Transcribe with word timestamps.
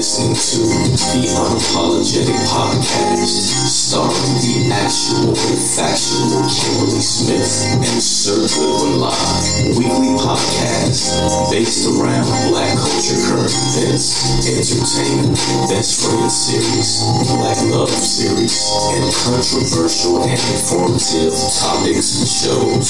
listening 0.00 0.32
to 0.32 0.64
the 1.12 1.28
Unapologetic 1.28 2.40
Podcast, 2.48 3.36
starring 3.68 4.32
the 4.40 4.72
actual 4.72 5.36
and 5.36 5.60
factual 5.76 6.40
Kimberly 6.48 7.04
Smith 7.04 7.84
and 7.84 8.00
Sir 8.00 8.40
Goodwin 8.48 8.96
Live, 8.96 9.76
weekly 9.76 10.16
podcast 10.16 11.04
based 11.52 11.84
around 11.84 12.24
black 12.48 12.72
culture 12.80 13.20
current 13.28 13.52
events, 13.76 14.24
entertainment, 14.48 15.36
best 15.68 16.00
friend 16.00 16.32
series, 16.32 17.04
black 17.36 17.60
love 17.68 17.92
series, 17.92 18.56
and 18.96 19.04
controversial 19.28 20.24
and 20.24 20.40
informative 20.56 21.36
topics 21.60 22.08
and 22.16 22.30
shows. 22.40 22.88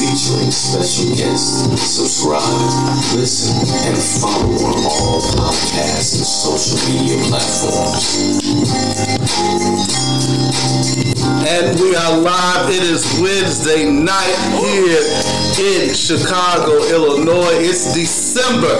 Featuring 0.00 0.48
special 0.48 1.12
guests. 1.12 1.68
Subscribe, 1.84 2.40
listen, 3.12 3.52
and 3.84 3.98
follow 4.00 4.56
on 4.72 4.80
all 4.88 5.20
podcasts 5.36 6.29
social 6.30 6.78
media 6.88 7.18
platforms. 7.26 8.38
And 11.42 11.80
we 11.80 11.96
are 11.96 12.18
live. 12.18 12.70
It 12.70 12.84
is 12.84 13.18
Wednesday 13.20 13.90
night 13.90 14.36
here 14.62 15.02
in 15.58 15.92
Chicago, 15.92 16.84
Illinois. 16.86 17.58
It's 17.58 17.92
December, 17.92 18.78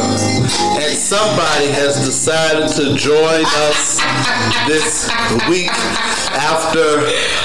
and 0.78 0.94
somebody 0.94 1.66
has 1.74 1.96
decided 2.04 2.68
to 2.76 2.94
join 2.96 3.44
us 3.66 3.98
this 4.68 5.10
week 5.48 5.70
after 6.30 7.02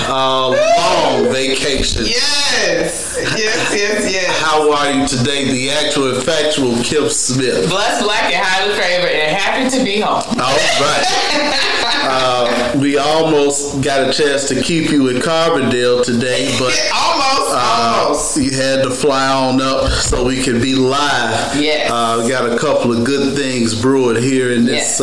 a 0.08 0.54
long 0.77 1.34
vacation. 1.34 2.05
Yes, 2.05 3.15
yes, 3.38 3.73
yes, 3.75 4.11
yes. 4.11 4.39
How 4.41 4.71
are 4.71 4.91
you 4.91 5.07
today? 5.07 5.45
The 5.52 5.71
actual 5.71 6.15
and 6.15 6.23
factual 6.23 6.75
Kim 6.84 7.09
Smith. 7.09 7.70
Blessed, 7.70 8.03
black, 8.03 8.31
and 8.34 8.43
highly 8.45 8.73
favored, 8.79 9.09
and 9.11 9.35
happy 9.35 9.77
to 9.77 9.84
be 9.84 9.99
home. 9.99 10.21
All 10.39 10.55
right. 10.81 11.61
Uh, 12.07 12.77
we 12.79 12.98
almost 12.98 13.82
got 13.84 14.07
a 14.07 14.13
chance 14.13 14.48
to 14.48 14.62
keep 14.62 14.91
you 14.91 15.07
in 15.09 15.17
Carbondale 15.17 16.04
today, 16.05 16.48
but 16.59 16.71
almost, 16.95 17.51
uh, 17.51 18.04
almost. 18.05 18.37
you 18.37 18.51
had 18.51 18.84
to 18.84 18.91
fly 18.91 19.27
on 19.27 19.60
up 19.60 19.89
so 19.91 20.23
we 20.23 20.41
could 20.43 20.62
be 20.62 20.76
live. 20.76 21.60
Yes. 21.60 21.89
Uh, 21.91 22.21
we 22.23 22.29
got 22.29 22.51
a 22.51 22.57
couple 22.60 22.95
of 22.95 23.04
good 23.04 23.35
things 23.35 23.79
brewing 23.82 24.21
here 24.21 24.51
in 24.51 24.65
this 24.65 24.99
Yes. 24.99 25.01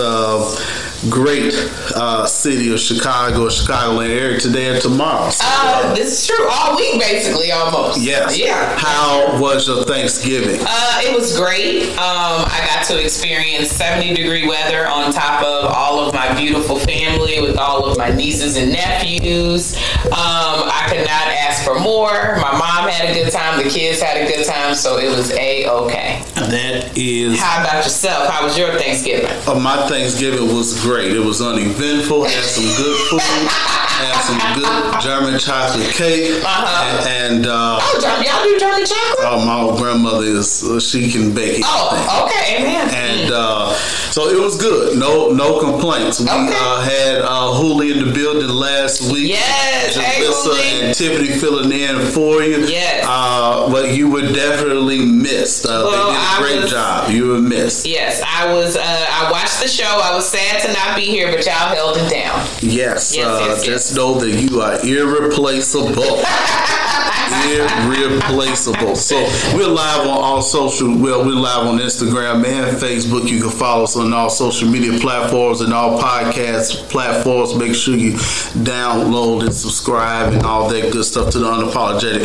Great 1.10 1.52
uh, 1.96 2.26
city 2.26 2.72
of 2.72 2.78
Chicago, 2.80 3.48
Chicagoland 3.48 4.10
area 4.10 4.38
today 4.38 4.68
and 4.72 4.80
tomorrow. 4.80 5.30
So, 5.30 5.44
Uh, 5.46 5.94
this 5.94 6.20
is 6.20 6.26
true. 6.26 6.46
All 6.48 6.76
week, 6.76 7.00
basically, 7.00 7.50
almost. 7.52 8.00
yes. 8.00 8.38
Yeah. 8.38 8.76
How 8.78 9.38
was 9.40 9.66
your 9.66 9.84
Thanksgiving? 9.84 10.60
Uh, 10.62 11.00
it 11.02 11.14
was 11.16 11.36
great. 11.36 11.88
Um, 11.98 12.44
I 12.46 12.68
got 12.74 12.84
to 12.86 13.00
experience 13.02 13.70
70 13.70 14.14
degree 14.14 14.46
weather 14.46 14.86
on 14.86 15.12
top 15.12 15.42
of 15.42 15.70
all 15.72 16.00
of 16.06 16.14
my 16.14 16.32
beautiful 16.38 16.78
family 16.78 17.40
with 17.40 17.56
all 17.56 17.84
of 17.84 17.98
my 17.98 18.10
nieces 18.10 18.56
and 18.56 18.72
nephews. 18.72 19.76
Um, 20.06 20.66
I 20.68 20.86
could 20.88 21.06
not 21.06 21.26
ask 21.46 21.64
for 21.64 21.78
more. 21.78 22.10
My 22.42 22.52
mom 22.58 22.88
had 22.88 23.08
a 23.10 23.14
good 23.14 23.30
time. 23.32 23.62
The 23.62 23.70
kids 23.70 24.00
had 24.00 24.16
a 24.20 24.26
good 24.26 24.44
time. 24.46 24.74
So 24.74 24.98
it 24.98 25.08
was 25.14 25.30
a 25.32 25.68
okay. 25.68 26.22
That 26.34 26.96
is. 26.96 27.38
How 27.40 27.62
about 27.62 27.84
yourself? 27.84 28.28
How 28.28 28.44
was 28.44 28.58
your 28.58 28.72
Thanksgiving? 28.78 29.30
Uh, 29.46 29.58
my 29.60 29.86
Thanksgiving 29.88 30.54
was 30.54 30.80
great. 30.82 31.12
It 31.12 31.20
was 31.20 31.40
uneventful. 31.40 32.24
Had 32.24 32.44
some 32.44 32.64
good 32.76 32.96
food. 33.08 33.20
had 33.22 34.20
some 34.26 34.38
good 34.58 35.02
German 35.02 35.38
chocolate 35.38 35.94
cake. 35.94 36.42
Uh-huh. 36.42 37.08
And 37.08 37.46
uh, 37.46 37.78
Oh, 37.80 38.20
y'all 38.24 38.42
do 38.44 38.58
German 38.58 38.84
chocolate? 38.84 39.26
uh, 39.26 39.44
my 39.46 39.76
grandmother 39.78 40.24
is 40.26 40.64
uh, 40.64 40.80
she 40.80 41.10
can 41.10 41.32
bake 41.34 41.60
it. 41.60 41.64
Oh, 41.66 42.26
okay, 42.26 42.58
amen. 42.60 42.88
And 42.92 43.32
uh, 43.32 43.72
so 44.10 44.28
it 44.28 44.38
was 44.40 44.56
good. 44.60 44.98
No, 44.98 45.30
no 45.30 45.60
complaints. 45.60 46.20
We 46.20 46.26
Okay. 46.26 46.52
uh, 46.58 46.80
had 46.82 47.22
uh, 47.22 47.54
Hooli 47.54 47.92
in 47.96 48.06
the 48.08 48.12
building 48.12 48.48
last 48.48 49.12
week. 49.12 49.28
Yes, 49.30 49.91
Hooli. 50.00 50.82
and 50.82 50.94
Tiffany 50.94 51.28
filling 51.28 51.72
in 51.72 52.06
for 52.12 52.42
you. 52.42 52.66
Yes. 52.66 53.04
Uh, 53.08 53.70
but 53.70 53.90
you 53.94 54.10
were 54.10 54.22
definitely 54.22 55.04
missed. 55.04 55.66
Uh, 55.66 55.82
Well, 55.84 56.06
they 56.08 56.12
did 56.12 56.20
I 56.22 56.36
a 56.36 56.40
great 56.40 56.62
was- 56.62 56.70
job. 56.70 57.10
You 57.10 57.28
were 57.28 57.40
missed. 57.40 57.86
Yes, 57.86 58.22
I 58.26 58.52
was. 58.52 58.76
Uh, 58.76 58.82
I 59.10 59.30
watched 59.30 59.60
the 59.60 59.68
show. 59.68 59.84
I 60.02 60.14
was 60.14 60.28
sad 60.28 60.60
to 60.62 60.72
not 60.72 60.96
be 60.96 61.02
here, 61.02 61.30
but 61.30 61.44
y'all 61.44 61.52
held 61.74 61.96
it 61.96 62.10
down. 62.10 62.46
Yes, 62.60 63.14
Yes, 63.14 63.16
uh, 63.26 63.38
yes, 63.46 63.48
yes. 63.48 63.64
just 63.64 63.96
know 63.96 64.14
that 64.14 64.30
you 64.30 64.60
are 64.60 64.78
irreplaceable. 64.84 66.22
irreplaceable. 67.30 68.96
So 68.96 69.16
we're 69.54 69.66
live 69.68 70.00
on 70.00 70.08
all 70.08 70.42
social. 70.42 70.88
Well, 70.96 71.24
we're 71.24 71.34
live 71.34 71.66
on 71.66 71.78
Instagram 71.78 72.44
and 72.46 72.76
Facebook. 72.76 73.28
You 73.28 73.40
can 73.40 73.50
follow 73.50 73.84
us 73.84 73.96
on 73.96 74.12
all 74.12 74.30
social 74.30 74.68
media 74.68 74.98
platforms 74.98 75.60
and 75.60 75.72
all 75.72 76.00
podcast 76.00 76.88
platforms. 76.90 77.54
Make 77.54 77.74
sure 77.74 77.96
you 77.96 78.12
download 78.12 79.42
and 79.44 79.54
subscribe 79.54 80.32
and 80.32 80.42
all 80.44 80.68
that 80.68 80.92
good 80.92 81.04
stuff 81.04 81.30
to 81.32 81.38
the 81.38 81.46
Unapologetic 81.46 82.22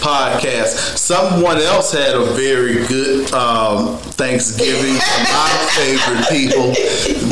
podcast. 0.00 0.96
Someone 0.98 1.58
else 1.58 1.92
had 1.92 2.14
a 2.14 2.24
very 2.34 2.86
good 2.86 3.32
um, 3.32 3.98
Thanksgiving. 3.98 4.94
My 4.94 5.68
favorite 5.76 6.28
people, 6.28 6.72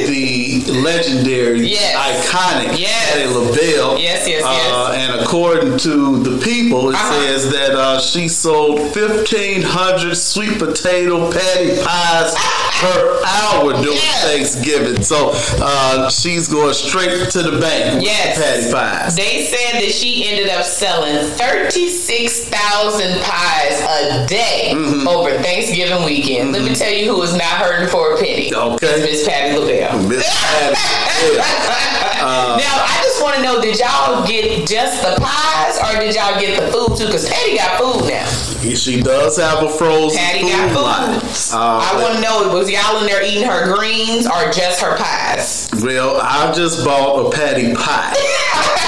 the 0.07 0.65
legendary, 0.83 1.69
Yes. 1.69 1.95
iconic 2.29 2.79
Yes. 2.79 3.13
Patti 3.13 3.27
LaBelle. 3.29 3.99
Yes, 3.99 4.29
yes, 4.29 4.43
Uh, 4.45 4.93
and 4.95 5.21
according 5.21 5.79
to 5.79 6.23
the 6.23 6.43
people, 6.45 6.91
it 6.91 6.95
Uh-huh. 6.95 7.08
Says 7.09 7.51
that 7.53 7.75
uh, 7.75 7.99
she 8.01 8.29
sold 8.29 8.79
1,500 8.95 10.15
sweet 10.17 10.59
potato 10.59 11.31
patty 11.33 11.71
pies 11.83 12.35
per 12.81 13.21
hour 13.25 13.73
during 13.73 13.95
Yes. 13.95 14.25
Thanksgiving. 14.25 15.03
So 15.03 15.31
uh, 15.35 16.11
she's 16.11 16.49
going 16.49 16.75
straight 16.75 17.31
to 17.31 17.43
the 17.43 17.59
bank 17.61 17.95
with 17.97 18.05
Yes. 18.05 18.37
patty 18.39 18.73
pies. 18.73 19.17
They 19.17 19.45
said 19.47 19.81
that 19.81 19.91
she 19.93 20.29
ended 20.29 20.49
up 20.51 20.65
selling 20.65 21.17
36,000 21.37 23.23
pies 23.23 23.81
a 23.81 24.27
day 24.27 24.73
Mm-hmm. 24.75 25.09
over 25.09 25.31
Thanksgiving 25.43 26.05
weekend. 26.05 26.53
Let 26.53 26.63
me 26.63 26.75
tell 26.75 26.93
you 26.93 27.15
who 27.15 27.23
is 27.23 27.33
not 27.33 27.43
hurting 27.43 27.89
for 27.89 28.15
a 28.15 28.19
penny. 28.19 28.53
Okay. 28.55 29.01
Miss 29.01 29.27
Patti 29.27 29.57
LaBelle. 29.57 30.09
Miss 30.09 30.27
Patti. 30.29 30.77
Yeah. 31.23 31.85
Um, 32.19 32.59
now, 32.59 32.83
I 32.85 32.99
just 33.05 33.23
want 33.23 33.37
to 33.37 33.43
know 33.43 33.63
did 33.63 33.79
y'all 33.79 34.27
get 34.27 34.67
just 34.69 35.03
the 35.03 35.15
pies 35.23 35.79
or 35.79 36.01
did 36.01 36.17
y'all 36.17 36.39
get 36.39 36.61
the 36.61 36.67
food 36.73 36.97
too? 36.99 37.07
Because 37.07 37.29
Patti 37.29 37.57
got 37.57 37.79
food 37.81 38.09
now. 38.11 38.27
She 38.75 39.01
does 39.01 39.37
have 39.37 39.63
a 39.63 39.69
frozen 39.69 40.19
Patti 40.19 40.41
food 40.41 40.51
got 40.51 40.69
food. 40.71 40.83
line. 40.83 41.21
I 41.55 42.03
want 42.03 42.17
to 42.17 42.21
know 42.21 42.53
was 42.53 42.69
y'all 42.69 42.99
in 43.01 43.07
there 43.07 43.23
eating 43.23 43.45
her 43.45 43.73
greens 43.73 44.27
or 44.27 44.51
just 44.51 44.81
her 44.83 44.97
pies? 44.97 45.71
well, 45.81 46.19
I 46.21 46.53
just 46.53 46.85
bought 46.85 47.25
a 47.27 47.31
patty 47.37 47.73
pie. 47.73 48.15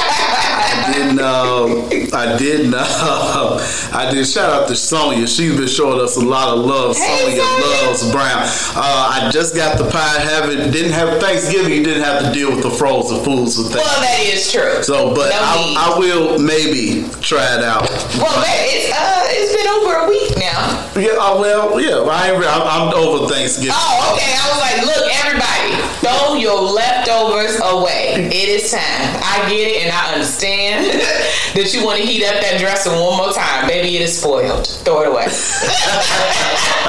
I 1.00 1.06
didn't. 1.06 1.20
Uh, 1.20 2.16
I 2.16 2.36
didn't. 2.38 2.74
Uh, 2.76 3.90
I 3.92 4.10
did. 4.12 4.26
Shout 4.26 4.52
out 4.52 4.68
to 4.68 4.76
Sonya. 4.76 5.26
She's 5.26 5.56
been 5.56 5.68
showing 5.68 6.00
us 6.00 6.16
a 6.16 6.24
lot 6.24 6.56
of 6.56 6.64
love. 6.64 6.96
Hey, 6.96 7.36
Sonya 7.36 7.42
loves 7.86 8.10
brown. 8.12 8.42
Uh, 8.76 9.10
I 9.26 9.30
just 9.32 9.54
got 9.54 9.78
the 9.78 9.88
pie. 9.90 10.18
Haven't 10.20 10.70
didn't 10.72 10.92
have 10.92 11.20
Thanksgiving. 11.20 11.72
You 11.72 11.82
didn't 11.84 12.02
have 12.02 12.22
to 12.24 12.32
deal 12.32 12.50
with 12.50 12.62
the 12.62 12.70
frozen 12.70 13.24
foods 13.24 13.56
with 13.56 13.72
that. 13.72 13.78
Well, 13.80 14.00
that 14.02 14.20
is 14.20 14.50
true. 14.52 14.82
So, 14.82 15.14
but 15.14 15.30
No. 15.30 15.38
I, 15.40 15.94
I 15.94 15.98
will 15.98 16.38
maybe 16.38 17.08
try 17.20 17.56
it 17.56 17.64
out. 17.64 17.88
Well, 18.20 18.36
man, 18.42 18.60
it's 18.68 18.92
uh, 18.92 19.24
it's 19.32 19.52
been 19.56 19.68
over 19.80 20.04
a 20.04 20.08
week 20.08 20.36
now. 20.36 20.60
Yeah. 21.00 21.16
Uh, 21.16 21.40
well, 21.40 21.80
yeah. 21.80 22.04
I 22.04 22.30
ain't, 22.30 22.44
I'm, 22.44 22.62
I'm 22.66 22.94
over 22.94 23.32
Thanksgiving. 23.32 23.72
Oh, 23.72 24.14
okay. 24.16 24.36
I 24.36 24.44
was 24.52 24.60
like, 24.60 24.78
look, 24.84 25.04
everybody, 25.24 25.80
throw 26.00 26.34
your 26.34 26.60
leftovers 26.60 27.60
away. 27.62 28.28
It 28.32 28.48
is 28.48 28.70
time. 28.70 28.80
I 28.80 29.46
get 29.48 29.68
it, 29.68 29.82
and 29.82 29.92
I 29.92 30.14
understand 30.14 30.84
that 31.54 31.74
you 31.74 31.84
want 31.84 32.00
to 32.00 32.06
heat 32.06 32.24
up 32.24 32.40
that 32.40 32.58
dressing 32.58 32.92
one 32.92 33.16
more 33.16 33.32
time. 33.32 33.68
Baby, 33.68 33.96
it 33.96 34.02
is 34.02 34.18
spoiled. 34.18 34.66
Throw 34.66 35.02
it 35.02 35.08
away. 35.08 35.26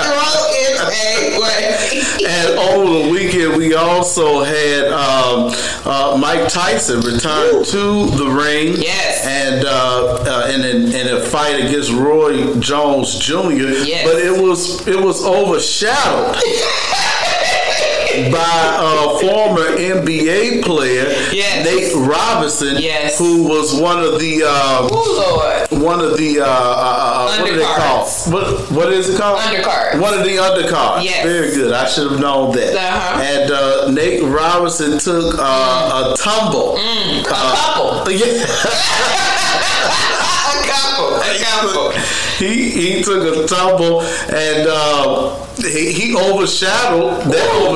Throw 0.01 0.31
it 0.49 1.37
away. 1.37 1.71
And 2.25 2.59
over 2.59 3.03
the 3.03 3.11
weekend, 3.11 3.57
we 3.57 3.73
also 3.73 4.43
had 4.43 4.87
um, 4.87 5.51
uh, 5.85 6.17
Mike 6.17 6.47
Tyson 6.47 7.01
return 7.01 7.63
to 7.65 8.05
the 8.15 8.29
ring. 8.29 8.75
Yes. 8.77 9.25
And 9.25 9.65
uh, 9.65 10.23
uh, 10.25 10.51
in, 10.53 10.61
in, 10.63 10.93
in 10.93 11.15
a 11.15 11.21
fight 11.21 11.59
against 11.65 11.91
Roy 11.91 12.55
Jones 12.59 13.19
Jr. 13.19 13.83
Yes. 13.83 14.07
But 14.07 14.21
it 14.21 14.41
was 14.41 14.87
it 14.87 14.99
was 14.99 15.23
overshadowed 15.25 16.35
by 18.31 18.77
a 18.79 19.19
former 19.19 19.65
NBA 19.77 20.63
player, 20.63 21.05
Yes. 21.31 21.65
Nate 21.65 21.93
Robinson, 22.07 22.77
Yes. 22.79 23.17
who 23.17 23.43
was 23.47 23.73
one 23.79 23.99
of 24.03 24.19
the 24.19 24.43
uh, 24.43 24.87
Oh 24.91 25.67
Lord. 25.71 25.81
one 25.83 25.99
of 26.01 26.17
the 26.17 26.39
uh, 26.41 26.45
uh, 26.45 26.47
uh, 26.47 27.37
what 27.39 27.49
are 27.49 27.55
they 27.57 27.63
called? 27.63 28.07
What 28.33 28.71
what 28.71 28.93
is 28.93 29.09
it 29.09 29.17
called? 29.19 29.39
Undercards. 29.39 29.99
One 30.01 30.13
of 30.13 30.23
the 30.23 30.35
undercards. 30.37 31.03
Yes. 31.03 31.23
Very 31.25 31.51
good. 31.55 31.73
I 31.73 31.87
should 31.87 32.11
have 32.11 32.19
known 32.19 32.55
that. 32.55 32.75
Uh-huh. 32.75 33.21
And 33.21 33.51
uh, 33.51 33.91
Nate 33.91 34.23
Robinson 34.23 34.97
took 34.99 35.35
uh, 35.39 36.13
a 36.13 36.17
tumble. 36.17 36.77
Mm. 36.77 37.21
A 37.21 37.25
couple. 37.25 38.11
yeah. 38.11 38.45
A 40.51 40.63
couple. 40.67 41.15
A 41.15 41.37
couple. 41.39 41.91
he 42.37 42.69
he 42.71 43.03
took 43.03 43.21
a 43.23 43.47
tumble 43.47 44.01
and 44.01 44.67
uh, 44.67 45.35
he, 45.57 45.91
he 45.91 46.15
overshadowed 46.15 47.23
that 47.31 47.49
Ooh. 47.55 47.69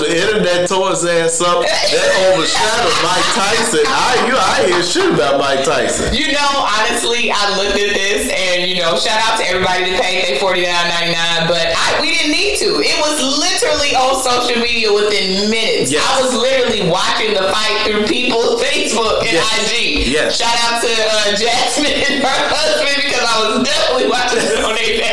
The 0.00 0.08
internet, 0.08 0.68
tore 0.68 0.90
his 0.96 1.04
ass 1.04 1.40
up. 1.44 1.60
That 1.60 2.08
overshadowed 2.32 2.96
Mike 3.04 3.28
Tyson. 3.36 3.84
I 3.84 4.12
you 4.24 4.34
I 4.36 4.56
hear 4.72 4.80
shit 4.82 5.08
about 5.12 5.36
Mike 5.36 5.64
Tyson. 5.68 6.12
You 6.16 6.32
know, 6.32 6.52
honestly, 6.64 7.28
I 7.28 7.42
looked 7.60 7.76
at 7.76 7.92
this 7.92 8.32
and 8.32 8.64
you 8.64 8.80
know, 8.80 8.96
shout 8.96 9.20
out 9.28 9.36
to 9.40 9.44
everybody 9.44 9.92
that 9.92 10.00
paid 10.00 10.24
their 10.24 10.40
forty 10.40 10.64
nine 10.64 10.88
ninety 10.88 11.12
nine, 11.12 11.44
but 11.44 11.60
I, 11.60 12.00
we 12.00 12.16
didn't 12.16 12.32
need 12.32 12.56
to. 12.64 12.80
It 12.80 12.96
was 13.04 13.20
literally 13.20 13.92
on 13.96 14.16
social 14.24 14.56
media 14.60 14.88
within 14.92 15.50
minutes. 15.52 15.92
Yes. 15.92 16.00
I 16.04 16.24
was 16.24 16.32
literally 16.32 16.88
watching 16.88 17.36
the 17.36 17.44
fight 17.52 17.76
through 17.84 18.08
people's 18.08 18.56
Facebook 18.64 19.20
and 19.28 19.36
Yes. 19.36 19.44
IG. 19.68 20.08
Yes. 20.08 20.40
Shout 20.40 20.56
out 20.72 20.80
to 20.80 20.88
uh, 20.88 21.36
Jasmine 21.36 21.92
and 21.92 22.24
her 22.24 22.38
husband 22.48 22.96
because 22.96 23.20
I 23.22 23.34
was 23.44 23.52
definitely 23.68 24.08
watching 24.08 24.40
it 24.40 24.56
on 24.64 24.72
their. 24.72 24.96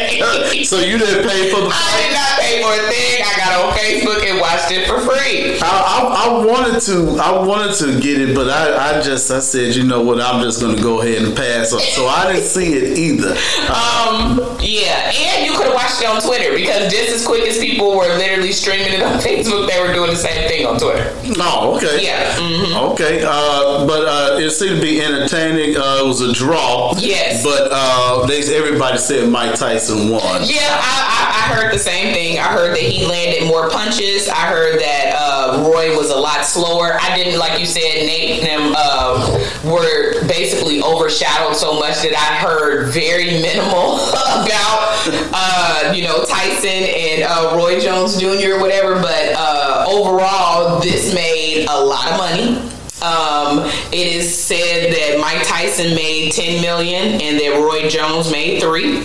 So 0.63 0.79
you 0.79 0.97
didn't 0.97 1.27
pay 1.27 1.51
for 1.51 1.59
the 1.61 1.69
I 1.69 1.91
did 2.01 2.13
not 2.15 2.33
pay 2.39 2.61
for 2.63 2.71
a 2.71 2.83
thing. 2.89 3.19
I 3.21 3.31
got 3.35 3.51
on 3.61 3.73
Facebook 3.77 4.21
and 4.25 4.39
watched 4.39 4.52
it 4.71 4.87
for 4.87 4.99
free. 4.99 5.59
I, 5.61 5.61
I, 5.63 6.27
I 6.27 6.45
wanted 6.45 6.79
to 6.81 7.17
I 7.21 7.45
wanted 7.45 7.75
to 7.77 7.99
get 8.01 8.19
it, 8.21 8.35
but 8.35 8.49
I, 8.49 8.97
I 8.97 9.01
just 9.01 9.29
I 9.31 9.39
said 9.39 9.75
you 9.75 9.83
know 9.83 10.01
what 10.01 10.19
I'm 10.21 10.41
just 10.43 10.61
gonna 10.61 10.81
go 10.81 11.01
ahead 11.01 11.21
and 11.23 11.35
pass 11.35 11.73
on. 11.73 11.79
So 11.79 12.07
I 12.07 12.31
didn't 12.33 12.47
see 12.47 12.73
it 12.73 12.97
either. 12.97 13.35
Um, 13.73 14.37
yeah, 14.59 15.11
and 15.13 15.45
you 15.45 15.53
could 15.57 15.65
have 15.67 15.73
watched 15.73 16.01
it 16.01 16.07
on 16.07 16.21
Twitter 16.21 16.55
because 16.55 16.91
just 16.91 17.09
as 17.11 17.25
quick 17.25 17.47
as 17.47 17.57
people 17.57 17.95
were 17.97 18.07
literally 18.17 18.51
streaming 18.51 18.93
it 18.93 19.01
on 19.01 19.13
Facebook, 19.19 19.67
they 19.69 19.81
were 19.81 19.93
doing 19.93 20.09
the 20.11 20.15
same 20.15 20.47
thing 20.47 20.65
on 20.65 20.77
Twitter. 20.77 21.11
Oh, 21.39 21.75
okay. 21.77 22.03
Yeah. 22.03 22.35
mhm. 22.35 22.91
Okay, 22.91 23.23
uh, 23.25 23.87
but 23.87 24.05
uh, 24.05 24.37
it 24.39 24.51
seemed 24.51 24.75
to 24.75 24.81
be 24.81 25.01
entertaining. 25.01 25.75
Uh, 25.77 25.99
it 26.03 26.05
was 26.07 26.21
a 26.21 26.33
draw. 26.33 26.93
Yes. 26.97 27.43
But 27.43 27.69
uh, 27.71 28.25
they 28.27 28.41
everybody 28.55 28.97
said 28.97 29.29
Mike 29.29 29.55
Tyson 29.55 30.09
won. 30.09 30.41
Yeah, 30.43 30.59
I, 30.69 31.47
I, 31.47 31.51
I 31.51 31.55
heard 31.55 31.73
the 31.73 31.79
same 31.79 32.13
thing. 32.13 32.37
I 32.39 32.43
heard 32.53 32.71
that 32.75 32.79
he 32.81 33.05
landed 33.05 33.47
more 33.47 33.69
punches. 33.69 34.27
I 34.29 34.42
heard 34.47 34.79
that 34.79 35.15
uh, 35.17 35.63
Roy 35.69 35.95
was 35.95 36.09
a 36.09 36.15
lot 36.15 36.45
slower. 36.45 36.97
I 37.01 37.15
didn't, 37.15 37.39
like 37.39 37.59
you 37.59 37.65
said, 37.65 38.05
Nate 38.05 38.39
and 38.39 38.45
them 38.45 38.73
uh, 38.77 39.49
were 39.63 40.25
basically 40.27 40.81
overshadowed 40.81 41.55
so 41.55 41.79
much 41.79 42.01
that 42.01 42.13
I 42.13 42.47
heard 42.47 42.91
very 42.91 43.41
minimal 43.41 43.95
about, 44.09 45.07
uh, 45.33 45.93
you 45.95 46.03
know, 46.03 46.23
Tyson 46.25 46.69
and 46.69 47.23
uh, 47.23 47.55
Roy 47.55 47.79
Jones 47.79 48.19
Jr. 48.19 48.55
or 48.55 48.59
whatever. 48.59 48.95
But 48.95 49.33
uh, 49.35 49.85
overall, 49.87 50.79
this 50.79 51.13
made 51.13 51.65
a 51.69 51.79
lot 51.79 52.11
of 52.11 52.17
money. 52.17 52.69
Um, 53.03 53.65
it 53.91 54.07
is 54.15 54.33
said 54.43 54.93
that 54.93 55.19
Mike 55.19 55.45
Tyson 55.45 55.93
made 55.93 56.31
10 56.31 56.61
million 56.61 57.21
and 57.21 57.37
that 57.39 57.59
Roy 57.59 57.89
Jones 57.89 58.31
made 58.31 58.61
three. 58.61 58.99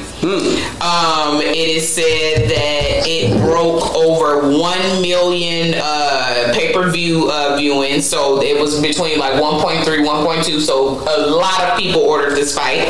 Um, 0.80 1.40
it 1.40 1.68
is 1.68 1.92
said 1.92 2.48
that 2.48 3.06
it 3.06 3.36
broke 3.40 3.94
over 3.96 4.48
1 4.48 5.02
million 5.02 5.74
uh, 5.82 6.52
pay 6.54 6.72
per 6.72 6.90
view 6.90 7.28
uh, 7.30 7.56
viewing. 7.56 8.00
So 8.00 8.40
it 8.40 8.60
was 8.60 8.80
between 8.80 9.18
like 9.18 9.34
1.3, 9.34 9.82
1.2. 9.84 10.60
So 10.60 11.00
a 11.00 11.26
lot 11.26 11.64
of 11.64 11.78
people 11.78 12.02
ordered 12.02 12.36
this 12.36 12.54
fight. 12.56 12.86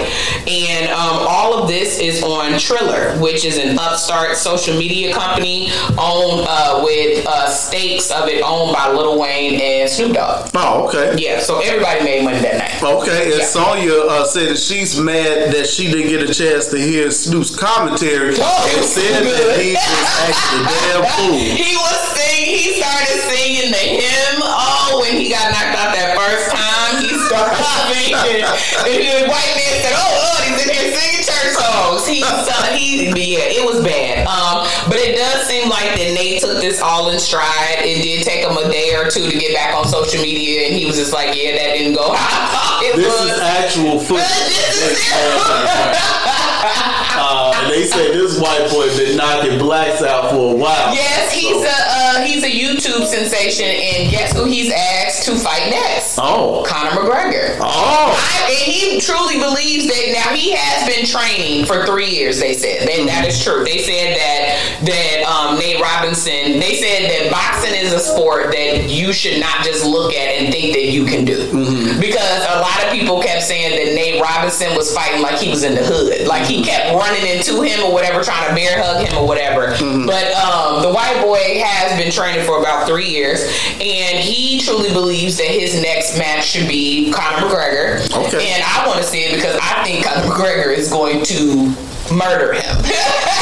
And 0.46 0.90
um, 0.90 1.26
all 1.28 1.62
of 1.62 1.68
this 1.68 1.98
is 1.98 2.22
on 2.22 2.58
Triller, 2.58 3.16
which 3.18 3.44
is 3.44 3.56
an 3.58 3.78
upstart 3.78 4.36
social 4.36 4.76
media 4.78 5.14
company 5.14 5.70
owned 5.98 6.44
uh, 6.48 6.82
with 6.84 7.26
uh, 7.26 7.48
stakes 7.48 8.10
of 8.10 8.28
it 8.28 8.42
owned 8.42 8.74
by 8.74 8.90
Lil 8.90 9.18
Wayne 9.18 9.60
and 9.60 9.88
Snoop 9.88 10.14
Dogg. 10.14 10.50
Oh, 10.54 10.88
okay. 10.88 10.97
Yeah, 11.18 11.40
so 11.40 11.60
everybody 11.60 12.04
made 12.04 12.24
money 12.24 12.40
that 12.40 12.58
night. 12.58 12.82
Okay, 12.82 13.32
and 13.32 13.40
Yeah. 13.40 13.46
Sonya 13.46 13.94
uh, 14.06 14.24
said 14.24 14.48
that 14.50 14.58
she's 14.58 14.98
mad 15.00 15.52
that 15.54 15.66
she 15.66 15.90
didn't 15.90 16.08
get 16.08 16.22
a 16.22 16.32
chance 16.32 16.66
to 16.68 16.78
hear 16.78 17.10
Snoop's 17.10 17.54
commentary 17.54 18.34
Oh, 18.38 18.72
and 18.76 18.84
said 18.84 19.24
that 19.24 19.58
he 19.60 19.74
was 19.74 20.08
acting 20.28 20.62
damn 20.68 21.02
fool. 21.18 21.38
He 21.38 21.74
was 21.74 22.00
singing. 22.14 22.58
He 22.58 22.68
started 22.78 23.18
singing 23.26 23.70
the 23.72 23.84
hymn. 24.02 24.38
Oh, 24.44 25.00
when 25.02 25.16
he 25.18 25.30
got 25.30 25.50
knocked 25.50 25.74
out 25.78 25.90
that 25.96 26.14
first 26.14 26.46
time, 26.54 27.02
he 27.02 27.10
started 27.26 27.58
singing. 27.90 28.42
And 28.44 29.00
the 29.02 29.26
white 29.26 29.52
man 29.58 29.74
said, 29.82 29.94
"Oh, 29.98 30.06
Lord, 30.06 30.18
he's 30.18 30.22
in 30.22 30.30
here 30.30 30.37
singing 30.98 31.22
church 31.24 31.54
songs." 31.54 32.06
He, 32.06 32.18
he, 32.74 33.34
yeah, 33.34 33.54
it 33.58 33.64
was 33.64 33.82
bad. 33.84 34.26
Um, 34.26 34.66
but 34.88 34.98
it 34.98 35.16
does 35.16 35.46
seem 35.46 35.68
like 35.70 35.94
that 35.96 36.10
Nate 36.14 36.40
took 36.40 36.60
this 36.60 36.80
all 36.82 37.10
in 37.10 37.18
stride. 37.18 37.78
It 37.80 38.02
did 38.02 38.24
take 38.26 38.44
him 38.44 38.56
a 38.56 38.68
day 38.70 38.94
or 38.94 39.08
two 39.10 39.30
to 39.30 39.38
get 39.38 39.54
back 39.54 39.74
on 39.74 39.84
social 39.86 40.20
media, 40.22 40.66
and 40.68 40.74
he 40.76 40.84
was 40.86 40.96
just 40.96 41.12
like, 41.12 41.36
"Yeah, 41.36 41.52
that 41.56 41.74
didn't 41.78 41.94
go 41.94 42.12
how 42.12 42.80
it 42.82 42.96
This 42.96 43.06
was." 43.06 43.30
is 43.32 43.40
actual 43.40 43.98
footage. 44.00 44.26
Uh, 47.20 47.52
and 47.56 47.72
they 47.72 47.84
say 47.86 48.12
this 48.12 48.38
white 48.38 48.70
boy 48.70 48.86
been 48.96 49.16
knocking 49.16 49.58
blacks 49.58 50.02
out 50.02 50.30
for 50.30 50.52
a 50.52 50.56
while. 50.56 50.94
Yes, 50.94 51.32
he's 51.32 51.50
So- 51.50 51.62
a 51.62 51.68
uh, 51.68 52.22
he's 52.24 52.42
a 52.44 52.50
YouTube 52.50 53.04
sensation, 53.06 53.66
and 53.66 54.10
guess 54.10 54.32
who 54.36 54.44
he's 54.44 54.72
asked 54.72 55.17
to 55.28 55.36
fight 55.36 55.70
next? 55.70 56.18
Oh. 56.20 56.64
Conor 56.66 56.90
McGregor. 56.90 57.58
Oh. 57.60 58.16
I, 58.16 58.48
and 58.48 58.72
he 58.72 59.00
truly 59.00 59.38
believes 59.38 59.86
that 59.86 60.12
now 60.12 60.34
he 60.34 60.56
has 60.56 60.88
been 60.88 61.04
training 61.04 61.66
for 61.66 61.84
three 61.84 62.08
years. 62.08 62.40
They 62.40 62.54
said 62.54 62.88
that, 62.88 63.06
that 63.06 63.28
is 63.28 63.42
true. 63.42 63.64
They 63.64 63.78
said 63.78 64.16
that 64.16 64.38
that 64.88 65.24
um, 65.28 65.58
Nate 65.58 65.80
Robinson. 65.80 66.58
They 66.58 66.80
said 66.80 67.10
that 67.10 67.30
boxing 67.30 67.74
is 67.74 67.92
a 67.92 68.00
sport 68.00 68.52
that 68.52 68.88
you 68.88 69.12
should 69.12 69.40
not 69.40 69.64
just 69.64 69.84
look 69.84 70.14
at 70.14 70.40
and 70.40 70.52
think 70.52 70.72
that 70.74 70.88
you 70.88 71.04
can 71.04 71.24
do 71.24 71.36
because 72.00 72.40
a 72.48 72.60
lot 72.60 72.82
of 72.84 72.92
people 72.92 73.22
kept 73.22 73.42
saying 73.42 73.76
that 73.76 73.94
Nate 73.94 74.20
Robinson 74.20 74.74
was 74.76 74.94
fighting 74.94 75.20
like 75.20 75.38
he 75.38 75.50
was 75.50 75.62
in 75.62 75.74
the 75.74 75.84
hood, 75.84 76.26
like 76.26 76.46
he 76.46 76.64
kept 76.64 76.94
running 76.94 77.26
into 77.26 77.60
him 77.60 77.84
or 77.84 77.92
whatever, 77.92 78.22
trying 78.22 78.48
to 78.48 78.54
bear 78.54 78.80
hug 78.80 79.06
him 79.06 79.18
or 79.18 79.26
whatever. 79.26 79.76
But 80.06 80.32
um, 80.34 80.82
the 80.82 80.92
white 80.92 81.20
boy 81.20 81.60
has 81.60 81.98
been 82.00 82.12
training 82.12 82.46
for 82.46 82.60
about 82.60 82.86
three 82.86 83.08
years, 83.08 83.42
and 83.80 84.18
he 84.18 84.60
truly 84.60 84.90
believes 84.90 85.17
that 85.26 85.46
his 85.46 85.80
next 85.80 86.16
match 86.18 86.46
should 86.46 86.68
be 86.68 87.10
Conor 87.12 87.48
McGregor. 87.48 88.26
Okay. 88.26 88.50
And 88.50 88.62
I 88.62 88.86
want 88.86 88.98
to 88.98 89.04
see 89.04 89.24
it 89.24 89.34
because 89.34 89.58
I 89.60 89.82
think 89.84 90.04
Conor 90.04 90.28
McGregor 90.28 90.76
is 90.76 90.90
going 90.90 91.24
to 91.24 91.74
murder 92.12 92.52
him. 92.54 92.76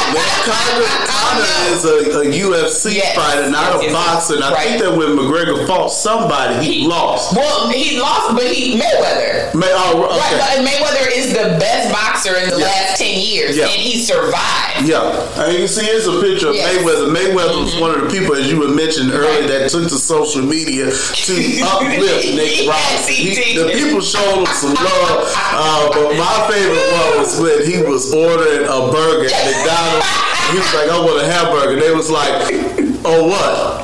Conor, 0.47 0.87
Conor 1.03 1.43
is 1.75 1.83
a, 1.83 2.21
a 2.21 2.23
UFC 2.31 2.95
Yes, 2.95 3.13
fighter, 3.15 3.49
not 3.51 3.81
yes, 3.83 3.91
a 3.91 3.93
boxer. 3.93 4.35
And 4.35 4.43
I 4.43 4.53
right. 4.53 4.67
think 4.67 4.81
that 4.83 4.95
when 4.95 5.09
McGregor 5.17 5.67
fought 5.67 5.89
somebody, 5.91 6.63
he, 6.65 6.87
lost. 6.87 7.35
Well, 7.35 7.69
he 7.69 7.99
lost, 7.99 8.33
but 8.35 8.45
he 8.47 8.79
Mayweather. 8.79 9.53
May, 9.53 9.67
oh, 9.69 10.07
Right, 10.07 10.15
okay. 10.15 10.37
but 10.39 10.65
Mayweather 10.65 11.11
is 11.11 11.29
the 11.33 11.59
best 11.59 11.91
boxer 11.91 12.35
in 12.37 12.49
the 12.49 12.57
Yeah. 12.59 12.65
last 12.65 12.97
ten 12.99 13.19
years, 13.19 13.57
Yeah. 13.57 13.65
and 13.65 13.73
he 13.81 13.99
survived. 13.99 14.87
Yeah, 14.87 15.43
and 15.43 15.57
you 15.57 15.67
see, 15.67 15.83
here's 15.85 16.07
a 16.07 16.21
picture 16.21 16.49
of 16.49 16.55
Yes. 16.55 16.77
Mm-hmm. 16.77 16.87
Mayweather. 16.87 17.33
Mayweather 17.35 17.59
was 17.63 17.75
one 17.75 17.91
of 17.91 18.01
the 18.01 18.09
people, 18.09 18.35
as 18.35 18.49
you 18.49 18.61
had 18.61 18.71
mentioned 18.75 19.11
earlier, 19.11 19.47
that 19.47 19.69
took 19.69 19.83
to 19.83 19.97
social 19.99 20.41
media 20.41 20.85
to 20.85 21.33
uplift 21.67 22.31
Nate 22.31 22.63
Yes, 22.63 22.67
Robinson. 22.67 23.13
he 23.13 23.29
He- 23.35 23.53
did. 23.55 23.67
the 23.67 23.73
people 23.73 23.99
showed 24.01 24.39
him 24.39 24.45
some 24.55 24.73
love, 24.73 25.33
uh, 25.35 25.89
but 25.91 26.15
my 26.15 26.47
favorite 26.49 26.87
one 26.95 27.19
was 27.19 27.39
when 27.41 27.65
he 27.69 27.81
was 27.83 28.13
ordering 28.13 28.56
a 28.63 28.79
burger 28.89 29.29
at 29.29 29.43
McDonald's. 29.45 30.07
He 30.49 30.57
was 30.57 30.71
like, 30.73 30.87
"I 30.89 30.97
want 31.03 31.21
a 31.21 31.27
hamburger." 31.27 31.75
They 31.79 31.93
was 31.93 32.09
like, 32.09 32.31
"Oh, 33.03 33.27
what?" 33.27 33.83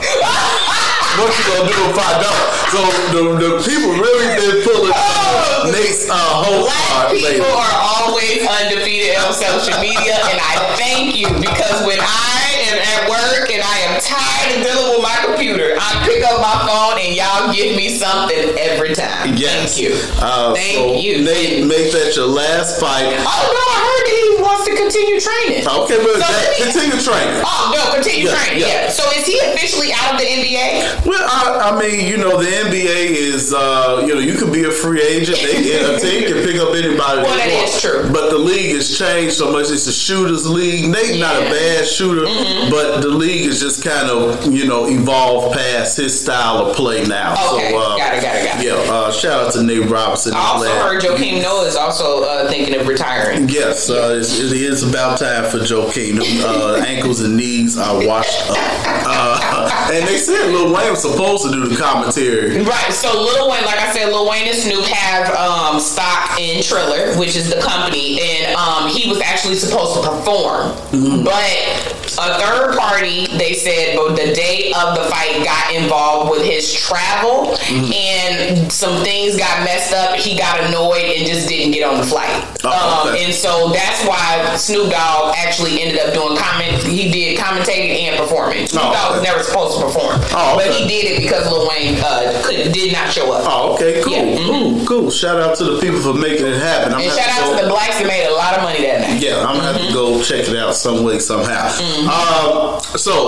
What 1.14 1.30
you 1.30 1.46
gonna 1.46 1.70
do 1.70 1.78
if 1.94 2.00
I 2.02 2.12
don't? 2.26 2.54
So 2.74 2.82
the, 3.14 3.24
the 3.38 3.50
people 3.62 3.94
really 4.02 4.34
been 4.34 4.66
pulling 4.66 4.90
uh, 4.98 5.70
Nate's 5.70 6.10
uh, 6.10 6.18
whole 6.18 6.66
Black 6.66 7.14
people 7.14 7.46
are 7.54 7.78
always 8.02 8.42
undefeated 8.42 9.22
on 9.22 9.30
social 9.30 9.78
media, 9.78 10.18
and 10.34 10.42
I 10.42 10.58
thank 10.74 11.14
you 11.14 11.30
because 11.38 11.86
when 11.86 12.02
I 12.02 12.63
am 12.74 12.82
at 12.82 13.10
work 13.10 13.50
and 13.54 13.62
I 13.62 13.78
am 13.90 14.02
tired 14.02 14.58
of 14.58 14.66
dealing 14.66 14.88
with 14.98 15.04
my 15.04 15.18
computer, 15.26 15.76
I 15.78 15.90
pick 16.06 16.24
up 16.26 16.42
my 16.42 16.58
phone 16.66 16.98
and 17.00 17.14
y'all 17.16 17.54
give 17.54 17.76
me 17.78 17.90
something 17.90 18.58
every 18.58 18.94
time. 18.94 19.36
Yes. 19.38 19.78
Thank 19.78 19.90
you. 19.90 19.96
Uh, 20.20 20.54
Thank 20.54 20.78
so 20.78 20.96
you. 20.98 21.24
Nate, 21.24 21.66
make 21.66 21.92
that 21.94 22.16
your 22.16 22.28
last 22.28 22.80
fight. 22.80 23.06
Oh 23.06 23.46
no, 23.54 23.64
I 23.70 23.78
heard 23.86 24.04
that 24.08 24.16
he 24.18 24.26
wants 24.42 24.64
to 24.68 24.74
continue 24.76 25.18
training. 25.20 25.64
Okay, 25.68 26.00
but 26.02 26.18
So 26.18 26.26
that, 26.26 26.56
me- 26.58 26.64
continue 26.66 27.00
training. 27.02 27.42
Oh 27.46 27.72
no, 27.74 27.82
continue 27.96 28.28
Yeah, 28.30 28.36
training. 28.36 28.60
yeah. 28.62 28.88
Yeah. 28.88 28.90
So 28.90 29.04
is 29.18 29.26
he 29.26 29.38
officially 29.54 29.92
out 29.94 30.16
of 30.16 30.20
the 30.20 30.28
NBA? 30.28 31.06
Well, 31.06 31.22
I, 31.24 31.72
I 31.72 31.80
mean, 31.80 32.08
you 32.08 32.18
know, 32.18 32.38
the 32.42 32.50
NBA 32.50 33.14
is, 33.16 33.54
uh, 33.54 34.04
you 34.06 34.14
know, 34.16 34.20
you 34.22 34.34
could 34.38 34.52
be 34.54 34.64
a 34.66 34.72
free 34.72 35.02
agent. 35.02 35.38
They, 35.40 35.74
a 35.84 36.00
team 36.00 36.28
can 36.28 36.44
pick 36.44 36.58
up 36.60 36.74
anybody. 36.76 37.22
Well, 37.24 37.38
that 37.38 37.50
is 37.50 37.82
true. 37.82 38.10
But 38.12 38.30
the 38.30 38.38
league 38.38 38.76
has 38.76 38.98
changed 38.98 39.36
so 39.36 39.52
much. 39.52 39.70
It's 39.72 39.88
a 39.88 39.92
shooters 39.94 40.48
league. 40.48 40.90
Nate's 40.90 41.20
not 41.20 41.36
a 41.36 41.46
bad 41.50 41.86
shooter, 41.88 42.24
Mm-hmm. 42.24 42.63
But 42.70 43.02
the 43.02 43.10
league 43.10 43.46
has 43.46 43.60
just 43.60 43.84
kind 43.84 44.10
of, 44.10 44.46
you 44.54 44.66
know, 44.66 44.86
evolved 44.88 45.56
past 45.58 45.98
his 45.98 46.20
style 46.20 46.66
of 46.68 46.76
play 46.76 47.04
now. 47.06 47.34
Okay, 47.54 47.72
so, 47.72 47.78
uh, 47.80 47.98
got 47.98 48.14
it, 48.16 48.22
got 48.22 48.36
it, 48.36 48.46
got 48.46 48.60
it. 48.60 48.66
Yeah, 48.66 48.94
uh, 48.94 49.12
shout 49.12 49.48
out 49.48 49.54
to 49.54 49.64
Nate 49.64 49.90
Robinson. 49.90 50.34
I 50.34 50.40
also 50.40 50.66
Glad- 50.66 50.82
heard 50.82 51.02
Joakim 51.02 51.42
Noah 51.42 51.66
is 51.68 51.76
also 51.76 52.24
uh, 52.24 52.50
thinking 52.50 52.76
of 52.80 52.88
retiring. 52.88 53.50
Yes, 53.50 53.90
uh, 53.90 54.16
it's, 54.20 54.40
it 54.40 54.52
is 54.54 54.84
about 54.88 55.20
time 55.20 55.50
for 55.50 55.60
Joe 55.60 55.90
Kingdom. 55.92 56.26
Uh, 56.40 56.84
ankles 56.86 57.22
and 57.22 57.36
knees 57.38 57.78
are 57.78 58.06
washed 58.06 58.50
up. 58.50 58.58
Uh, 59.06 59.90
and 59.94 60.08
they 60.08 60.18
said 60.18 60.48
Lil 60.52 60.74
Wayne 60.74 60.92
was 60.92 61.02
supposed 61.02 61.44
to 61.46 61.52
do 61.52 61.68
the 61.68 61.76
commentary. 61.76 62.62
Right. 62.64 62.92
So 62.94 63.10
Lil 63.22 63.50
Wayne, 63.50 63.66
like 63.66 63.80
I 63.80 63.92
said, 63.94 64.08
Lil 64.08 64.30
Wayne 64.30 64.48
and 64.48 64.58
Snoop 64.58 64.86
have 64.86 65.30
um, 65.36 65.80
stock 65.80 66.40
in 66.40 66.62
Triller, 66.64 67.18
which 67.18 67.36
is 67.36 67.50
the 67.54 67.62
company, 67.62 68.20
and 68.22 68.56
um, 68.56 68.88
he 68.90 69.10
was 69.10 69.22
actually 69.22 69.56
supposed 69.56 70.02
to 70.02 70.10
perform, 70.10 71.24
but 71.24 71.93
a 72.26 72.40
third 72.40 72.78
party, 72.78 73.33
they 73.38 73.54
said, 73.54 73.98
the 73.98 74.34
day 74.34 74.72
of 74.78 74.96
the 74.96 75.04
fight 75.10 75.44
got 75.44 75.74
involved 75.74 76.32
with 76.32 76.44
his 76.46 76.72
travel 76.72 77.56
and 77.94 78.72
some 78.72 79.04
things 79.04 79.36
got 79.38 79.64
messed 79.64 79.94
up. 79.94 80.16
He 80.16 80.38
got 80.38 80.60
annoyed 80.62 81.04
and 81.18 81.26
just 81.26 81.48
didn't 81.48 81.72
get 81.74 81.84
on 81.84 81.98
the 81.98 82.06
flight. 82.06 82.30
Oh, 82.64 82.70
um, 83.08 83.10
okay. 83.14 83.26
and 83.26 83.34
so 83.34 83.70
that's 83.70 84.06
why 84.08 84.56
Snoop 84.56 84.92
Dogg 84.92 85.36
actually 85.38 85.82
ended 85.82 86.00
up 86.00 86.14
doing 86.14 86.38
comment. 86.38 86.82
He 86.84 87.12
did 87.12 87.38
commentating 87.38 88.00
and 88.08 88.18
performing. 88.18 88.68
Snoop 88.68 88.84
Oh, 88.86 88.94
Dogg 88.94 89.16
was 89.18 89.24
never 89.24 89.44
supposed 89.44 89.80
to 89.80 89.86
perform, 89.86 90.20
Oh, 90.32 90.56
but 90.56 90.68
he 90.74 90.88
did 90.88 91.12
it 91.12 91.22
because 91.22 91.46
Lil 91.52 91.68
Wayne 91.70 91.96
uh, 92.04 92.42
could, 92.46 92.72
did 92.72 92.94
not 92.94 93.12
show 93.12 93.32
up. 93.34 93.44
Oh, 93.46 93.74
okay, 93.76 94.02
cool, 94.04 94.14
Yeah, 94.14 94.24
mhm. 94.38 94.86
cool, 94.86 94.86
cool. 94.86 95.12
Shout 95.12 95.40
out 95.40 95.58
to 95.58 95.64
the 95.64 95.82
people 95.82 96.00
for 96.00 96.14
making 96.14 96.46
it 96.46 96.60
happen. 96.62 96.94
I'm 96.94 97.02
And 97.02 97.12
shout 97.12 97.30
out 97.30 97.50
go- 97.52 97.58
to 97.58 97.64
the 97.64 97.70
blacks 97.70 97.98
that 98.00 98.08
made 98.08 98.28
a 98.28 98.34
lot 98.34 98.54
of 98.56 98.64
money 98.64 98.82
that 98.84 99.02
night. 99.02 99.22
Yeah, 99.22 99.40
I'm 99.46 99.56
gonna 99.58 99.74
have 99.74 99.82
to 99.88 99.94
go 99.94 100.22
check 100.24 100.48
it 100.48 100.56
out 100.58 100.76
some 100.76 101.04
way 101.04 101.20
somehow. 101.20 101.68
Um, 102.08 102.80
so 102.98 103.23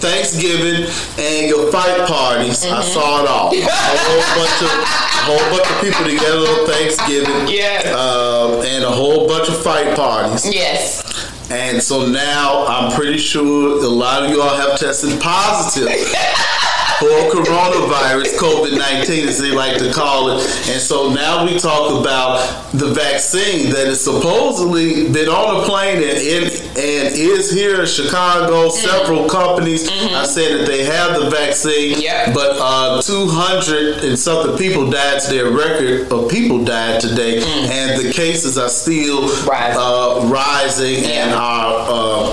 Thanksgiving 0.00 0.88
and 1.18 1.48
your 1.48 1.70
fight 1.70 2.06
parties, 2.06 2.64
I 2.64 2.80
saw 2.82 3.22
it 3.22 3.28
all. 3.28 3.52
A 3.54 3.60
whole 3.60 4.24
bunch 4.36 4.62
of 4.62 4.72
a 5.20 5.22
whole 5.28 5.56
bunch 5.56 5.70
of 5.70 5.80
people 5.80 6.04
together 6.04 6.38
on 6.38 6.66
Thanksgiving. 6.66 7.48
Yeah. 7.48 7.92
Um, 7.94 8.62
and 8.64 8.84
a 8.84 8.90
whole 8.90 9.28
bunch 9.28 9.48
of 9.48 9.62
fight 9.62 9.94
parties. 9.94 10.46
Yes. 10.52 11.02
And 11.50 11.82
so 11.82 12.06
now 12.06 12.64
I'm 12.66 12.92
pretty 12.92 13.18
sure 13.18 13.82
a 13.82 13.88
lot 13.88 14.24
of 14.24 14.30
y'all 14.30 14.56
have 14.56 14.78
tested 14.78 15.20
positive 15.20 15.88
for 17.00 17.08
coronavirus, 17.32 18.36
COVID 18.38 18.76
19, 18.78 19.28
as 19.28 19.38
they 19.38 19.50
like 19.52 19.78
to 19.78 19.90
call 19.92 20.28
it. 20.30 20.44
And 20.68 20.80
so 20.80 21.10
now 21.12 21.46
we 21.46 21.58
talk 21.58 21.98
about 21.98 22.70
the 22.72 22.88
vaccine 22.92 23.70
that 23.72 23.86
has 23.86 24.04
supposedly 24.04 25.10
been 25.10 25.28
on 25.28 25.62
a 25.62 25.66
plane 25.66 25.96
and, 25.96 26.18
in, 26.18 26.42
and 26.44 27.14
is 27.16 27.50
here 27.50 27.80
in 27.80 27.86
Chicago. 27.86 28.68
Several 28.68 29.28
companies 29.28 29.88
are 30.12 30.26
saying 30.26 30.58
that 30.58 30.66
they 30.66 30.84
have 30.84 31.18
the 31.18 31.30
vaccine, 31.30 31.98
Yep. 32.00 32.34
but 32.34 32.56
uh, 32.60 33.00
200 33.02 34.04
and 34.04 34.18
something 34.18 34.58
people 34.58 34.90
died 34.90 35.20
to 35.22 35.30
their 35.30 35.50
record 35.50 36.12
of 36.12 36.30
people 36.30 36.62
died 36.64 37.00
today, 37.00 37.38
and 37.42 37.98
the 38.04 38.12
cases 38.12 38.58
are 38.58 38.68
still 38.68 39.22
Rising. 39.46 39.80
uh, 39.80 40.28
rising 40.30 41.04
and 41.06 41.32
are 41.34 41.74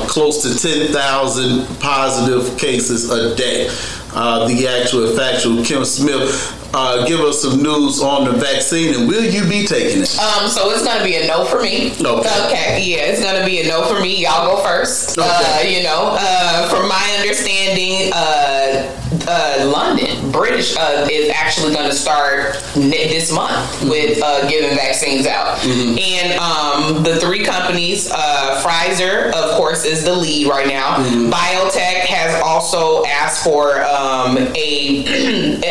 uh, 0.03 0.05
close 0.07 0.41
to 0.43 0.59
10,000 0.59 1.79
positive 1.79 2.57
cases 2.59 3.09
a 3.09 3.33
day. 3.35 3.69
Uh, 4.19 4.47
the 4.47 4.67
actual 4.67 5.15
factual 5.15 5.63
Kim 5.63 5.85
Smith, 5.85 6.71
uh, 6.73 7.05
give 7.05 7.19
us 7.19 7.39
some 7.39 7.61
news 7.61 8.01
on 8.01 8.25
the 8.25 8.31
vaccine 8.31 8.95
and 8.95 9.07
will 9.07 9.23
you 9.23 9.47
be 9.47 9.63
taking 9.67 10.01
it? 10.01 10.17
Um, 10.19 10.49
so 10.49 10.71
it's 10.71 10.83
gonna 10.83 11.03
be 11.03 11.17
a 11.17 11.27
no 11.27 11.45
for 11.45 11.61
me. 11.61 11.91
Okay. 11.91 12.45
Okay. 12.47 12.81
Yeah, 12.81 13.05
it's 13.13 13.21
gonna 13.21 13.45
be 13.45 13.61
a 13.61 13.67
no 13.67 13.85
for 13.85 14.01
me. 14.01 14.23
Y'all 14.23 14.55
go 14.55 14.63
first. 14.63 15.19
Uh, 15.21 15.61
you 15.63 15.83
know, 15.83 16.17
uh, 16.19 16.67
from 16.67 16.89
my 16.89 17.15
understanding, 17.19 18.11
uh, 18.11 18.91
uh, 19.29 19.71
London, 19.71 20.16
British, 20.31 20.75
uh, 20.77 21.07
is 21.11 21.29
actually 21.29 21.73
gonna 21.73 21.93
start 21.93 22.61
ne- 22.75 23.07
this 23.09 23.31
month 23.31 23.47
Mm-hmm. 23.77 23.89
with 23.89 24.21
uh, 24.23 24.47
giving 24.49 24.75
vaccines 24.75 25.25
out, 25.27 25.63
and 25.65 26.39
um, 26.39 27.03
the 27.03 27.17
three 27.19 27.43
companies, 27.43 28.09
uh, 28.11 28.61
Pfizer, 28.63 29.31
of 29.33 29.55
course, 29.55 29.85
is 29.85 30.03
the 30.03 30.13
lead 30.15 30.47
right 30.47 30.67
now. 30.67 30.97
Mm-hmm. 30.97 31.29
BioNTech 31.31 32.05
has 32.05 32.41
also 32.43 33.03
asked 33.05 33.43
for 33.43 33.81
um, 33.83 34.37
a 34.55 35.03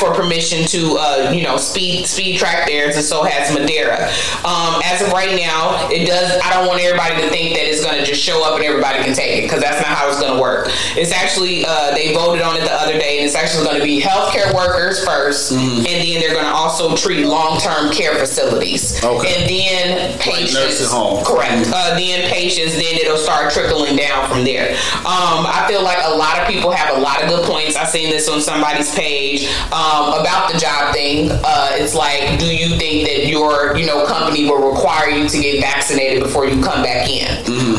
for 0.00 0.14
permission 0.14 0.66
to 0.66 0.96
uh, 0.98 1.30
you 1.32 1.42
know 1.44 1.56
speed 1.58 2.06
speed 2.06 2.38
track 2.38 2.66
theirs, 2.66 2.96
and 2.96 3.04
so 3.04 3.22
has 3.22 3.54
Moderna. 3.54 4.08
Um, 4.44 4.80
as 4.84 5.02
of 5.02 5.12
right 5.12 5.36
now, 5.36 5.88
it 5.92 6.06
does. 6.06 6.40
I 6.42 6.50
don't 6.54 6.66
want 6.66 6.80
everybody 6.80 7.20
to 7.22 7.28
think 7.28 7.54
that 7.56 7.66
it's 7.68 7.84
going 7.84 7.98
to 7.98 8.04
just 8.04 8.22
show 8.22 8.42
up 8.42 8.56
and 8.56 8.64
everybody 8.64 9.04
can 9.04 9.14
take 9.14 9.38
it 9.38 9.42
because 9.42 9.60
that's 9.60 9.78
not 9.86 9.92
how 9.96 10.08
it's 10.08 10.18
going 10.20 10.34
to 10.34 10.40
work. 10.40 10.68
It's 10.96 11.12
actually 11.12 11.64
uh, 11.66 11.92
they 11.94 12.14
voted 12.14 12.40
on 12.42 12.56
it 12.56 12.60
the 12.64 12.72
other 12.72 12.94
day, 12.98 13.18
and 13.18 13.26
it's 13.26 13.34
actually 13.36 13.64
going 13.64 13.78
to 13.78 13.84
be 13.84 14.00
healthcare 14.00 14.52
workers 14.54 15.04
1st 15.04 15.52
and 15.52 15.86
then 15.86 16.20
they're 16.20 16.32
going 16.32 16.44
to 16.46 16.50
also 16.52 16.96
treat 16.96 17.26
long 17.26 17.58
term 17.60 17.92
care 17.92 18.14
facilities, 18.14 19.02
Okay. 19.04 19.34
and 19.36 19.50
then 19.50 20.18
patients. 20.18 20.54
nursing 20.54 20.86
home. 20.88 21.24
Correct. 21.24 21.68
Uh, 21.72 21.94
then 21.98 22.28
patients, 22.30 22.74
then 22.74 22.96
it'll 22.96 23.16
start 23.18 23.52
trickling 23.52 23.96
down 23.96 24.28
from 24.30 24.44
there. 24.44 24.70
Um, 25.04 25.44
I 25.46 25.66
feel 25.68 25.82
like 25.82 25.98
a 26.04 26.14
lot 26.14 26.38
of 26.38 26.48
people 26.48 26.70
have 26.70 26.96
a 26.96 27.00
lot 27.00 27.22
of 27.22 27.28
good 27.28 27.44
points. 27.44 27.76
I've 27.76 27.88
seen 27.88 28.10
this 28.10 28.28
on 28.28 28.40
somebody's 28.40 28.94
page 28.94 29.46
um, 29.72 29.89
about 30.20 30.52
the 30.52 30.58
job 30.58 30.94
thing. 30.94 31.30
Uh, 31.32 31.70
it's 31.72 31.94
like, 31.94 32.38
do 32.38 32.46
you 32.46 32.76
think 32.78 33.06
that 33.06 33.26
your 33.26 33.76
you 33.76 33.86
know 33.86 34.06
company 34.06 34.48
will 34.48 34.70
require 34.70 35.08
you 35.10 35.28
to 35.28 35.38
get 35.40 35.60
vaccinated 35.60 36.22
before 36.22 36.46
you 36.46 36.62
come 36.62 36.82
back 36.82 37.08
in? 37.08 37.26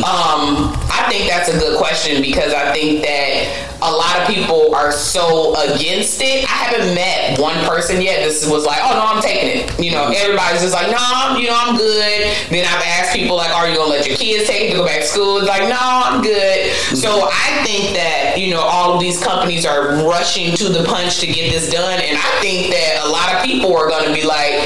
Um, 0.04 0.76
I 0.92 1.08
think 1.10 1.30
that's 1.30 1.50
a 1.50 1.58
good 1.58 1.78
question 1.78 2.22
because 2.22 2.54
I 2.54 2.74
think 2.74 3.02
that 3.04 3.71
a 3.82 3.92
lot 3.92 4.20
of 4.20 4.28
people 4.28 4.76
are 4.76 4.92
so 4.92 5.56
against 5.56 6.22
it. 6.22 6.46
I 6.46 6.70
haven't 6.70 6.94
met 6.94 7.40
one 7.40 7.58
person 7.66 8.02
yet. 8.02 8.24
This 8.24 8.48
was 8.48 8.66
like, 8.66 8.80
oh 8.82 8.94
no, 8.94 9.02
I'm 9.02 9.22
taking 9.22 9.62
it. 9.62 9.80
You 9.80 9.92
know, 9.92 10.06
mm-hmm. 10.06 10.22
everybody's 10.22 10.62
just 10.62 10.74
like, 10.74 10.92
no, 10.92 10.98
I'm, 11.00 11.40
you 11.40 11.48
know, 11.48 11.58
I'm 11.58 11.76
good. 11.76 12.38
Then 12.50 12.66
I've 12.66 12.84
asked 12.86 13.16
people 13.16 13.36
like, 13.36 13.50
are 13.52 13.68
you 13.68 13.76
gonna 13.76 13.90
let 13.90 14.08
your 14.08 14.16
kids 14.18 14.48
take 14.48 14.70
it 14.70 14.72
to 14.72 14.78
go 14.78 14.86
back 14.86 15.02
to 15.02 15.08
school? 15.08 15.38
It's 15.40 15.48
like, 15.48 15.68
no, 15.68 15.80
I'm 15.80 16.22
good. 16.22 16.70
Mm-hmm. 16.70 16.96
So 16.96 17.30
I 17.32 17.64
think 17.66 17.96
that 17.96 18.36
you 18.38 18.54
know 18.54 18.62
all 18.62 18.94
of 18.94 19.00
these 19.00 19.22
companies 19.22 19.66
are 19.66 20.06
rushing 20.06 20.56
to 20.58 20.70
the 20.70 20.84
punch 20.84 21.20
to 21.20 21.28
get 21.28 21.52
this 21.52 21.72
done, 21.72 22.00
and 22.02 22.18
I 22.18 22.42
think 22.42 22.72
that 22.72 23.02
a 23.04 23.10
lot 23.10 23.34
of 23.34 23.44
people 23.44 23.76
are 23.76 23.90
gonna 23.90 24.14
be 24.14 24.24
like. 24.24 24.62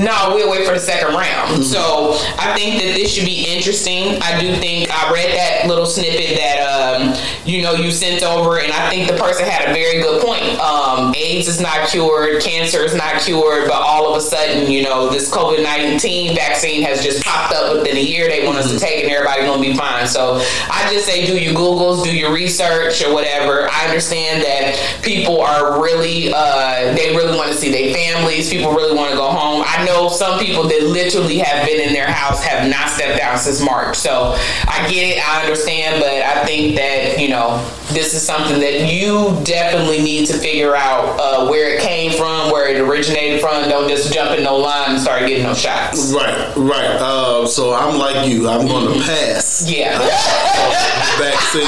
No, 0.00 0.32
we'll 0.34 0.50
wait 0.50 0.66
for 0.66 0.72
the 0.72 0.80
second 0.80 1.14
round. 1.14 1.62
So 1.62 2.16
I 2.38 2.56
think 2.56 2.80
that 2.80 2.94
this 2.96 3.12
should 3.12 3.26
be 3.26 3.44
interesting. 3.46 4.16
I 4.22 4.40
do 4.40 4.54
think 4.56 4.88
I 4.90 5.12
read 5.12 5.28
that 5.36 5.66
little 5.68 5.84
snippet 5.84 6.38
that 6.38 6.58
um, 6.64 7.14
you 7.44 7.60
know 7.62 7.74
you 7.74 7.90
sent 7.90 8.22
over, 8.22 8.58
and 8.60 8.72
I 8.72 8.88
think 8.88 9.10
the 9.10 9.16
person 9.16 9.44
had 9.44 9.68
a 9.68 9.74
very 9.74 10.00
good 10.00 10.24
point. 10.24 10.58
Um, 10.58 11.14
AIDS 11.14 11.48
is 11.48 11.60
not 11.60 11.88
cured, 11.88 12.40
cancer 12.42 12.82
is 12.82 12.94
not 12.94 13.20
cured, 13.20 13.68
but 13.68 13.82
all 13.82 14.10
of 14.10 14.16
a 14.16 14.20
sudden, 14.22 14.70
you 14.70 14.82
know, 14.82 15.10
this 15.10 15.30
COVID 15.30 15.62
nineteen 15.62 16.34
vaccine 16.34 16.82
has 16.82 17.04
just 17.04 17.22
popped 17.22 17.52
up 17.52 17.76
within 17.76 17.96
a 17.96 18.00
year. 18.00 18.26
They 18.28 18.46
want 18.46 18.56
us 18.56 18.72
to 18.72 18.78
take 18.78 19.00
it, 19.00 19.04
and 19.04 19.12
everybody's 19.12 19.44
gonna 19.44 19.60
be 19.60 19.74
fine. 19.76 20.06
So 20.06 20.40
I 20.70 20.88
just 20.90 21.04
say, 21.04 21.26
do 21.26 21.38
your 21.38 21.52
Googles, 21.52 22.04
do 22.04 22.16
your 22.16 22.32
research, 22.32 23.04
or 23.04 23.12
whatever. 23.12 23.68
I 23.70 23.84
understand 23.86 24.42
that 24.44 25.02
people 25.02 25.42
are 25.42 25.82
really, 25.82 26.32
uh, 26.32 26.94
they 26.94 27.14
really 27.14 27.36
want 27.36 27.52
to 27.52 27.58
see 27.58 27.70
their 27.70 27.92
families. 27.92 28.48
People 28.48 28.72
really 28.72 28.96
want 28.96 29.10
to 29.10 29.16
go 29.16 29.28
home. 29.28 29.62
I 29.66 29.84
know 29.84 29.89
some 30.10 30.38
people 30.38 30.64
that 30.64 30.82
literally 30.82 31.38
have 31.38 31.66
been 31.66 31.80
in 31.86 31.92
their 31.92 32.06
house 32.10 32.42
have 32.44 32.68
not 32.68 32.88
stepped 32.88 33.20
out 33.20 33.38
since 33.38 33.60
March. 33.60 33.96
So 33.96 34.36
I 34.68 34.86
get 34.90 35.16
it, 35.16 35.28
I 35.28 35.42
understand, 35.42 36.00
but 36.00 36.10
I 36.10 36.44
think 36.44 36.76
that 36.76 37.18
you 37.18 37.28
know 37.28 37.64
this 37.90 38.14
is 38.14 38.22
something 38.22 38.60
that 38.60 38.92
you 38.92 39.36
definitely 39.44 39.98
need 40.02 40.26
to 40.26 40.34
figure 40.34 40.76
out 40.76 41.18
uh, 41.18 41.48
where 41.48 41.74
it 41.74 41.80
came 41.80 42.12
from, 42.12 42.50
where 42.52 42.68
it 42.68 42.80
originated 42.80 43.40
from. 43.40 43.68
Don't 43.68 43.88
just 43.88 44.12
jump 44.12 44.36
in 44.36 44.44
no 44.44 44.56
line 44.56 44.90
and 44.92 45.00
start 45.00 45.26
getting 45.26 45.42
no 45.44 45.54
shots. 45.54 46.12
Right, 46.12 46.52
right. 46.56 46.96
Uh, 47.00 47.46
so 47.46 47.74
I'm 47.74 47.98
like 47.98 48.28
you. 48.28 48.48
I'm 48.48 48.66
going 48.66 48.98
to 48.98 49.04
pass 49.04 49.68
Yeah. 49.68 49.98
vaccine, 51.18 51.66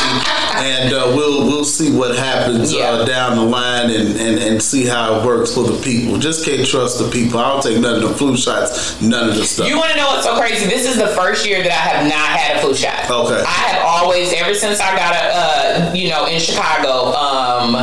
and 0.62 0.94
uh, 0.94 1.12
we'll 1.14 1.44
we'll 1.46 1.64
see 1.64 1.90
what 1.94 2.16
happens 2.16 2.72
Yeah. 2.72 2.90
uh, 2.90 3.04
down 3.04 3.36
the 3.36 3.42
line, 3.42 3.90
and, 3.90 4.16
and 4.18 4.38
and 4.38 4.62
see 4.62 4.86
how 4.86 5.18
it 5.20 5.26
works 5.26 5.54
for 5.54 5.64
the 5.64 5.80
people. 5.82 6.18
Just 6.18 6.44
can't 6.44 6.66
trust 6.66 6.98
the 6.98 7.10
people. 7.10 7.38
I 7.40 7.48
don't 7.52 7.62
take 7.62 7.78
none 7.80 7.96
of 7.96 8.08
the 8.08 8.14
flu 8.14 8.36
shots, 8.36 9.00
none 9.02 9.28
of 9.30 9.36
the 9.36 9.44
stuff. 9.44 9.66
You 9.68 9.76
want 9.76 9.90
to 9.90 9.96
know 9.96 10.06
what's 10.08 10.24
so 10.24 10.36
crazy? 10.38 10.66
This 10.66 10.86
is 10.88 10.96
the 10.96 11.08
first 11.08 11.46
year 11.46 11.62
that 11.62 11.72
I 11.72 11.96
have 11.96 12.04
not 12.06 12.38
had 12.38 12.56
a 12.56 12.60
flu 12.60 12.74
shot. 12.74 13.10
Okay. 13.10 13.40
I 13.46 13.50
have 13.74 13.82
always, 13.84 14.32
ever 14.34 14.54
since 14.54 14.80
I 14.80 14.96
got 14.96 15.14
a, 15.14 15.88
uh, 15.90 15.92
you 15.94 16.08
know, 16.10 16.26
in 16.26 16.38
Chicago, 16.40 17.12
um, 17.12 17.74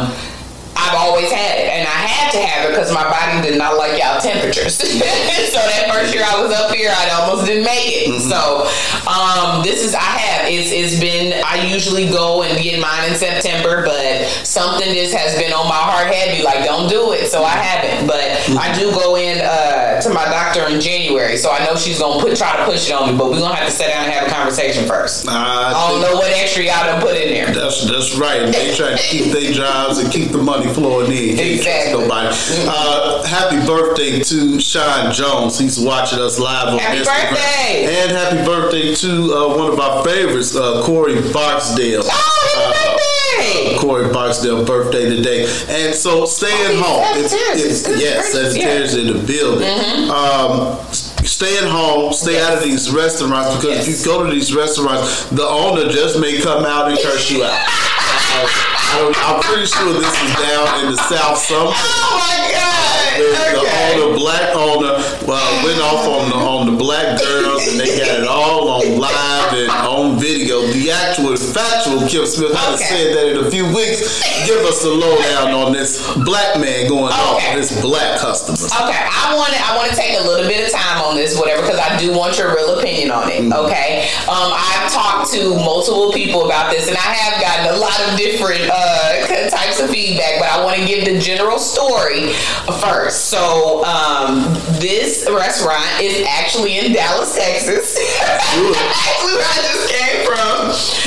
I've 0.79 0.95
always 0.95 1.31
had 1.31 1.59
it, 1.59 1.67
and 1.67 1.87
I 1.87 2.07
had 2.07 2.31
to 2.31 2.39
have 2.39 2.65
it 2.65 2.69
because 2.69 2.93
my 2.93 3.03
body 3.03 3.41
did 3.47 3.57
not 3.57 3.77
like 3.77 3.99
y'all 3.99 4.19
temperatures. 4.19 4.75
so 4.79 5.59
that 5.59 5.91
first 5.91 6.13
year 6.13 6.23
I 6.23 6.41
was 6.41 6.51
up 6.51 6.71
here, 6.71 6.91
I 6.95 7.09
almost 7.19 7.45
didn't 7.45 7.65
make 7.65 7.91
it. 7.91 8.07
Mm-hmm. 8.07 8.29
So 8.31 8.63
um, 9.09 9.63
this 9.63 9.83
is 9.83 9.93
I 9.93 9.99
have. 9.99 10.47
It's 10.47 10.71
it's 10.71 10.99
been. 10.99 11.41
I 11.43 11.67
usually 11.67 12.07
go 12.07 12.43
and 12.43 12.55
get 12.63 12.79
mine 12.79 13.11
in 13.11 13.15
September, 13.15 13.83
but 13.83 14.25
something 14.47 14.93
just 14.93 15.13
has 15.13 15.35
been 15.35 15.51
on 15.51 15.67
my 15.67 15.75
heart 15.75 16.07
heavy. 16.07 16.43
Like 16.43 16.63
don't 16.63 16.87
do 16.87 17.11
it. 17.11 17.27
So 17.27 17.43
I 17.43 17.59
haven't. 17.59 18.07
But 18.07 18.23
I 18.57 18.71
do 18.77 18.91
go 18.91 19.17
in 19.17 19.41
uh, 19.43 19.99
to 20.01 20.09
my 20.09 20.25
doctor 20.25 20.67
in 20.67 20.79
January, 20.79 21.37
so 21.37 21.51
I 21.51 21.65
know 21.65 21.75
she's 21.75 21.99
gonna 21.99 22.21
put 22.21 22.35
try 22.37 22.55
to 22.55 22.65
push 22.65 22.89
it 22.89 22.93
on 22.93 23.11
me. 23.11 23.17
But 23.17 23.29
we're 23.31 23.39
gonna 23.39 23.55
have 23.55 23.67
to 23.67 23.73
sit 23.73 23.87
down 23.87 24.05
and 24.05 24.13
have 24.13 24.27
a 24.27 24.31
conversation 24.31 24.87
first. 24.87 25.27
I 25.27 25.73
I 25.73 25.91
don't 25.91 26.01
know 26.01 26.15
what 26.15 26.31
extra 26.31 26.63
y'all 26.63 26.85
done 26.85 27.01
put 27.01 27.17
in 27.17 27.29
there. 27.29 27.53
That's 27.53 27.85
that's 27.85 28.15
right. 28.15 28.51
They 28.51 28.75
try 28.75 28.91
to 28.91 28.97
keep 28.97 29.31
their 29.31 29.51
jobs 29.51 29.97
and 29.97 30.11
keep 30.11 30.31
the 30.31 30.37
money 30.37 30.68
in. 30.77 31.35
Can't 31.35 31.39
Exactly. 31.39 32.01
Nobody. 32.01 32.35
Uh, 32.67 33.23
happy 33.25 33.65
birthday 33.65 34.19
to 34.19 34.59
Sean 34.59 35.11
Jones. 35.13 35.57
He's 35.59 35.79
watching 35.79 36.19
us 36.19 36.39
live 36.39 36.67
on 36.69 36.79
Happy 36.79 36.99
Instagram. 36.99 37.29
birthday! 37.31 37.85
And 38.01 38.11
happy 38.11 38.45
birthday 38.45 38.95
to 38.95 39.33
uh, 39.33 39.57
one 39.57 39.71
of 39.73 39.79
our 39.79 40.03
favorites, 40.03 40.55
uh, 40.55 40.83
Corey 40.85 41.15
Barksdale. 41.31 42.01
Oh, 42.03 42.09
happy 42.55 42.75
birthday! 42.75 43.77
Corey 43.79 44.11
Barksdale 44.11 44.65
birthday 44.65 45.09
today, 45.09 45.43
and 45.69 45.95
so 45.95 46.25
staying 46.25 46.77
Oh, 46.79 46.83
home. 46.83 47.23
It's, 47.23 47.33
it's, 47.33 47.87
yes, 48.01 48.33
Sagittarius 48.33 48.95
in 48.95 49.07
the 49.07 49.13
building. 49.25 50.09
Um, 50.09 50.77
stay 51.25 51.57
at 51.57 51.63
home, 51.69 52.11
stay 52.13 52.33
Yes. 52.33 52.49
out 52.51 52.57
of 52.57 52.63
these 52.63 52.91
restaurants 52.91 53.55
because 53.55 53.87
if 53.87 53.99
you 53.99 54.05
go 54.05 54.25
to 54.25 54.31
these 54.31 54.53
restaurants, 54.53 55.25
the 55.29 55.43
owner 55.45 55.89
just 55.89 56.19
may 56.19 56.39
come 56.41 56.65
out 56.65 56.89
and 56.89 56.99
curse 56.99 57.31
you 57.31 57.43
out. 57.43 58.65
I 58.91 59.13
I'm 59.27 59.41
pretty 59.43 59.65
sure 59.67 59.93
this 59.93 60.09
is 60.09 60.33
down 60.41 60.85
in 60.85 60.91
the 60.91 60.97
South 61.03 61.37
somewhere. 61.37 61.73
Oh 61.75 62.17
my 62.17 62.51
God. 62.51 63.19
The 63.19 63.59
Okay. 63.59 64.01
owner, 64.01 64.17
black 64.17 64.55
owner, 64.55 64.93
well, 65.27 65.63
went 65.65 65.81
off 65.81 66.07
on 66.07 66.29
the 66.29 66.35
on 66.35 66.65
the 66.71 66.77
black 66.77 67.19
girls, 67.19 67.67
and 67.67 67.79
they 67.79 67.97
got 67.99 68.19
it 68.21 68.27
all 68.27 68.69
on 68.69 68.97
live 68.97 69.53
and 69.53 69.69
on 69.71 70.17
video. 70.19 70.61
The 70.71 70.91
actual 70.91 71.18
factual 71.37 72.07
Kim 72.07 72.25
Smith 72.25 72.53
had 72.55 72.73
Okay. 72.75 72.83
said 72.85 73.15
that 73.15 73.27
in 73.29 73.45
a 73.45 73.49
few 73.51 73.65
weeks. 73.73 74.21
Give 74.45 74.57
us 74.65 74.83
a 74.83 74.89
lowdown 74.89 75.51
on 75.53 75.71
this 75.73 76.01
black 76.23 76.59
man 76.59 76.87
going 76.87 77.11
off 77.13 77.35
Okay. 77.37 77.51
on 77.51 77.55
this 77.57 77.81
black 77.81 78.19
customer. 78.19 78.57
Okay, 78.57 78.97
I 79.05 79.33
want 79.35 79.53
to 79.53 79.59
I 79.59 79.75
want 79.77 79.89
to 79.91 79.95
take 79.95 80.17
a 80.19 80.23
little 80.23 80.47
bit 80.47 80.65
of 80.65 80.71
time 80.71 81.01
on 81.03 81.15
this, 81.15 81.37
whatever, 81.37 81.61
because 81.61 81.79
I 81.79 81.97
do 81.97 82.11
want 82.13 82.37
your 82.37 82.53
real 82.55 82.79
opinion 82.79 83.11
on 83.11 83.29
it. 83.31 83.41
Okay, 83.51 84.09
um, 84.27 84.51
I've 84.55 84.91
talked 84.91 85.31
to 85.33 85.53
multiple 85.55 86.11
people 86.13 86.45
about 86.45 86.71
this, 86.71 86.87
and 86.87 86.97
I 86.97 87.13
have 87.13 87.41
gotten 87.41 87.75
a 87.75 87.77
lot 87.77 87.97
of 88.09 88.17
different 88.17 88.69
uh, 88.71 89.27
types 89.49 89.79
of 89.79 89.89
feedback. 89.89 90.39
But 90.39 90.49
I 90.49 90.63
want 90.63 90.77
to 90.79 90.85
give 90.85 91.05
the 91.05 91.19
general 91.19 91.59
story 91.59 92.33
first. 92.81 93.25
So 93.29 93.83
um, 93.85 94.43
this 94.79 95.27
restaurant 95.29 95.85
is 96.01 96.25
actually 96.27 96.79
in 96.79 96.93
Dallas, 96.93 97.35
Texas. 97.35 97.97
actually, 98.21 98.71
where 98.71 99.45
I 99.45 99.59
just 99.61 99.89
came 99.93 100.25
from. 100.25 100.58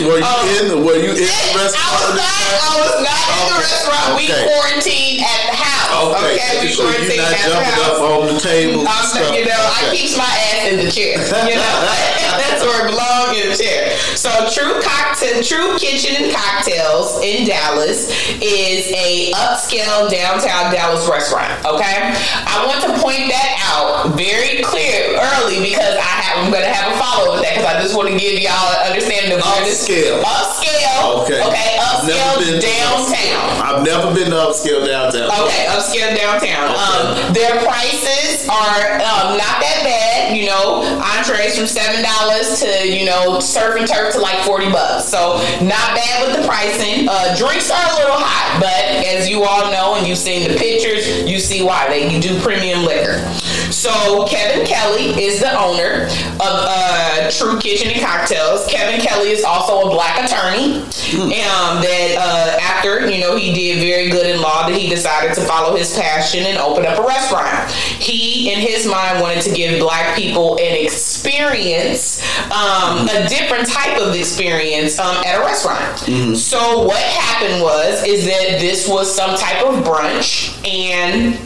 Were 0.02 0.18
you 0.18 0.24
Um, 0.24 0.48
in? 0.48 0.68
The, 0.68 0.76
were 0.78 0.96
you 0.96 1.10
in 1.12 1.16
the 1.16 1.22
I 1.22 1.52
was 1.52 1.72
restaurant? 1.72 2.16
not. 2.16 2.32
I 2.60 2.72
was 2.80 2.94
not 3.04 3.22
in 3.22 3.36
the 3.36 3.52
Okay. 3.52 3.60
restaurant. 3.62 4.16
We 4.16 4.24
Okay. 4.24 4.44
quarantined 4.48 5.20
at 5.24 5.40
the 5.50 5.56
house. 5.56 5.92
Okay, 6.02 6.34
Okay, 6.34 6.60
we 6.66 6.72
so 6.72 6.82
you're 6.82 7.16
not 7.16 7.32
at 7.32 7.42
the 7.44 7.50
jumping 7.50 7.72
house. 7.72 7.88
up 7.88 8.00
on 8.02 8.34
the 8.34 8.40
table. 8.40 8.84
I'm, 8.88 9.04
stuff. 9.06 9.34
you 9.36 9.44
know, 9.44 9.52
I 9.54 9.86
Okay. 9.88 9.96
keeps 9.96 10.16
my 10.16 10.24
ass 10.24 10.68
in 10.68 10.76
the 10.84 10.90
chair. 10.90 11.16
You 11.48 11.56
know, 11.56 11.76
that's 12.42 12.62
where 12.64 12.86
it 12.86 12.90
belongs 12.90 13.38
in 13.38 13.50
the 13.50 13.56
chair. 13.56 13.96
So, 14.16 14.30
True 14.52 14.80
Cocktail, 14.82 15.42
True 15.42 15.78
Kitchen 15.78 16.16
and 16.24 16.34
Cocktails 16.34 17.20
in 17.22 17.46
Dallas 17.46 18.08
is 18.40 18.86
a 18.94 19.32
upscale 19.32 20.10
downtown 20.10 20.72
Dallas 20.72 21.06
restaurant. 21.08 21.52
Okay, 21.64 22.12
I 22.46 22.64
want 22.66 22.80
to 22.82 22.90
point 23.00 23.28
that 23.30 23.50
out 23.70 24.14
very 24.16 24.62
clear 24.62 25.16
early 25.18 25.60
because 25.60 25.96
I 25.96 26.02
have, 26.22 26.38
I'm 26.44 26.50
going 26.50 26.62
to 26.64 26.72
have 26.72 26.92
a 26.94 26.98
follow 26.98 27.32
up 27.32 27.34
with 27.34 27.42
that 27.44 27.54
because 27.56 27.74
I 27.76 27.82
just 27.82 27.94
want 27.96 28.08
to 28.08 28.16
give 28.18 28.38
y'all 28.40 28.72
an 28.80 28.90
understanding 28.92 29.32
of 29.38 29.42
where 29.44 29.61
this 29.64 29.88
Upscale. 29.88 30.22
upscale. 30.22 31.22
Okay. 31.22 31.40
Okay, 31.42 31.78
I've 31.80 32.06
never 32.06 32.38
been 32.40 32.60
upscale 32.60 32.60
to 32.60 32.60
downtown. 32.60 33.62
I've 33.62 33.82
never 33.84 34.14
been 34.14 34.30
to 34.30 34.36
upscale 34.36 34.86
downtown. 34.86 35.30
Okay, 35.46 35.66
upscale 35.70 36.14
downtown. 36.16 36.70
Um, 36.74 37.32
their 37.32 37.62
prices 37.64 38.46
are 38.48 38.98
um, 39.02 39.38
not 39.38 39.56
that 39.62 39.80
bad. 39.84 40.36
You 40.36 40.46
know, 40.46 40.82
entrees 41.18 41.56
from 41.58 41.66
seven 41.66 42.02
dollars 42.02 42.60
to 42.60 42.88
you 42.88 43.04
know 43.06 43.40
surf 43.40 43.76
and 43.78 43.86
turf 43.88 44.14
to 44.14 44.20
like 44.20 44.38
forty 44.44 44.70
bucks. 44.70 45.06
So 45.08 45.36
not 45.60 45.94
bad 45.94 46.26
with 46.26 46.40
the 46.40 46.46
pricing. 46.46 47.08
Uh, 47.08 47.34
drinks 47.36 47.70
are 47.70 47.84
a 47.92 47.94
little 47.98 48.16
hot, 48.18 48.60
but 48.60 49.04
as 49.06 49.28
you 49.28 49.42
all 49.44 49.70
know 49.70 49.94
and 49.96 50.06
you've 50.06 50.18
seen 50.18 50.48
the 50.50 50.56
pictures, 50.56 51.06
you 51.28 51.38
see 51.38 51.62
why 51.62 51.88
they 51.88 52.18
do 52.20 52.38
premium 52.40 52.84
liquor. 52.84 53.18
So 53.72 54.26
Kevin 54.26 54.66
Kelly 54.66 55.24
is 55.24 55.40
the 55.40 55.50
owner 55.58 56.04
of 56.04 56.40
uh, 56.40 57.30
True 57.30 57.58
Kitchen 57.58 57.90
and 57.90 58.02
Cocktails. 58.02 58.66
Kevin 58.66 59.00
Kelly 59.00 59.30
is 59.30 59.44
also 59.44 59.88
a 59.88 59.90
black 59.90 60.22
attorney. 60.22 60.82
Um, 61.12 61.80
that 61.82 62.16
uh, 62.18 62.58
after 62.60 63.08
you 63.08 63.20
know 63.20 63.36
he 63.36 63.52
did 63.52 63.80
very 63.80 64.10
good 64.10 64.26
in 64.26 64.40
law, 64.40 64.68
that 64.68 64.76
he 64.76 64.88
decided 64.88 65.34
to 65.34 65.40
follow 65.42 65.76
his 65.76 65.96
passion 65.96 66.44
and 66.44 66.58
open 66.58 66.84
up 66.86 66.98
a 66.98 67.02
restaurant. 67.02 67.70
He, 67.70 68.52
in 68.52 68.60
his 68.60 68.86
mind, 68.86 69.20
wanted 69.20 69.42
to 69.42 69.52
give 69.52 69.80
black 69.80 70.16
people 70.16 70.56
an 70.56 70.84
experience, 70.84 72.22
um, 72.50 73.08
a 73.08 73.26
different 73.28 73.68
type 73.68 73.98
of 73.98 74.14
experience 74.14 74.98
um, 74.98 75.16
at 75.24 75.38
a 75.38 75.40
restaurant. 75.40 76.36
So 76.36 76.84
what 76.84 77.02
happened 77.02 77.62
was 77.62 78.04
is 78.04 78.26
that 78.26 78.60
this 78.60 78.88
was 78.88 79.14
some 79.14 79.36
type 79.36 79.64
of 79.64 79.84
brunch 79.84 80.52
and 80.66 81.38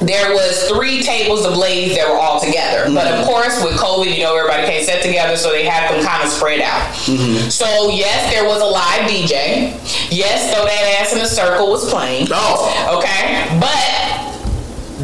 there 0.00 0.34
was 0.34 0.68
three 0.68 1.02
tables 1.02 1.46
of 1.46 1.56
ladies 1.56 1.96
that 1.96 2.08
were 2.08 2.18
all 2.18 2.40
together. 2.40 2.84
But 2.92 3.06
of 3.06 3.20
mm-hmm. 3.20 3.26
course, 3.26 3.64
with 3.64 3.74
COVID, 3.76 4.14
you 4.14 4.24
know, 4.24 4.36
everybody 4.36 4.66
can't 4.66 4.84
sit 4.84 5.02
together, 5.02 5.36
so 5.36 5.50
they 5.50 5.64
have 5.64 5.92
them 5.92 6.04
kind 6.04 6.22
of 6.22 6.28
spread 6.28 6.60
out. 6.60 6.92
Mm-hmm. 7.08 7.48
So 7.48 7.88
yes, 7.90 8.30
there 8.32 8.44
was 8.44 8.60
a 8.60 8.66
live 8.66 9.08
DJ. 9.08 9.72
Yes, 10.10 10.54
throw 10.54 10.64
that 10.64 11.00
ass 11.00 11.12
in 11.14 11.20
a 11.20 11.26
circle 11.26 11.70
was 11.70 11.88
playing. 11.90 12.28
Oh. 12.30 12.98
Okay, 12.98 13.58
but 13.58 14.26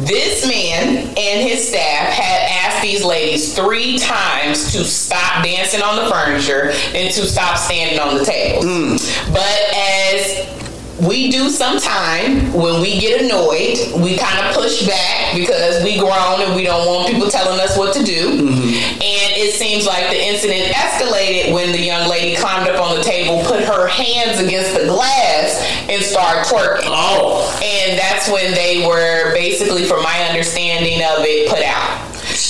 this 0.05 0.47
man 0.47 1.07
and 1.17 1.47
his 1.47 1.67
staff 1.67 2.09
had 2.09 2.49
asked 2.49 2.81
these 2.81 3.03
ladies 3.03 3.55
three 3.55 3.97
times 3.97 4.71
to 4.73 4.83
stop 4.83 5.43
dancing 5.43 5.81
on 5.81 5.95
the 5.95 6.09
furniture 6.09 6.71
and 6.95 7.13
to 7.13 7.25
stop 7.25 7.57
standing 7.57 7.99
on 7.99 8.17
the 8.17 8.25
tables. 8.25 8.65
Mm. 8.65 9.33
But 9.33 9.75
as 9.75 10.62
we 11.07 11.29
do 11.29 11.49
sometime 11.49 12.51
when 12.53 12.81
we 12.81 12.99
get 12.99 13.21
annoyed, 13.21 13.77
we 14.01 14.17
kind 14.17 14.45
of 14.45 14.55
push 14.55 14.85
back 14.87 15.35
because 15.35 15.83
we 15.83 15.97
grown 15.99 16.41
and 16.41 16.55
we 16.55 16.63
don't 16.63 16.87
want 16.87 17.09
people 17.09 17.29
telling 17.29 17.59
us 17.59 17.77
what 17.77 17.93
to 17.95 18.03
do. 18.03 18.39
Mm-hmm. 18.39 19.01
And 19.01 19.29
it 19.37 19.53
seems 19.53 19.85
like 19.85 20.09
the 20.09 20.21
incident 20.21 20.73
escalated 20.73 21.53
when 21.53 21.71
the 21.71 21.81
young 21.81 22.09
lady 22.09 22.35
climbed 22.35 22.69
up 22.69 22.81
on 22.81 22.97
the 22.97 23.03
table, 23.03 23.43
put 23.45 23.63
her 23.63 23.87
hands 23.87 24.39
against 24.39 24.73
the 24.73 24.85
glass, 24.85 25.59
and 25.89 26.01
started 26.03 26.45
twerking. 26.45 26.87
Oh. 26.87 27.49
And 27.63 27.99
that's 27.99 28.29
when 28.29 28.53
they 28.53 28.85
were 28.85 29.33
basically, 29.33 29.85
from 29.85 30.03
my 30.03 30.27
understanding 30.29 31.03
of 31.03 31.25
it, 31.25 31.49
put 31.49 31.63
out. 31.63 31.99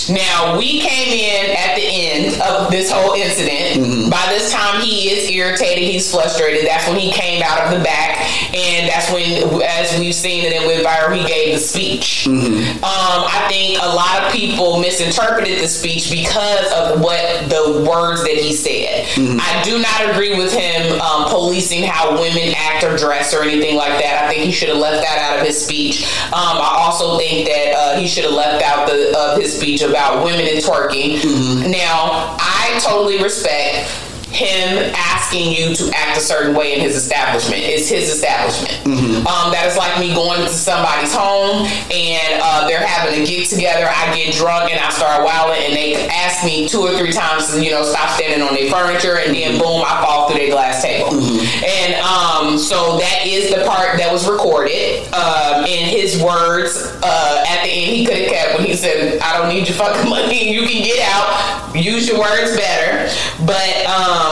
Now 0.10 0.58
we 0.58 0.80
came 0.80 1.12
in 1.12 1.56
at 1.56 1.76
the 1.76 1.84
end 1.84 2.42
of 2.42 2.72
this 2.72 2.92
whole 2.92 3.14
incident. 3.14 3.80
Mm-hmm. 3.80 4.10
By 4.10 4.26
this 4.30 4.52
time, 4.52 4.82
he 4.82 5.10
is 5.10 5.30
irritated. 5.30 5.84
He's 5.84 6.12
frustrated. 6.12 6.68
That's 6.68 6.88
when 6.88 7.00
he 7.00 7.12
came 7.12 7.42
out 7.42 7.66
of 7.66 7.78
the 7.78 7.84
back, 7.84 8.18
and 8.54 8.90
that's 8.90 9.12
when, 9.12 9.62
as 9.64 10.00
we've 10.00 10.16
seen 10.16 10.46
it 10.46 10.54
and 10.54 10.66
went 10.66 10.86
viral, 10.86 11.16
he 11.16 11.26
gave 11.26 11.54
the 11.54 11.60
speech. 11.60 12.28
Um, 12.28 12.82
I 12.84 13.46
think 13.50 13.80
a 13.82 13.88
lot 13.88 14.24
of 14.24 14.32
people 14.32 14.80
misinterpreted 14.80 15.60
the 15.60 15.68
speech 15.68 16.12
because 16.12 16.72
of 16.74 17.02
what 17.02 17.50
the 17.50 17.86
words 17.88 18.24
that 18.24 18.36
he 18.36 18.54
said. 18.54 19.08
I 19.40 19.62
do 19.64 19.80
not 19.80 20.10
agree 20.10 20.38
with 20.38 20.54
him 20.54 21.00
um, 21.00 21.30
policing 21.30 21.84
how 21.84 22.14
women 22.20 22.54
act 22.56 22.84
or 22.84 22.98
dress 22.98 23.34
or 23.34 23.44
anything 23.44 23.76
like 23.76 24.02
that. 24.02 24.24
I 24.24 24.30
think 24.30 24.44
he 24.44 24.52
should 24.52 24.70
have 24.70 24.78
left 24.78 25.04
that 25.04 25.18
out 25.20 25.40
of 25.40 25.46
his 25.46 25.64
speech. 25.64 26.04
Um, 26.28 26.58
I 26.58 26.76
also 26.80 27.18
think 27.18 27.48
that 27.48 27.74
uh, 27.76 27.98
he 28.00 28.08
should 28.08 28.24
have 28.24 28.34
left 28.34 28.64
out 28.64 28.88
the 28.88 29.14
of 29.18 29.40
his 29.40 29.56
speech 29.56 29.82
about 29.82 30.24
women 30.24 30.46
and 30.48 30.60
twerking. 30.60 31.24
Now, 31.72 32.36
I 32.40 32.80
totally 32.82 33.22
respect 33.22 33.90
him 34.36 34.92
asking 34.96 35.52
you 35.52 35.76
to 35.76 35.92
act 35.96 36.18
a 36.18 36.22
certain 36.22 36.56
way 36.56 36.74
in 36.74 36.82
his 36.82 36.96
establishment. 36.96 37.62
It's 37.64 37.90
his 37.90 38.10
establishment. 38.10 38.86
Um, 39.28 39.52
that 39.54 39.66
is 39.70 39.78
like 39.78 40.00
me 40.00 40.14
going 40.14 40.42
to 40.42 40.50
somebody's 40.50 41.14
home 41.14 41.66
and 41.92 42.42
uh, 42.42 42.68
they're 42.68 42.86
having 42.86 43.22
a 43.22 43.26
get 43.26 43.50
together. 43.50 43.88
I 43.90 44.14
get 44.16 44.34
drunk 44.36 44.72
and 44.72 44.80
I 44.80 44.90
start 44.90 45.24
wilding, 45.24 45.64
and 45.66 45.74
they 45.74 46.08
ask 46.10 46.46
me 46.46 46.68
two 46.68 46.82
or 46.82 46.98
three 46.98 47.12
times 47.12 47.52
to 47.52 47.64
you 47.64 47.72
know 47.72 47.84
stop 47.84 48.10
standing 48.12 48.42
on 48.42 48.54
their 48.56 48.70
furniture, 48.70 49.18
and 49.20 49.36
then 49.36 49.58
boom, 49.60 49.84
I 49.86 50.02
fall 50.04 50.30
through 50.30 50.40
their 50.40 50.52
glass 50.52 50.82
table. 50.82 51.14
And 51.14 51.94
um, 52.02 52.58
so 52.58 52.98
that 53.00 53.26
is 53.26 53.50
the 53.54 53.66
part 53.66 53.98
that 53.98 54.12
was 54.12 54.28
recorded. 54.30 55.08
Um, 55.14 55.66
in 55.66 55.90
his 55.90 56.22
words, 56.22 56.78
uh, 57.04 57.46
at 57.48 57.64
the 57.64 57.70
end, 57.72 57.96
he 57.96 58.06
could 58.06 58.18
have 58.18 58.30
kept 58.32 58.58
when 58.58 58.66
he 58.68 58.76
said, 58.76 59.20
"I 59.22 59.38
don't 59.38 59.50
need 59.50 59.68
your 59.68 59.78
fucking 59.78 60.10
money. 60.10 60.52
You 60.52 60.66
can 60.68 60.84
get 60.84 61.00
out. 61.14 61.76
Use 61.76 62.08
your 62.08 62.20
words 62.20 62.56
better." 62.56 63.10
But 63.46 63.86
um, 63.86 64.23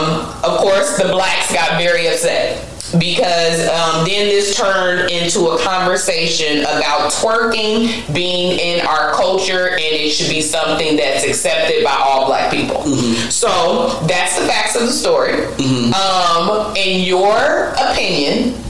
of 0.44 0.58
course, 0.60 0.98
the 0.98 1.10
blacks 1.10 1.54
got 1.54 1.78
very 1.78 2.08
upset 2.08 2.68
because 3.00 3.68
um, 3.70 4.06
then 4.06 4.28
this 4.28 4.56
turned 4.58 5.10
into 5.10 5.48
a 5.48 5.60
conversation 5.62 6.60
about 6.62 7.12
twerking 7.12 8.14
being 8.14 8.60
in 8.60 8.86
our 8.86 9.14
culture 9.14 9.70
and 9.70 9.80
it 9.80 10.12
should 10.12 10.30
be 10.30 10.42
something 10.42 10.98
that's 10.98 11.24
accepted 11.24 11.84
by 11.84 11.96
all 11.96 12.26
black 12.28 12.52
people. 12.52 12.84
So 13.30 14.00
that's 14.08 14.38
the 14.40 14.46
facts 14.46 14.76
of 14.76 14.82
the 14.82 14.92
story. 14.92 15.46
Um, 15.94 16.76
in 16.76 17.06
your 17.06 17.74
opinion, 17.80 18.62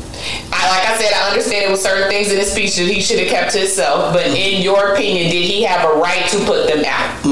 I, 0.53 0.69
like 0.69 0.87
I 0.87 0.97
said, 0.99 1.13
I 1.13 1.29
understand 1.29 1.65
it 1.65 1.71
was 1.71 1.81
certain 1.81 2.09
things 2.09 2.31
in 2.31 2.37
his 2.37 2.51
speech 2.51 2.75
that 2.75 2.83
he 2.83 3.01
should 3.01 3.19
have 3.19 3.29
kept 3.29 3.53
to 3.53 3.59
himself. 3.59 4.13
But 4.13 4.27
in 4.27 4.61
your 4.61 4.93
opinion, 4.93 5.31
did 5.31 5.43
he 5.43 5.63
have 5.63 5.89
a 5.89 5.93
right 5.97 6.29
to 6.29 6.37
put 6.45 6.67
them 6.67 6.83
out? 6.85 7.25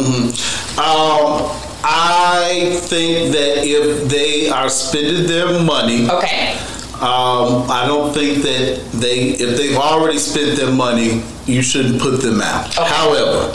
Um, 0.79 1.68
I 1.83 2.77
think 2.83 3.31
that 3.33 3.63
if 3.65 4.09
they 4.09 4.49
are 4.49 4.69
spending 4.69 5.27
their 5.27 5.61
money, 5.63 6.09
Okay. 6.09 6.53
um, 6.95 7.69
I 7.71 7.83
don't 7.87 8.13
think 8.13 8.43
that 8.43 8.81
they, 8.93 9.29
if 9.39 9.57
they've 9.57 9.77
already 9.77 10.17
spent 10.17 10.57
their 10.57 10.71
money, 10.71 11.23
you 11.45 11.61
shouldn't 11.63 12.01
put 12.01 12.21
them 12.21 12.41
out. 12.41 12.67
Okay. 12.77 12.87
However, 12.87 13.51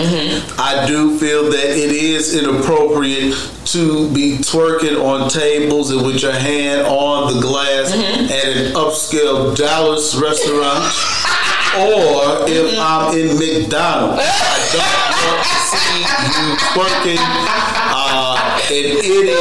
I 0.58 0.84
do 0.86 1.16
feel 1.18 1.44
that 1.50 1.70
it 1.76 1.92
is 1.92 2.34
inappropriate 2.34 3.34
to 3.66 4.10
be 4.12 4.38
twerking 4.38 5.02
on 5.04 5.28
tables 5.30 5.90
and 5.90 6.04
with 6.04 6.20
your 6.22 6.32
hand 6.32 6.86
on 6.86 7.32
the 7.34 7.40
glass 7.40 7.92
at 7.92 8.56
an 8.56 8.72
upscale 8.74 9.56
Dallas 9.56 10.14
restaurant. 10.14 10.92
Or 11.74 12.46
if 12.48 12.78
I'm 12.78 13.18
in 13.18 13.36
McDonald's, 13.36 14.22
I 14.22 14.62
don't 14.70 15.10
want 15.26 15.42
to 15.42 15.58
see 15.74 16.06
you 16.22 16.54
twerking 16.70 17.18
uh, 18.14 18.60
in 18.70 18.96
any 19.02 19.34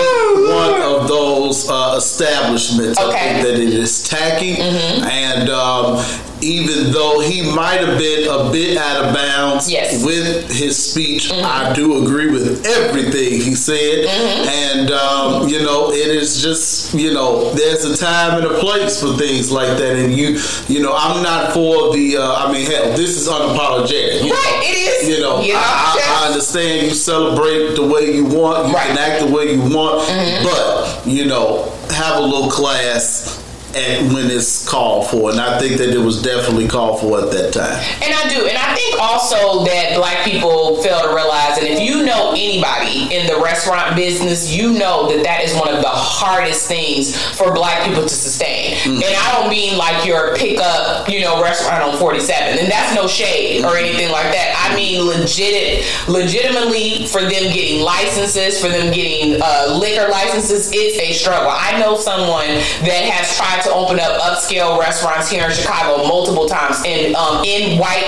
one 0.50 0.82
of 0.82 1.08
those 1.08 1.70
uh, 1.70 1.94
establishments. 1.98 3.00
Okay. 3.00 3.42
that 3.44 3.54
it 3.54 3.74
is 3.74 4.04
tacky, 4.04 4.58
and 4.58 5.50
um, 5.50 5.98
even 6.44 6.92
though 6.92 7.20
he 7.20 7.42
might 7.56 7.80
have 7.80 7.98
been 7.98 8.28
a 8.30 8.52
bit 8.52 8.78
out 8.78 9.06
of 9.06 9.14
bounds 9.16 9.72
Yes. 9.72 10.04
with 10.04 10.52
his 10.52 10.76
speech, 10.92 11.32
I 11.32 11.72
do 11.74 12.04
agree 12.04 12.30
with 12.32 12.66
everything 12.66 13.40
he 13.42 13.56
said, 13.56 14.06
and 14.06 14.92
um, 14.92 15.48
you 15.48 15.62
know, 15.64 15.92
it 15.92 16.08
is 16.10 16.42
just 16.42 16.94
you 16.94 17.14
know, 17.14 17.52
there's 17.54 17.86
a 17.86 17.98
time 17.98 18.38
and 18.42 18.46
a 18.46 18.60
place 18.60 19.02
for 19.02 19.16
things 19.18 19.52
like 19.52 19.78
that, 19.78 19.96
and 19.96 20.14
you, 20.14 20.40
you 20.68 20.82
know, 20.84 20.94
I'm 20.96 21.24
not 21.24 21.54
for 21.54 21.94
the. 21.94 22.18
Uh, 22.18 22.34
I 22.46 22.52
mean, 22.52 22.70
hell, 22.70 22.92
this 22.98 23.16
is 23.18 23.28
unapologetic. 23.28 24.24
You 24.24 24.32
Right, 24.34 24.52
know, 24.54 24.62
it 24.64 24.78
is. 24.78 25.10
You 25.10 25.22
know, 25.22 25.38
know, 25.42 25.54
I, 25.56 26.24
I, 26.24 26.28
understand 26.28 26.88
you 26.88 26.94
celebrate 26.94 27.76
the 27.76 27.86
way 27.88 28.14
you 28.14 28.26
want, 28.26 28.68
you 28.68 28.74
Right. 28.74 28.88
can 28.88 28.98
act 28.98 29.26
the 29.26 29.32
way 29.34 29.54
you 29.54 29.62
want, 29.62 30.08
but 30.44 31.02
you 31.08 31.26
know, 31.26 31.70
have 31.90 32.18
a 32.18 32.22
little 32.22 32.50
class. 32.50 33.40
And 33.76 34.14
when 34.14 34.30
it's 34.30 34.68
called 34.68 35.08
for, 35.08 35.32
and 35.32 35.40
I 35.40 35.60
think 35.60 35.78
that 35.78 35.90
it 35.90 36.00
was 36.00 36.22
definitely 36.22 36.68
called 36.68 37.00
for 37.00 37.20
at 37.20 37.32
that 37.32 37.54
time. 37.54 37.82
And 38.02 38.14
I 38.14 38.30
do. 38.30 38.46
And 38.46 38.58
I 38.58 38.76
think 38.76 39.02
also 39.02 39.66
that 39.66 39.96
black 39.96 40.24
people 40.24 40.82
fail 40.84 41.02
to 41.02 41.14
realize, 41.14 41.58
and 41.58 41.68
if 41.68 41.80
you 41.80 42.06
know 42.06 42.32
anybody 42.32 43.14
in 43.14 43.26
the 43.26 43.40
restaurant 43.42 43.96
business, 43.96 44.54
you 44.54 44.74
know 44.74 45.10
that 45.10 45.24
that 45.24 45.42
is 45.42 45.56
one 45.56 45.74
of 45.74 45.82
the 45.82 45.90
hardest 45.90 46.68
things 46.68 47.18
for 47.36 47.54
black 47.54 47.86
people 47.88 48.04
to 48.04 48.10
sustain. 48.10 48.76
Mm. 48.84 49.02
And 49.02 49.16
I 49.16 49.40
don't 49.40 49.50
mean 49.50 49.78
like 49.78 50.06
your 50.06 50.36
pickup, 50.36 51.10
you 51.10 51.22
know, 51.22 51.42
restaurant 51.42 51.84
on 51.84 51.98
47. 51.98 52.60
And 52.60 52.72
that's 52.72 52.94
no 52.96 53.08
shade 53.08 53.64
or 53.64 53.70
mm-hmm. 53.70 53.86
anything 53.86 54.12
like 54.12 54.32
that. 54.34 54.54
I 54.54 54.70
mm-hmm. 54.70 54.76
mean 54.76 55.02
legit, 55.08 55.86
legitimately 56.08 57.08
for 57.08 57.22
them 57.22 57.50
getting 57.50 57.82
licenses, 57.82 58.62
for 58.62 58.70
them 58.70 58.94
getting 58.94 59.42
uh, 59.42 59.78
liquor 59.80 60.10
licenses, 60.10 60.70
it's 60.74 61.00
a 61.00 61.14
struggle. 61.14 61.50
I 61.50 61.80
know 61.80 61.98
someone 61.98 62.48
that 62.86 63.04
has 63.10 63.36
tried 63.36 63.63
to 63.64 63.74
open 63.74 64.00
up 64.00 64.20
upscale 64.22 64.80
restaurants 64.80 65.30
here 65.30 65.46
in 65.46 65.52
Chicago 65.52 66.04
multiple 66.08 66.48
times 66.48 66.82
and 66.86 67.16
um, 67.16 67.44
in 67.44 67.78
white, 67.80 68.04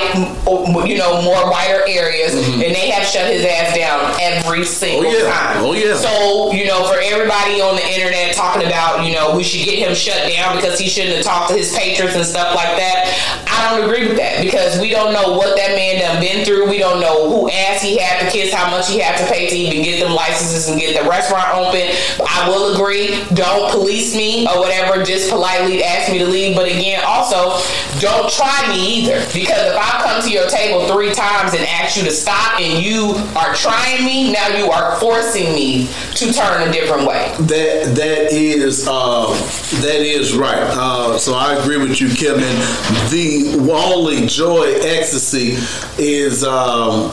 you 0.87 0.97
know, 0.97 1.21
more 1.21 1.49
whiter 1.49 1.83
areas, 1.87 2.33
and 2.35 2.61
they 2.61 2.89
have 2.89 3.05
shut 3.05 3.31
his 3.31 3.45
ass 3.45 3.75
down 3.75 4.15
every 4.21 4.63
single 4.65 4.95
Mm-hmm. 5.05 5.15
Oh, 5.15 5.27
yeah. 5.27 5.31
time. 5.33 5.57
Oh, 5.63 5.73
yeah. 5.73 5.95
So 5.95 6.51
you 6.51 6.65
know, 6.65 6.87
for 6.87 6.97
everybody 6.99 7.61
on 7.61 7.75
the 7.75 7.85
internet 7.93 8.33
talking 8.35 8.65
about, 8.65 9.05
you 9.05 9.13
know, 9.13 9.35
we 9.35 9.43
should 9.43 9.63
get 9.65 9.79
him 9.79 9.93
shut 9.93 10.27
down 10.31 10.55
because 10.55 10.79
he 10.79 10.87
shouldn't 10.89 11.15
have 11.17 11.25
talked 11.25 11.49
to 11.51 11.55
his 11.57 11.75
patrons 11.75 12.15
and 12.15 12.25
stuff 12.25 12.55
like 12.55 12.75
that. 12.77 13.05
I 13.47 13.69
don't 13.75 13.85
agree 13.89 14.07
with 14.07 14.17
that 14.17 14.41
because 14.43 14.79
we 14.79 14.89
don't 14.89 15.13
know 15.13 15.33
what 15.37 15.55
that 15.57 15.75
man 15.75 15.99
done 16.01 16.21
been 16.21 16.45
through. 16.45 16.69
We 16.69 16.77
don't 16.79 16.99
know 16.99 17.29
who 17.29 17.49
ass 17.49 17.81
he 17.81 17.97
had 17.97 18.19
to 18.23 18.31
kiss, 18.31 18.53
how 18.53 18.69
much 18.71 18.89
he 18.89 18.99
had 18.99 19.17
to 19.17 19.25
pay 19.31 19.47
to 19.49 19.55
even 19.55 19.83
get 19.83 19.99
them 20.03 20.13
licenses 20.13 20.67
and 20.69 20.79
get 20.79 21.01
the 21.01 21.07
restaurant 21.07 21.53
open. 21.55 21.85
I 22.27 22.49
will 22.49 22.73
agree. 22.75 23.23
Don't 23.33 23.71
police 23.71 24.15
me 24.15 24.47
or 24.47 24.59
whatever. 24.59 25.03
Just 25.03 25.29
politely 25.45 25.83
ask 25.83 26.11
me 26.11 26.19
to 26.19 26.25
leave. 26.25 26.55
But 26.55 26.67
again, 26.67 27.03
also 27.05 27.59
don't 27.99 28.29
try 28.31 28.67
me 28.69 28.99
either 28.99 29.19
because 29.33 29.71
if 29.71 29.77
I 29.77 30.01
come 30.03 30.21
to 30.21 30.29
your 30.29 30.47
table 30.49 30.87
three 30.87 31.13
times 31.13 31.53
and 31.53 31.63
ask 31.65 31.97
you 31.97 32.03
to 32.03 32.11
stop 32.11 32.59
and 32.59 32.83
you 32.83 33.15
are 33.35 33.53
trying 33.53 34.05
me, 34.05 34.31
now 34.31 34.47
you 34.57 34.71
are 34.71 34.99
forcing 34.99 35.53
me 35.53 35.87
to 36.15 36.33
turn 36.33 36.67
a 36.67 36.71
different 36.71 37.07
way. 37.07 37.33
That 37.39 37.95
that 37.95 38.31
is 38.31 38.87
um, 38.87 39.31
that 39.81 40.01
is 40.01 40.35
right. 40.35 40.63
Uh, 40.63 41.17
so 41.17 41.33
I 41.33 41.55
agree 41.55 41.77
with 41.77 42.01
you, 42.01 42.09
Kevin. 42.09 42.55
The 43.09 43.69
only 43.71 44.27
joy 44.27 44.73
ecstasy 44.81 45.57
is. 45.97 46.43
Um, 46.43 47.11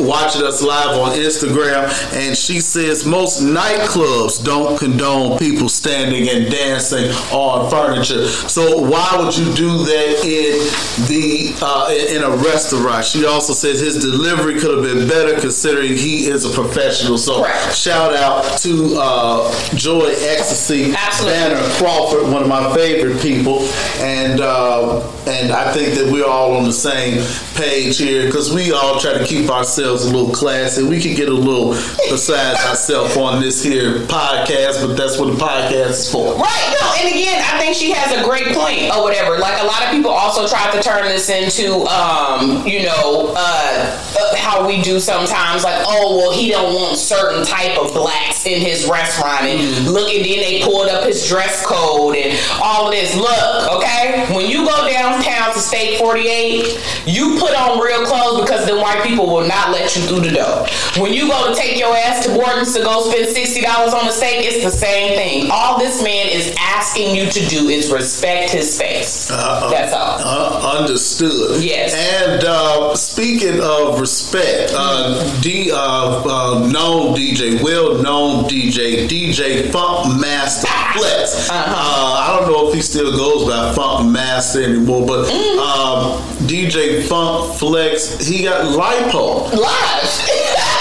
Watching 0.00 0.42
us 0.42 0.60
live 0.60 0.98
on 0.98 1.12
Instagram, 1.12 1.86
and 2.14 2.36
she 2.36 2.58
says 2.58 3.06
most 3.06 3.40
nightclubs 3.42 4.42
don't 4.42 4.76
condone 4.76 5.38
people 5.38 5.68
standing 5.68 6.28
and 6.28 6.50
dancing 6.50 7.10
on 7.32 7.70
furniture. 7.70 8.26
So 8.26 8.80
why 8.80 9.14
would 9.16 9.36
you 9.36 9.44
do 9.54 9.84
that 9.84 10.24
in 10.24 10.58
the 11.06 11.56
uh, 11.62 11.94
in 12.10 12.24
a 12.24 12.36
restaurant? 12.42 13.04
She 13.04 13.24
also 13.24 13.52
says 13.52 13.78
his 13.78 13.98
delivery 14.02 14.58
could 14.58 14.74
have 14.74 14.82
been 14.84 15.06
better 15.06 15.40
considering 15.40 15.96
he 15.96 16.26
is 16.26 16.44
a 16.44 16.50
professional. 16.50 17.16
So 17.16 17.42
Correct. 17.44 17.76
shout 17.76 18.14
out 18.14 18.58
to 18.62 18.96
uh, 18.98 19.52
Joy 19.76 20.06
Ecstasy 20.08 20.92
Absolutely. 20.92 21.38
Banner 21.38 21.68
Crawford, 21.74 22.32
one 22.32 22.42
of 22.42 22.48
my 22.48 22.74
favorite 22.74 23.22
people, 23.22 23.60
and 24.00 24.40
uh, 24.40 25.08
and 25.28 25.52
I 25.52 25.72
think 25.72 25.94
that 25.94 26.10
we're 26.12 26.26
all 26.26 26.56
on 26.56 26.64
the 26.64 26.72
same 26.72 27.24
page 27.54 27.98
here 27.98 28.26
because 28.26 28.52
we 28.52 28.72
all 28.72 28.98
try 28.98 29.16
to 29.16 29.24
keep 29.24 29.48
ourselves 29.48 29.83
a 29.84 29.92
little 29.92 30.32
classy. 30.32 30.82
We 30.82 31.00
could 31.00 31.16
get 31.16 31.28
a 31.28 31.34
little 31.34 31.70
besides 32.10 32.60
ourselves 32.64 33.16
on 33.16 33.40
this 33.40 33.62
here 33.62 34.00
podcast, 34.06 34.86
but 34.86 34.94
that's 34.94 35.18
what 35.18 35.26
the 35.26 35.38
podcast 35.38 35.90
is 35.90 36.10
for. 36.10 36.34
Right. 36.34 36.76
No, 36.80 36.94
and 36.98 37.14
again, 37.14 37.42
I 37.44 37.58
think 37.60 37.76
she 37.76 37.90
has 37.92 38.12
a 38.12 38.24
great 38.24 38.54
point 38.54 38.90
or 38.94 39.02
whatever. 39.02 39.38
Like 39.38 39.60
a 39.62 39.66
lot 39.66 39.82
of 39.84 39.90
people 39.90 40.10
also 40.10 40.48
try 40.48 40.70
to 40.74 40.82
turn 40.82 41.04
this 41.04 41.28
into, 41.28 41.84
um, 41.86 42.66
you 42.66 42.84
know, 42.84 43.34
uh, 43.36 44.00
uh, 44.18 44.36
how 44.36 44.66
we 44.66 44.82
do 44.82 44.98
sometimes. 44.98 45.64
Like, 45.64 45.84
oh, 45.86 46.16
well, 46.18 46.32
he 46.32 46.50
don't 46.50 46.74
want 46.74 46.98
certain 46.98 47.44
type 47.44 47.78
of 47.78 47.92
blacks 47.92 48.33
in 48.46 48.60
his 48.60 48.86
restaurant, 48.88 49.42
and 49.42 49.86
look, 49.86 50.08
and 50.12 50.24
then 50.24 50.38
they 50.40 50.62
pulled 50.62 50.88
up 50.88 51.04
his 51.04 51.26
dress 51.28 51.64
code 51.66 52.16
and 52.16 52.38
all 52.62 52.86
of 52.88 52.92
this. 52.92 53.16
Look, 53.16 53.72
okay, 53.72 54.26
when 54.34 54.48
you 54.50 54.66
go 54.66 54.88
downtown 54.88 55.52
to 55.52 55.58
Steak 55.60 55.98
48, 55.98 57.04
you 57.06 57.36
put 57.38 57.54
on 57.54 57.80
real 57.80 58.04
clothes 58.06 58.42
because 58.42 58.66
the 58.66 58.76
white 58.76 59.02
people 59.04 59.26
will 59.26 59.46
not 59.46 59.70
let 59.70 59.94
you 59.96 60.02
through 60.02 60.20
the 60.20 60.32
door. 60.32 60.66
When 61.02 61.12
you 61.12 61.28
go 61.28 61.48
to 61.48 61.54
take 61.54 61.78
your 61.78 61.94
ass 61.96 62.26
to 62.26 62.34
Borden's 62.34 62.74
to 62.74 62.82
go 62.82 63.02
spend 63.10 63.28
sixty 63.34 63.60
dollars 63.60 63.94
on 63.94 64.06
a 64.08 64.12
steak, 64.12 64.44
it's 64.44 64.64
the 64.64 64.70
same 64.70 65.16
thing. 65.16 65.50
All 65.50 65.78
this 65.78 66.02
man 66.02 66.28
is 66.28 66.54
asking 66.58 67.14
you 67.14 67.30
to 67.30 67.46
do 67.46 67.68
is 67.68 67.90
respect 67.90 68.50
his 68.50 68.74
space. 68.74 69.28
That's 69.28 69.92
all. 69.92 70.18
Uh, 70.20 70.78
understood. 70.78 71.62
Yes. 71.62 71.94
And 71.94 72.44
uh, 72.44 72.94
speaking 72.94 73.60
of 73.60 74.00
respect, 74.00 74.72
uh, 74.74 75.40
D, 75.40 75.70
uh, 75.72 75.76
uh, 75.76 76.68
known 76.68 77.14
DJ, 77.14 77.62
well 77.62 78.00
known 78.02 78.33
DJ, 78.42 79.06
DJ 79.08 79.70
Funk 79.70 80.20
Master 80.20 80.66
Flex. 80.92 81.48
uh 81.50 81.54
I 81.54 82.36
don't 82.38 82.50
know 82.50 82.68
if 82.68 82.74
he 82.74 82.80
still 82.82 83.16
goes 83.16 83.48
by 83.48 83.72
Funk 83.74 84.10
Master 84.10 84.62
anymore, 84.64 85.06
but 85.06 85.30
um, 85.30 86.20
DJ 86.46 87.02
Funk 87.06 87.54
Flex, 87.58 88.26
he 88.26 88.42
got 88.44 88.64
lipo. 88.66 89.50
Live. 89.52 90.30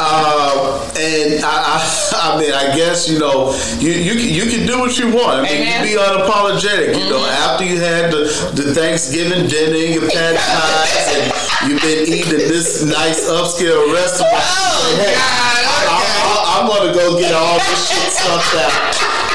Uh, 0.00 0.78
and 0.96 1.44
I, 1.44 1.74
I, 1.74 2.32
I 2.34 2.40
mean, 2.40 2.52
I 2.52 2.74
guess 2.76 3.08
you 3.08 3.18
know, 3.18 3.52
you 3.78 3.90
you 3.90 4.14
can, 4.14 4.28
you 4.28 4.44
can 4.50 4.66
do 4.66 4.78
what 4.78 4.96
you 4.98 5.06
want. 5.06 5.40
I 5.40 5.42
mean, 5.42 5.62
Amen. 5.62 5.86
you 5.86 5.96
be 5.96 6.02
unapologetic. 6.02 6.96
You 6.96 7.10
know, 7.10 7.24
after 7.26 7.64
you 7.64 7.80
had 7.80 8.12
the, 8.12 8.24
the 8.54 8.74
Thanksgiving 8.74 9.48
dinner, 9.48 9.76
your 9.76 10.08
patty 10.08 10.36
pies, 10.38 11.16
and 11.16 11.32
you've 11.68 11.82
been 11.82 12.08
eating 12.08 12.38
this 12.48 12.82
nice 12.84 13.28
upscale 13.28 13.92
restaurant. 13.92 14.32
Oh, 14.32 14.96
Hey, 14.96 15.12
God, 15.12 15.20
I, 15.20 16.00
I, 16.00 16.60
I'm 16.60 16.66
gonna 16.68 16.92
go 16.94 17.18
get 17.20 17.32
all 17.34 17.58
this 17.58 17.88
shit 17.92 18.10
stuffed 18.12 18.56
out, 18.56 18.72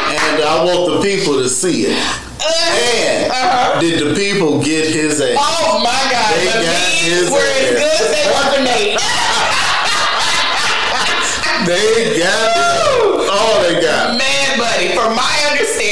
and 0.10 0.41
I 0.43 0.63
want 0.65 0.89
the 0.91 1.02
people 1.02 1.36
to 1.38 1.48
see 1.48 1.86
it. 1.88 1.98
And 2.43 3.32
Uh-huh. 3.32 3.80
did 3.80 4.00
the 4.02 4.13
people 4.15 4.62
get 4.63 4.89
his 4.89 5.22
ass? 5.22 5.38
Oh 5.39 5.80
my 5.80 5.93
God! 6.12 6.34
They 6.36 6.46
the 6.46 6.65
got 6.65 6.89
his 7.06 7.30
were 7.30 7.38
as 7.39 7.63
ass. 7.63 7.80
good 7.80 7.98
as 8.02 8.10
they 8.12 8.26
were 8.28 8.48
for 8.52 8.62
Nate. 8.65 9.00
They 11.63 12.19
got 12.19 12.52
it. 12.52 13.30
Oh, 13.32 13.63
they 13.63 13.80
got. 13.80 14.15
it. 14.15 14.17
Man, 14.19 14.58
buddy, 14.60 14.89
from 14.91 15.15
my 15.15 15.32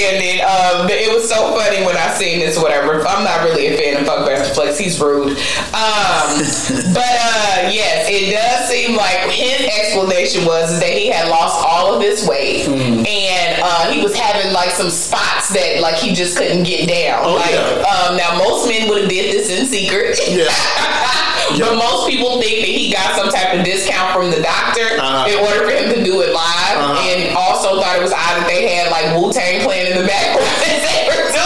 understanding, 0.01 0.41
um, 0.41 0.89
it 0.89 1.13
was 1.13 1.29
so 1.29 1.53
funny 1.55 1.85
when 1.85 1.95
I 1.97 2.13
seen 2.13 2.39
this. 2.39 2.57
Whatever, 2.57 3.05
I'm 3.05 3.23
not 3.23 3.43
really 3.43 3.67
a 3.67 3.77
fan 3.77 3.97
of 4.01 4.05
Fuck 4.07 4.25
Master 4.25 4.53
Flex. 4.53 4.77
He's 4.77 4.99
rude. 4.99 5.37
Um, 5.73 6.41
but 6.93 7.13
uh, 7.21 7.69
yes, 7.71 8.07
it 8.09 8.31
does 8.33 8.69
seem 8.69 8.95
like 8.95 9.29
his 9.31 9.61
explanation 9.79 10.45
was 10.45 10.79
that 10.79 10.89
he 10.89 11.07
had 11.07 11.29
lost 11.29 11.63
all 11.65 11.93
of 11.95 12.01
his 12.01 12.27
weight 12.27 12.41
Mm. 12.61 13.07
and 13.07 13.61
uh, 13.63 13.91
he 13.91 14.01
was 14.03 14.15
having 14.15 14.53
like 14.53 14.69
some 14.71 14.89
spots 14.89 15.49
that 15.53 15.79
like 15.81 15.95
he 15.95 16.13
just 16.13 16.37
couldn't 16.37 16.63
get 16.63 16.87
down. 16.87 17.23
Oh, 17.25 17.35
like, 17.35 17.51
yeah. 17.51 18.07
um, 18.09 18.17
now 18.17 18.37
most 18.37 18.67
men 18.67 18.87
would 18.89 19.01
have 19.01 19.09
did 19.09 19.33
this 19.33 19.49
in 19.49 19.65
secret. 19.65 20.19
Yeah. 20.27 20.47
But 21.59 21.75
most 21.75 22.07
people 22.07 22.39
think 22.41 22.61
that 22.63 22.71
he 22.71 22.91
got 22.93 23.15
some 23.15 23.29
type 23.29 23.57
of 23.57 23.65
discount 23.65 24.13
from 24.15 24.29
the 24.31 24.41
doctor 24.41 24.97
Uh-huh. 24.99 25.27
in 25.29 25.35
order 25.43 25.65
for 25.67 25.73
him 25.75 25.89
to 25.93 26.03
do 26.03 26.21
it 26.21 26.31
live, 26.33 26.77
Uh-huh. 26.77 27.09
and 27.11 27.35
also 27.35 27.79
thought 27.81 27.97
it 27.97 28.03
was 28.03 28.13
odd 28.13 28.35
that 28.39 28.47
they 28.47 28.67
had 28.71 28.91
like 28.91 29.11
Wu 29.17 29.31
Tang 29.33 29.61
playing 29.65 29.91
in 29.91 29.97
the 30.01 30.07
background 30.07 30.47
as 30.65 30.81
they 30.87 31.01
were 31.09 31.27
doing 31.29 31.35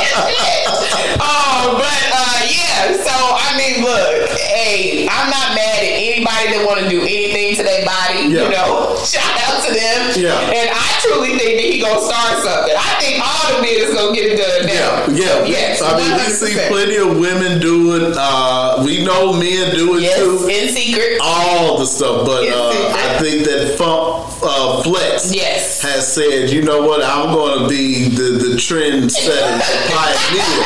it. 0.00 0.62
Oh, 1.22 1.78
but 1.78 2.02
uh, 2.12 2.38
yeah. 2.50 2.61
So 3.04 3.14
I 3.14 3.54
mean, 3.56 3.84
look, 3.84 4.28
hey, 4.38 5.06
I'm 5.10 5.28
not 5.30 5.54
mad 5.54 5.78
at 5.84 5.94
anybody 5.96 6.56
that 6.56 6.64
want 6.66 6.80
to 6.80 6.88
do 6.88 7.00
anything 7.02 7.42
everybody. 7.82 8.28
You 8.28 8.38
Yeah. 8.38 8.44
You 8.44 8.50
know, 8.50 8.96
shout 9.04 9.34
out 9.48 9.64
to 9.66 9.72
them. 9.72 10.00
Yeah. 10.16 10.38
And 10.38 10.70
I 10.72 10.86
truly 11.02 11.38
think 11.38 11.58
that 11.60 11.66
he 11.72 11.80
gonna 11.80 12.00
start 12.00 12.42
something. 12.42 12.74
I 12.76 12.90
think 13.00 13.20
all 13.22 13.56
the 13.56 13.62
men 13.62 13.76
is 13.76 13.94
gonna 13.94 14.14
get 14.14 14.32
it 14.32 14.36
done 14.36 14.66
now. 14.66 15.06
Yeah, 15.14 15.44
yeah. 15.44 15.46
Yes. 15.46 15.82
I 15.82 15.96
mean, 15.98 16.12
we 16.16 16.32
see 16.32 16.54
plenty 16.68 16.96
of 16.96 17.18
women 17.18 17.60
do 17.60 17.96
it. 17.96 18.14
Uh, 18.16 18.82
we 18.84 19.04
know 19.04 19.32
men 19.32 19.74
do 19.74 19.96
it 19.96 20.02
Yes, 20.02 20.18
too. 20.18 20.48
in 20.48 20.68
secret. 20.68 21.18
All 21.20 21.78
the 21.78 21.86
stuff, 21.86 22.26
but 22.26 22.48
uh. 22.48 22.70
I 22.94 23.18
think 23.18 23.44
that 23.44 23.76
Funk 23.78 24.26
uh, 24.42 24.82
Flex 24.82 25.34
Yes. 25.34 25.80
has 25.82 26.12
said, 26.12 26.50
you 26.50 26.62
know 26.62 26.82
what, 26.82 27.02
I'm 27.04 27.34
going 27.34 27.62
to 27.62 27.68
be 27.68 28.08
the 28.08 28.38
the 28.38 28.56
trend 28.56 29.10
setter, 29.12 29.56
the 29.58 29.92
pioneer 29.94 30.64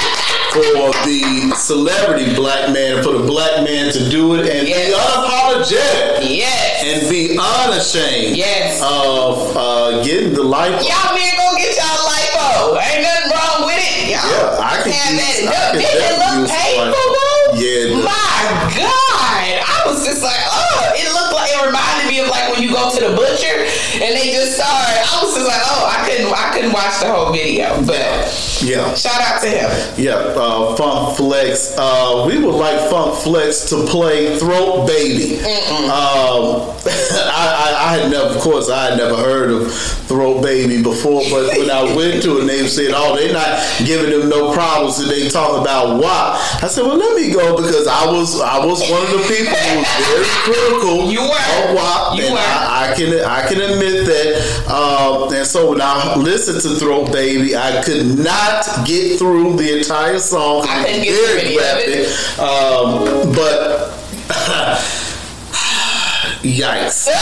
for 0.62 0.92
the 1.07 1.53
celebrity 1.57 2.35
black 2.35 2.73
man, 2.73 3.03
for 3.03 3.12
the 3.12 3.25
black 3.27 3.62
man 3.64 3.92
to 3.92 4.09
do 4.09 4.35
it 4.35 4.49
and 4.49 4.69
Yes. 4.69 4.88
be 4.88 4.95
unapologetic 4.95 6.37
Yes. 6.37 6.83
and 6.85 7.11
be 7.11 7.38
unashamed 7.38 8.37
Yes. 8.37 8.81
of 8.83 9.57
uh, 9.57 10.03
getting 10.03 10.33
the 10.35 10.42
life. 10.42 10.71
Y'all 10.83 11.14
men 11.14 11.33
go 11.37 11.57
get 11.57 11.77
y'all 11.77 12.09
lipo. 12.09 12.81
Ain't 12.81 13.03
nothing 13.03 13.31
wrong 13.33 13.66
with 13.66 13.79
it. 13.79 14.11
Y'all 14.11 14.31
Yeah, 14.31 14.59
I 14.61 14.83
can 14.83 14.92
have 14.92 15.12
use- 15.12 15.45
that. 15.45 15.49
I 15.49 15.83
can 15.83 16.40
look 16.40 16.51
painful? 16.51 17.36
Yeah. 17.57 17.97
My 18.03 18.47
God. 18.77 19.47
I 19.64 19.83
was 19.87 20.05
just 20.05 20.23
like, 20.23 20.40
oh, 20.51 20.92
it 20.95 21.09
looked 21.12 21.33
like 21.35 21.51
it 21.53 21.66
reminded 21.66 22.11
me 22.11 22.21
of 22.21 22.29
like 22.29 22.53
when 22.53 22.62
you 22.62 22.71
go 22.73 22.90
to 22.95 23.01
the 23.01 23.16
butcher 23.16 23.57
and 24.03 24.14
they 24.16 24.33
just 24.33 24.57
start. 24.57 24.73
I 24.73 25.21
was 25.23 25.35
just 25.35 25.47
like, 25.47 25.62
oh, 25.64 25.87
I 25.88 26.09
couldn't 26.09 26.33
I 26.33 26.53
couldn't 26.55 26.73
watch 26.73 27.01
the 27.01 27.09
whole 27.12 27.33
video. 27.33 27.83
But 27.87 28.29
Yeah. 28.62 28.95
shout 28.95 29.21
out 29.21 29.40
to 29.42 29.49
him. 29.49 29.71
Yeah, 29.97 30.14
uh, 30.37 30.77
Funk 30.77 31.16
Flex. 31.16 31.75
Uh, 31.79 32.25
we 32.27 32.38
would 32.38 32.55
like 32.55 32.79
Funk 32.90 33.14
Flex 33.21 33.69
to 33.71 33.85
play 33.87 34.37
Throat 34.38 34.87
Baby. 34.87 35.38
Um, 35.40 36.73
I, 36.87 37.29
I, 37.37 37.87
I 37.88 37.97
had 37.99 38.11
never, 38.11 38.35
of 38.35 38.40
course, 38.40 38.69
I 38.69 38.90
had 38.90 38.99
never 38.99 39.16
heard 39.16 39.51
of 39.51 39.73
Throat 39.73 40.42
Baby 40.42 40.83
before, 40.83 41.23
but 41.31 41.57
when 41.59 41.71
I 41.71 41.83
went 41.97 42.23
to 42.25 42.38
it, 42.40 42.45
they 42.47 42.66
said, 42.69 42.92
"Oh, 42.95 43.16
they're 43.16 43.33
not 43.33 43.61
giving 43.85 44.11
them 44.11 44.29
no 44.29 44.53
problems," 44.53 44.99
and 45.01 45.11
they 45.11 45.29
talk 45.29 45.61
about 45.61 46.01
WAP. 46.01 46.62
I 46.62 46.69
said, 46.69 46.85
"Well, 46.87 46.97
let 46.97 47.16
me 47.16 47.33
go 47.33 47.45
because 47.54 47.87
I 47.87 48.06
was, 48.11 48.40
I 48.40 48.59
was 48.64 48.80
one 48.90 49.02
of 49.02 49.11
the 49.12 49.18
people 49.28 49.54
who 49.54 49.78
was 49.78 49.87
very 50.09 50.24
critical 50.42 51.11
You 51.12 51.20
were. 51.20 51.68
of 51.68 51.74
WAP, 51.76 52.16
You 52.18 52.32
were. 52.32 52.38
I, 52.38 52.90
I 52.90 52.94
can, 52.96 53.12
I 53.24 53.46
can 53.46 53.61
admit 53.61 54.06
that." 54.06 54.37
Um, 54.72 55.28
and 55.32 55.46
so 55.46 55.70
when 55.70 55.80
I 55.80 56.16
listened 56.16 56.61
to 56.62 56.74
Throat 56.80 57.12
Baby, 57.12 57.54
I 57.56 57.80
could 57.85 58.18
not 58.18 58.64
get 58.87 59.18
through 59.18 59.56
the 59.56 59.72
entire 59.78 60.18
song. 60.18 60.66
I 60.68 60.82
couldn't 60.85 61.02
get 61.02 61.14
through 61.14 61.26
very 61.26 61.40
any 61.46 61.56
of 61.56 61.62
it. 62.06 62.09
Um, 62.40 63.04
but 63.32 63.92
yikes! 66.42 67.09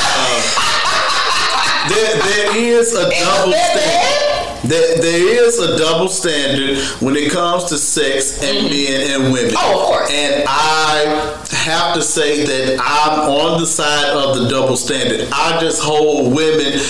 Uh, 1.86 1.90
there, 1.90 2.16
there 2.16 2.56
is 2.56 2.94
a 2.94 3.02
double 3.10 3.52
standard. 3.52 4.13
There, 4.66 4.96
there 5.00 5.44
is 5.46 5.58
a 5.58 5.76
double 5.76 6.08
standard 6.08 6.78
when 7.00 7.16
it 7.16 7.30
comes 7.30 7.64
to 7.64 7.76
sex 7.78 8.42
and 8.42 8.68
men 8.70 9.10
and 9.10 9.32
women. 9.32 9.50
Mm-hmm. 9.50 9.56
Oh, 9.58 9.80
of 9.80 9.86
course. 9.86 10.10
And 10.12 10.44
I 10.48 11.36
have 11.50 11.94
to 11.94 12.02
say 12.02 12.44
that 12.44 12.80
I'm 12.80 13.20
on 13.28 13.60
the 13.60 13.66
side 13.66 14.10
of 14.14 14.38
the 14.38 14.48
double 14.48 14.76
standard. 14.76 15.28
I 15.32 15.60
just 15.60 15.82
hold 15.82 16.34
women 16.34 16.80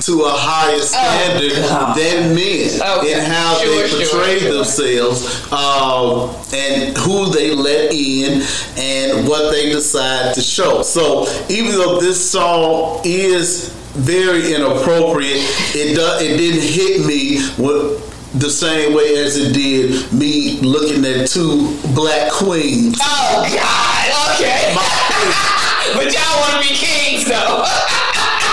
to 0.00 0.22
a 0.24 0.30
higher 0.32 0.80
standard 0.80 1.52
Oh, 1.54 1.94
than 1.96 2.34
men 2.34 2.82
Okay. 2.98 3.12
in 3.12 3.20
how 3.30 3.54
Sure, 3.58 3.76
they 3.76 3.88
portray 3.88 4.38
sure. 4.40 4.54
themselves 4.54 5.52
um, 5.52 6.34
and 6.52 6.96
who 6.98 7.30
they 7.30 7.54
let 7.54 7.92
in 7.92 8.42
and 8.76 9.28
what 9.28 9.52
they 9.52 9.70
decide 9.70 10.34
to 10.34 10.40
show. 10.40 10.82
So 10.82 11.28
even 11.48 11.72
though 11.72 12.00
this 12.00 12.28
song 12.30 13.00
is 13.04 13.70
very 13.94 14.54
inappropriate, 14.54 15.38
it 15.74 15.94
do, 15.94 16.06
it 16.24 16.36
didn't 16.36 16.62
hit 16.62 17.06
me 17.06 17.38
with 17.58 18.02
the 18.34 18.50
same 18.50 18.94
way 18.94 19.16
as 19.16 19.36
it 19.36 19.54
did 19.54 20.12
me 20.12 20.58
looking 20.60 21.04
at 21.04 21.28
two 21.28 21.78
black 21.94 22.32
queens. 22.32 22.98
Oh 23.00 23.46
God, 23.46 24.34
okay. 24.34 24.74
but 25.94 26.10
y'all 26.10 26.40
want 26.42 26.58
to 26.58 26.68
be 26.68 26.74
kings 26.74 27.24
though. 27.26 27.62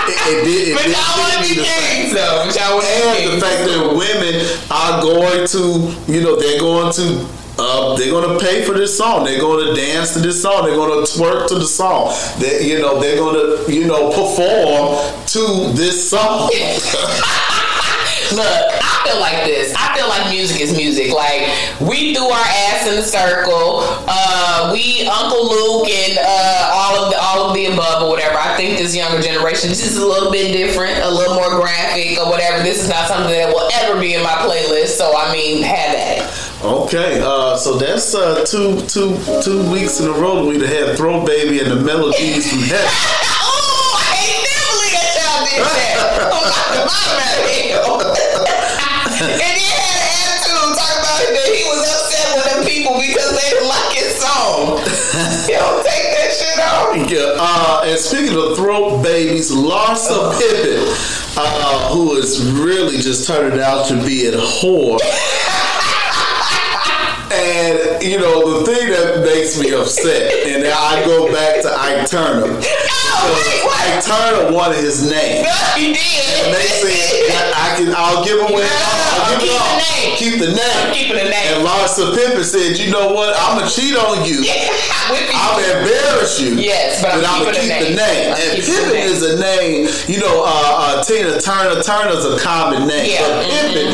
It, 0.06 0.18
it 0.30 0.44
did. 0.44 0.68
It 0.68 0.74
but 0.78 0.86
y'all 0.86 1.18
want 1.18 1.34
to 1.34 1.38
be 1.42 1.48
me 1.50 1.54
the 1.58 1.66
same. 1.66 2.06
kings 2.06 2.14
though. 2.14 2.46
Y'all 2.54 2.78
want 2.78 2.86
to 2.86 2.94
be 2.94 3.02
and 3.02 3.26
the 3.26 3.30
kings. 3.30 3.42
fact 3.42 3.60
that 3.66 3.82
women 3.90 4.34
are 4.70 5.02
going 5.02 5.46
to, 5.50 6.12
you 6.12 6.22
know, 6.22 6.36
they're 6.38 6.60
going 6.60 6.92
to, 6.94 7.26
they're 7.56 8.20
to 8.20 8.38
pay 8.40 8.64
for 8.64 8.72
this 8.72 8.96
song. 8.96 9.24
They're 9.24 9.40
to 9.40 9.74
dance 9.74 10.14
to 10.14 10.20
this 10.20 10.40
song. 10.40 10.64
They're 10.64 10.74
to 10.74 11.10
twerk 11.12 11.48
to 11.48 11.54
the 11.54 11.66
song. 11.66 12.14
They, 12.38 12.66
you 12.68 12.78
know, 12.80 13.00
they're 13.00 13.16
to, 13.16 13.72
you 13.72 13.86
know, 13.86 14.08
perform 14.10 14.98
to 15.26 15.72
this 15.76 16.10
song. 16.10 16.50
Look, 18.32 18.48
I 18.48 19.02
feel 19.04 19.20
like 19.20 19.44
this. 19.44 19.74
I 19.76 19.94
feel 19.94 20.08
like 20.08 20.30
music 20.32 20.60
is 20.62 20.74
music. 20.74 21.12
Like 21.12 21.52
we 21.80 22.14
threw 22.14 22.24
our 22.24 22.48
ass 22.72 22.88
in 22.88 22.96
the 22.96 23.02
circle. 23.02 23.84
Uh, 24.08 24.70
we 24.72 25.04
Uncle 25.04 25.52
Luke 25.52 25.90
and 25.90 26.16
uh, 26.16 26.72
all 26.72 27.04
of 27.04 27.12
the 27.12 27.18
all 27.20 27.48
of 27.48 27.54
the 27.54 27.66
above 27.66 28.02
or 28.02 28.08
whatever. 28.08 28.38
I 28.38 28.56
think 28.56 28.78
this 28.78 28.96
younger 28.96 29.20
generation 29.20 29.68
this 29.68 29.84
is 29.84 29.98
a 29.98 30.06
little 30.06 30.32
bit 30.32 30.52
different, 30.52 30.96
a 31.04 31.10
little 31.10 31.34
more 31.34 31.60
graphic 31.60 32.18
or 32.18 32.30
whatever. 32.30 32.62
This 32.62 32.82
is 32.82 32.88
not 32.88 33.06
something 33.06 33.32
that 33.32 33.52
will 33.52 33.68
ever 33.84 34.00
be 34.00 34.14
in 34.14 34.22
my 34.22 34.40
playlist. 34.40 34.96
So 34.96 35.12
I 35.14 35.30
mean, 35.30 35.62
have 35.64 35.92
at 35.92 36.18
it. 36.18 36.21
Okay, 36.62 37.20
uh, 37.20 37.56
so 37.56 37.74
that's 37.76 38.14
uh, 38.14 38.44
two, 38.46 38.78
two, 38.86 39.18
two 39.42 39.66
weeks 39.72 39.98
in 39.98 40.06
a 40.06 40.12
row 40.14 40.46
we've 40.46 40.62
had 40.62 40.96
Throat 40.96 41.26
Baby 41.26 41.58
and 41.58 41.68
the 41.72 41.74
Melodies 41.82 42.46
from 42.46 42.62
Heaven. 42.62 42.86
oh, 43.42 43.98
I 43.98 44.14
ain't 44.22 44.46
never 44.46 44.86
that 44.94 45.10
y'all 45.18 45.42
did 45.42 45.58
that. 45.58 46.22
I'm 46.22 46.70
the 46.70 46.86
bottom 46.86 47.18
out 47.18 47.42
hell. 47.50 47.98
and 49.26 49.42
then 49.42 49.58
had 49.58 49.90
an 49.90 50.06
attitude 50.22 50.70
talking 50.78 51.02
about 51.02 51.34
that 51.34 51.50
he 51.50 51.66
was 51.66 51.82
upset 51.82 52.30
with 52.30 52.46
them 52.46 52.62
people 52.62 52.94
because 52.94 53.34
they 53.34 53.58
didn't 53.58 53.66
like 53.66 53.90
his 53.98 54.14
song. 54.22 54.78
you 55.50 55.58
don't 55.58 55.82
take 55.82 56.14
that 56.14 56.30
shit 56.30 56.58
off. 56.62 56.94
Yeah, 57.10 57.42
uh, 57.42 57.90
and 57.90 57.98
speaking 57.98 58.38
of 58.38 58.54
throat 58.54 59.02
babies, 59.02 59.50
Larsa 59.50 60.30
Pippen, 60.38 60.86
uh, 61.34 61.90
who 61.90 62.14
is 62.14 62.38
really 62.54 63.02
just 63.02 63.26
turning 63.26 63.58
out 63.58 63.90
to 63.90 63.98
be 64.06 64.30
a 64.30 64.38
whore. 64.38 65.02
And 67.34 68.02
you 68.02 68.18
know 68.18 68.58
the 68.58 68.66
thing 68.66 68.90
that 68.90 69.20
makes 69.24 69.58
me 69.58 69.72
upset, 69.72 70.46
and 70.46 70.66
I 70.66 71.04
go 71.06 71.32
back 71.32 71.62
to 71.62 71.72
Ike 71.72 72.08
Turner. 72.10 72.60
Wait, 73.32 73.64
what? 73.64 74.04
Turner 74.04 74.52
wanted 74.52 74.82
his 74.82 75.08
name. 75.10 75.44
No, 75.44 75.52
he 75.76 75.92
did. 75.92 76.22
And 76.44 76.54
they 76.54 76.66
said 76.82 77.28
that 77.30 77.46
I 77.54 77.66
can, 77.78 77.94
I'll 77.94 78.24
give 78.24 78.38
away, 78.40 78.66
I'll 78.66 79.40
give 79.40 79.50
it 79.50 79.82
Keep 80.18 80.38
the 80.38 80.50
name. 80.50 80.54
Keep 80.54 80.54
the 80.54 80.54
name. 80.54 80.76
I'm 80.82 80.92
keeping 80.94 81.16
the 81.18 81.28
name. 81.30 81.48
And 81.54 81.66
Larsa 81.66 82.14
Pippen 82.14 82.42
said, 82.44 82.78
you 82.78 82.90
know 82.90 83.12
what? 83.14 83.34
I'm 83.38 83.58
gonna 83.58 83.70
cheat 83.70 83.94
on 83.94 84.22
you. 84.26 84.42
Me. 84.42 84.50
I'm 84.50 85.58
gonna 85.58 85.82
embarrass 85.82 86.38
you. 86.40 86.54
Yes, 86.58 87.02
but 87.02 87.10
I'm 87.14 87.22
I'm 87.26 87.42
gonna 87.42 87.58
keep 87.58 87.70
the 87.70 87.94
name. 87.94 87.98
name. 87.98 88.34
And 88.38 88.50
Pippen 88.62 88.94
name. 88.94 89.10
is 89.10 89.22
a 89.22 89.34
name. 89.38 89.90
You 90.06 90.20
know, 90.22 90.42
uh, 90.46 90.98
uh, 90.98 91.04
Tina 91.04 91.38
Turner. 91.42 91.82
Turner's 91.82 92.22
a 92.24 92.38
common 92.38 92.86
name. 92.86 93.10
Yeah, 93.10 93.26
But 93.26 93.46
Pippen, 93.50 93.90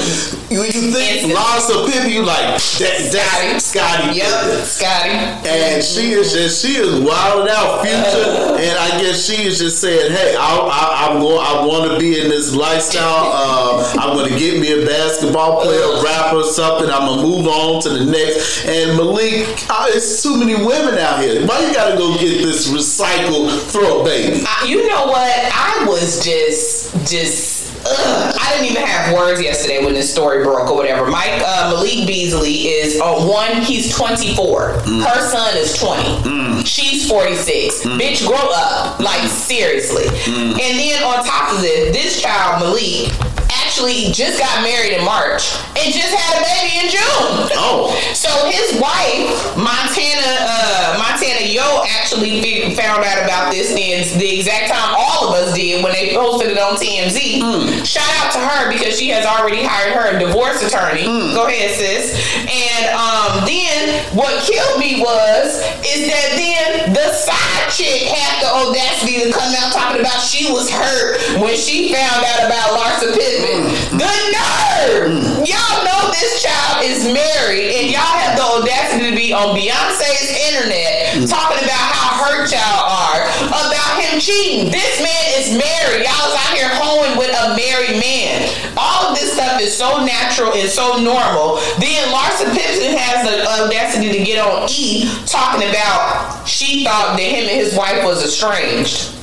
when 0.61 0.69
you 0.73 0.85
think 0.93 1.33
Larsa 1.33 1.89
Pippen, 1.89 2.13
you 2.13 2.25
like 2.25 2.61
that, 2.81 3.09
that's 3.13 3.65
Scotty. 3.73 4.17
Yep, 4.17 4.29
Pippen. 4.29 4.65
Scotty. 4.65 5.17
And 5.49 5.81
she 5.85 6.13
is 6.13 6.33
just 6.33 6.61
she 6.61 6.77
is 6.77 7.01
wilding 7.01 7.49
out 7.53 7.81
future, 7.85 8.29
and 8.65 8.75
I 8.77 9.01
guess 9.01 9.08
she 9.15 9.45
is 9.45 9.59
just 9.59 9.81
saying, 9.81 10.13
"Hey, 10.13 10.35
I, 10.39 11.09
I'm 11.09 11.21
going. 11.21 11.39
I 11.39 11.65
want 11.65 11.91
to 11.91 11.99
be 11.99 12.21
in 12.21 12.29
this 12.29 12.55
lifestyle. 12.55 13.31
Uh, 13.33 13.95
I'm 13.99 14.17
going 14.17 14.33
to 14.33 14.39
get 14.39 14.61
me 14.61 14.83
a 14.83 14.87
basketball 14.87 15.61
player, 15.63 15.81
a 15.81 16.03
rapper, 16.03 16.43
something. 16.43 16.91
I'm 16.91 17.07
gonna 17.07 17.23
move 17.23 17.47
on 17.47 17.83
to 17.83 17.89
the 17.91 18.05
next." 18.05 18.67
And 18.67 18.97
Malik, 18.97 19.47
uh, 19.71 19.87
it's 19.89 20.23
too 20.23 20.37
many 20.37 20.55
women 20.55 20.99
out 20.99 21.23
here. 21.23 21.47
Why 21.47 21.67
you 21.67 21.75
got 21.75 21.93
to 21.93 21.97
go 21.97 22.17
get 22.19 22.43
this 22.43 22.69
recycled 22.71 23.61
throat 23.71 24.05
baby? 24.05 24.45
You 24.67 24.87
know 24.89 25.07
what? 25.07 25.51
I 25.53 25.85
was 25.89 26.25
just, 26.25 26.93
just. 27.11 27.58
Ugh. 27.91 28.35
I 28.39 28.53
didn't 28.53 28.71
even 28.71 28.83
have 28.87 29.15
words 29.15 29.41
yesterday 29.41 29.85
when 29.85 29.95
this 29.95 30.13
story 30.13 30.43
broke 30.43 30.71
or 30.71 30.77
whatever. 30.77 31.11
Mike 31.11 31.41
uh, 31.45 31.71
Malik 31.73 32.07
Beasley 32.07 32.69
is 32.69 33.01
uh, 33.01 33.25
one. 33.25 33.63
He's 33.63 33.95
24. 33.97 34.69
Her 34.71 35.31
son 35.31 35.57
is 35.57 35.77
20. 35.79 36.65
She's 36.65 37.09
46. 37.09 37.85
Bitch, 37.85 38.27
grow 38.27 38.51
up. 38.55 39.01
Like 39.01 39.29
seriously. 39.29 40.07
And 40.27 40.59
then 40.79 41.03
on 41.03 41.25
top 41.25 41.55
of 41.55 41.61
this, 41.61 41.95
this 41.97 42.21
child 42.23 42.61
Malik 42.63 43.09
actually 43.79 44.11
just 44.13 44.41
got 44.41 44.63
married 44.65 44.93
in 44.93 45.05
March 45.05 45.55
and 45.79 45.95
just 45.95 46.11
had 46.11 46.35
a 46.35 46.43
baby 46.43 46.83
in 46.83 46.91
June. 46.91 47.55
Oh, 47.55 47.95
So 48.19 48.27
his 48.51 48.75
wife, 48.83 49.31
Montana, 49.55 50.43
uh, 50.43 50.99
Montana 50.99 51.47
Yao 51.47 51.85
actually 51.87 52.75
found 52.75 53.05
out 53.05 53.23
about 53.23 53.53
this 53.53 53.71
then 53.71 54.03
the 54.19 54.35
exact 54.35 54.73
time 54.73 54.95
all 54.99 55.31
of 55.31 55.35
us 55.39 55.55
did 55.55 55.85
when 55.85 55.93
they 55.93 56.15
posted 56.15 56.51
it 56.51 56.59
on 56.59 56.75
TMZ. 56.75 57.39
Mm. 57.39 57.87
Shout 57.87 58.11
out 58.19 58.33
to 58.33 58.41
her 58.41 58.73
because 58.73 58.99
she 58.99 59.09
has 59.11 59.25
already 59.25 59.63
hired 59.63 59.95
her 59.95 60.17
a 60.17 60.19
divorce 60.19 60.63
attorney. 60.67 61.07
Mm. 61.07 61.35
Go 61.35 61.47
ahead, 61.47 61.71
sis. 61.71 62.19
And 62.51 62.83
um, 62.99 63.47
then 63.47 64.03
what 64.17 64.43
killed 64.43 64.81
me 64.81 65.01
was 65.01 65.63
is 65.87 66.11
that 66.11 66.27
then 66.35 66.93
the 66.93 67.13
side 67.15 67.71
chick 67.71 68.11
had 68.11 68.43
the 68.43 68.51
audacity 68.51 69.23
to 69.23 69.31
come 69.31 69.55
out 69.55 69.73
talking 69.73 70.01
about 70.01 70.19
she 70.19 70.51
was 70.51 70.69
hurt 70.69 71.39
when 71.39 71.55
she 71.55 71.95
found 71.95 72.25
out 72.27 72.51
about 72.51 72.75
Larsa 72.75 73.15
Pippen. 73.15 73.63
Mm. 73.63 73.68
The 73.95 74.13
nerve! 74.33 75.45
Y'all 75.45 75.85
know 75.85 76.11
this 76.13 76.43
child 76.43 76.85
is 76.85 77.05
married, 77.05 77.75
and 77.77 77.87
y'all 77.91 78.15
have 78.19 78.37
the 78.37 78.45
audacity 78.45 79.11
to 79.11 79.17
be 79.17 79.33
on 79.33 79.57
Beyonce's 79.57 80.31
internet 80.53 81.29
talking 81.29 81.61
about 81.61 81.87
how 81.93 82.25
hurt 82.25 82.51
y'all 82.51 82.85
are 82.89 83.23
about 83.49 84.03
him 84.03 84.21
cheating. 84.21 84.71
This 84.71 85.01
man 85.01 85.27
is 85.37 85.53
married. 85.53 86.05
Y'all 86.07 86.29
is 86.31 86.37
out 86.37 86.53
here 86.57 86.71
hoeing 86.73 87.19
with 87.19 87.31
a 87.31 87.57
married 87.57 88.01
man. 88.01 88.49
All 88.77 89.11
of 89.11 89.19
this 89.19 89.33
stuff 89.33 89.61
is 89.61 89.77
so 89.77 90.05
natural 90.05 90.53
and 90.55 90.69
so 90.69 91.03
normal. 91.03 91.57
Then 91.79 92.09
Larsa 92.09 92.49
Pippen 92.55 92.97
has 92.97 93.27
the 93.27 93.45
audacity 93.45 94.13
to 94.13 94.25
get 94.25 94.39
on 94.39 94.69
E 94.71 95.11
talking 95.27 95.69
about 95.69 96.47
she 96.47 96.85
thought 96.85 97.17
that 97.17 97.23
him 97.23 97.49
and 97.49 97.59
his 97.59 97.77
wife 97.77 98.05
was 98.05 98.25
estranged. 98.25 99.18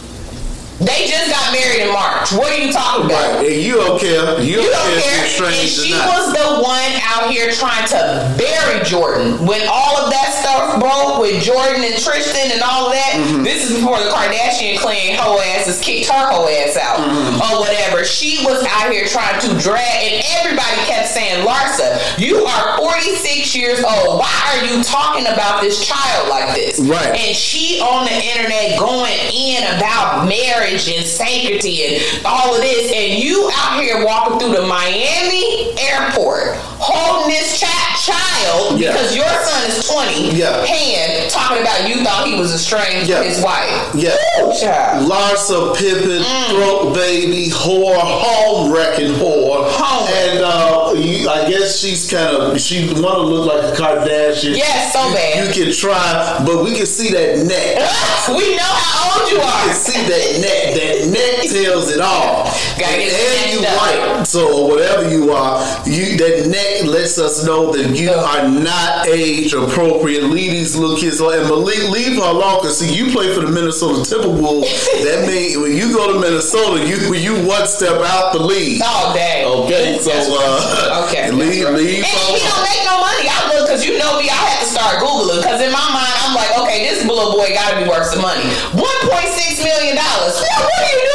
They 0.79 1.07
just 1.07 1.31
got 1.31 1.53
married 1.53 1.87
in 1.87 1.93
March. 1.93 2.33
What 2.33 2.51
are 2.51 2.59
you 2.59 2.71
talking 2.73 3.05
about? 3.05 3.39
Right. 3.39 3.47
You 3.49 3.75
don't 3.75 3.99
care. 3.99 4.39
You, 4.43 4.59
You 4.59 4.69
don't 4.71 4.99
care 4.99 5.23
care. 5.23 5.47
And 5.47 5.69
she 5.69 5.93
was 5.95 6.33
the 6.35 6.59
one 6.59 6.91
out 7.15 7.31
here 7.31 7.51
trying 7.51 7.87
to 7.87 8.35
bury 8.37 8.83
Jordan. 8.83 9.45
When 9.47 9.61
all 9.71 9.95
of 10.03 10.11
that 10.11 10.35
stuff 10.35 10.79
broke 10.83 11.19
with 11.23 11.41
Jordan 11.41 11.83
and 11.83 11.95
Tristan 11.95 12.51
and 12.51 12.61
all 12.61 12.89
that, 12.91 13.03
Mm-hmm. 13.15 13.43
this 13.43 13.69
is 13.69 13.77
before 13.79 13.95
the 13.99 14.09
Kardashian 14.11 14.75
clan 14.77 15.15
hoe 15.15 15.39
asses 15.55 15.79
kicked 15.79 16.09
her 16.09 16.25
hoe 16.27 16.49
ass 16.51 16.75
out 16.75 16.99
Mm-hmm. 16.99 17.39
or 17.39 17.59
whatever. 17.63 18.03
She 18.03 18.43
was 18.43 18.65
out 18.67 18.91
here 18.91 19.07
trying 19.07 19.39
to 19.41 19.47
drag, 19.61 19.79
and 20.03 20.23
everybody 20.41 20.75
kept 20.83 21.07
saying, 21.07 21.45
Larsa, 21.47 21.95
you 22.19 22.43
are 22.43 22.77
46 22.77 23.55
years 23.55 23.79
old. 23.83 24.19
Why 24.19 24.35
are 24.51 24.65
you 24.65 24.83
talking 24.83 25.27
about 25.31 25.61
this 25.61 25.79
child 25.85 26.27
like 26.29 26.55
this? 26.55 26.79
Right. 26.79 27.15
And 27.15 27.35
she 27.35 27.79
on 27.79 28.03
the 28.05 28.15
internet 28.35 28.77
going 28.79 29.15
in 29.31 29.63
about 29.77 30.27
marriage 30.27 30.89
and 30.91 31.05
sanctity 31.05 31.85
and 31.87 32.25
all 32.25 32.53
of 32.55 32.61
this, 32.61 32.91
and 32.91 33.23
you 33.23 33.49
out 33.55 33.79
here 33.81 34.03
walking 34.05 34.39
through 34.39 34.55
the 34.59 34.67
Miami 34.67 35.71
airport 35.79 36.57
holding 37.05 37.29
this 37.29 37.59
chi- 37.61 37.94
child 38.05 38.79
Yeah. 38.79 38.91
because 38.91 39.15
your 39.15 39.25
son 39.27 39.69
is 39.69 39.87
20 39.89 40.35
Yeah. 40.35 40.65
hand 40.65 41.29
talking 41.31 41.61
about 41.61 41.87
you 41.89 42.03
thought 42.03 42.27
he 42.27 42.35
was 42.35 42.53
estranged 42.53 43.09
Yeah. 43.09 43.17
from 43.17 43.27
his 43.27 43.41
wife. 43.41 43.71
Yeah. 43.95 44.15
Ooh, 44.41 44.53
child. 44.59 45.09
Larsa 45.09 45.75
Pippen, 45.75 46.21
Mm. 46.23 46.49
throat 46.49 46.93
baby, 46.95 47.49
whore, 47.49 47.95
home 47.97 48.71
wrecking 48.71 49.13
whore. 49.15 49.69
Home. 49.69 50.07
And 50.07 50.39
uh, 50.43 50.93
you, 50.95 51.29
I 51.29 51.49
guess 51.49 51.79
she's 51.79 52.09
kind 52.09 52.35
of, 52.35 52.59
she 52.61 52.87
want 52.87 53.15
to 53.15 53.21
look 53.21 53.45
like 53.53 53.63
a 53.73 53.75
Kardashian. 53.81 54.55
Yes, 54.57 54.93
so 54.93 54.99
bad. 55.13 55.45
You 55.47 55.63
can 55.65 55.73
try, 55.73 56.43
but 56.45 56.63
we 56.63 56.75
can 56.75 56.85
see 56.85 57.09
that 57.11 57.39
neck. 57.39 57.89
we 58.29 58.55
know 58.55 58.63
how 58.63 59.19
old 59.21 59.31
you 59.31 59.37
You 59.37 59.41
are. 59.43 59.65
can 59.65 59.75
see 59.75 60.01
that 60.01 60.39
neck. 60.39 60.73
That 60.75 61.07
neck 61.09 61.49
tells 61.51 61.91
it 61.91 61.99
all. 62.01 62.45
Gotta 62.79 62.97
get 62.97 63.13
and 63.13 63.53
you 63.53 63.61
white, 63.65 64.23
so 64.27 64.65
whatever 64.67 65.09
you 65.09 65.31
are, 65.31 65.61
you 65.85 66.17
that 66.17 66.47
neck 66.47 66.83
lets 66.85 67.17
us 67.17 67.43
know 67.45 67.71
that 67.71 67.94
you 67.99 68.11
are 68.11 68.47
not 68.47 69.07
age 69.07 69.53
appropriate. 69.53 70.23
Leave 70.23 70.51
these 70.51 70.75
little 70.75 70.97
kids 70.97 71.19
alone. 71.19 71.39
And 71.39 71.49
Malik, 71.49 71.89
leave 71.89 72.15
her 72.17 72.29
alone. 72.29 72.61
Cause 72.61 72.79
see, 72.79 72.93
you 72.93 73.11
play 73.11 73.33
for 73.33 73.41
the 73.41 73.51
Minnesota 73.51 74.01
Timberwolves. 74.03 74.69
that 75.03 75.27
means 75.27 75.57
when 75.57 75.75
you 75.75 75.93
go 75.93 76.13
to 76.13 76.19
Minnesota, 76.19 76.83
you 76.85 77.13
you 77.15 77.33
one 77.47 77.67
step 77.67 78.01
out 78.01 78.33
the 78.33 78.39
league. 78.43 78.81
Oh, 78.83 79.13
dang. 79.15 79.45
Okay, 79.65 79.97
so 79.99 80.11
uh, 80.11 81.05
Okay. 81.07 81.31
leave 81.31 81.67
leave 81.69 82.03
And 82.03 82.21
he 82.29 82.37
don't 82.43 82.63
make 82.63 82.83
no 82.85 82.99
money. 82.99 83.25
I 83.31 83.39
look 83.55 83.67
because 83.67 83.85
you 83.85 83.97
know 83.97 84.19
me. 84.19 84.27
I 84.29 84.35
had 84.35 84.59
to 84.61 84.67
start 84.67 84.99
googling 85.03 85.41
because 85.41 85.61
in 85.61 85.71
my 85.71 85.87
mind 85.93 86.13
I'm 86.27 86.35
like, 86.35 86.51
okay, 86.65 86.83
this 86.89 87.05
little 87.05 87.31
boy 87.33 87.49
got 87.55 87.73
to 87.75 87.83
be 87.83 87.89
worth 87.89 88.07
some 88.11 88.21
money. 88.21 88.43
One 88.75 88.99
point 89.07 89.29
six 89.31 89.63
million 89.63 89.95
dollars. 89.95 90.35
What 90.35 90.51
are 90.51 90.85
you 90.91 90.99
doing 90.99 90.99
with 90.99 90.99
that? 90.99 91.03
Nothing. 91.03 91.14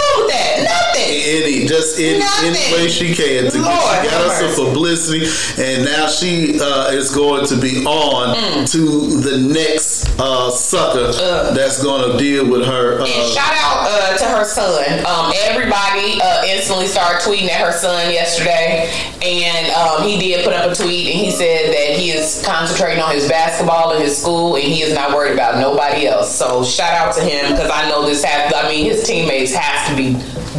Any, 1.30 1.66
just 1.66 1.98
in 2.00 2.18
Nothing. 2.18 2.48
any 2.48 2.72
way 2.74 2.88
she 2.88 3.14
can 3.14 3.44
to 3.52 3.58
get, 3.58 4.02
she 4.02 4.10
got 4.10 4.32
some 4.32 4.66
publicity, 4.66 5.26
and 5.62 5.84
now 5.84 6.08
she 6.08 6.58
uh, 6.60 6.88
is 6.90 7.14
going 7.14 7.46
to 7.46 7.56
be 7.56 7.84
on 7.86 8.34
Mm. 8.40 8.70
to 8.72 9.20
the 9.20 9.38
next 9.38 10.08
uh, 10.18 10.50
sucker 10.50 11.12
that's 11.54 11.82
going 11.82 12.10
to 12.12 12.18
deal 12.18 12.48
with 12.50 12.66
her. 12.66 12.94
And 12.94 13.02
Uh, 13.02 13.26
shout 13.28 13.52
out 13.54 13.86
uh, 13.90 14.16
to 14.18 14.24
her 14.24 14.44
son. 14.44 15.04
Um, 15.06 15.32
everybody 15.44 16.20
uh, 16.20 16.44
instantly 16.46 16.86
started 16.86 17.20
tweeting 17.22 17.48
at 17.50 17.60
her 17.60 17.72
son 17.72 18.10
yesterday, 18.12 18.90
and 19.22 19.70
um, 19.72 20.02
he 20.08 20.18
did 20.18 20.44
put 20.44 20.52
up 20.52 20.70
a 20.70 20.74
tweet 20.74 21.14
and 21.14 21.18
he 21.24 21.30
said 21.30 21.72
that 21.72 21.96
he 21.98 22.10
is 22.10 22.42
concentrating 22.44 23.02
on 23.02 23.14
his 23.14 23.28
basketball 23.28 23.92
and 23.92 24.02
his 24.02 24.16
school, 24.20 24.56
and 24.56 24.64
he 24.64 24.82
is 24.82 24.94
not 24.94 25.12
worried 25.14 25.32
about 25.34 25.58
nobody 25.60 26.06
else. 26.06 26.34
So 26.34 26.64
shout 26.64 26.92
out 26.94 27.14
to 27.16 27.20
him 27.22 27.52
because 27.52 27.70
I 27.72 27.88
know 27.88 28.04
this 28.06 28.24
has. 28.24 28.52
I 28.54 28.68
mean, 28.68 28.86
his 28.86 29.06
teammates 29.06 29.54
have 29.54 29.88
to 29.90 29.96
be 29.96 30.14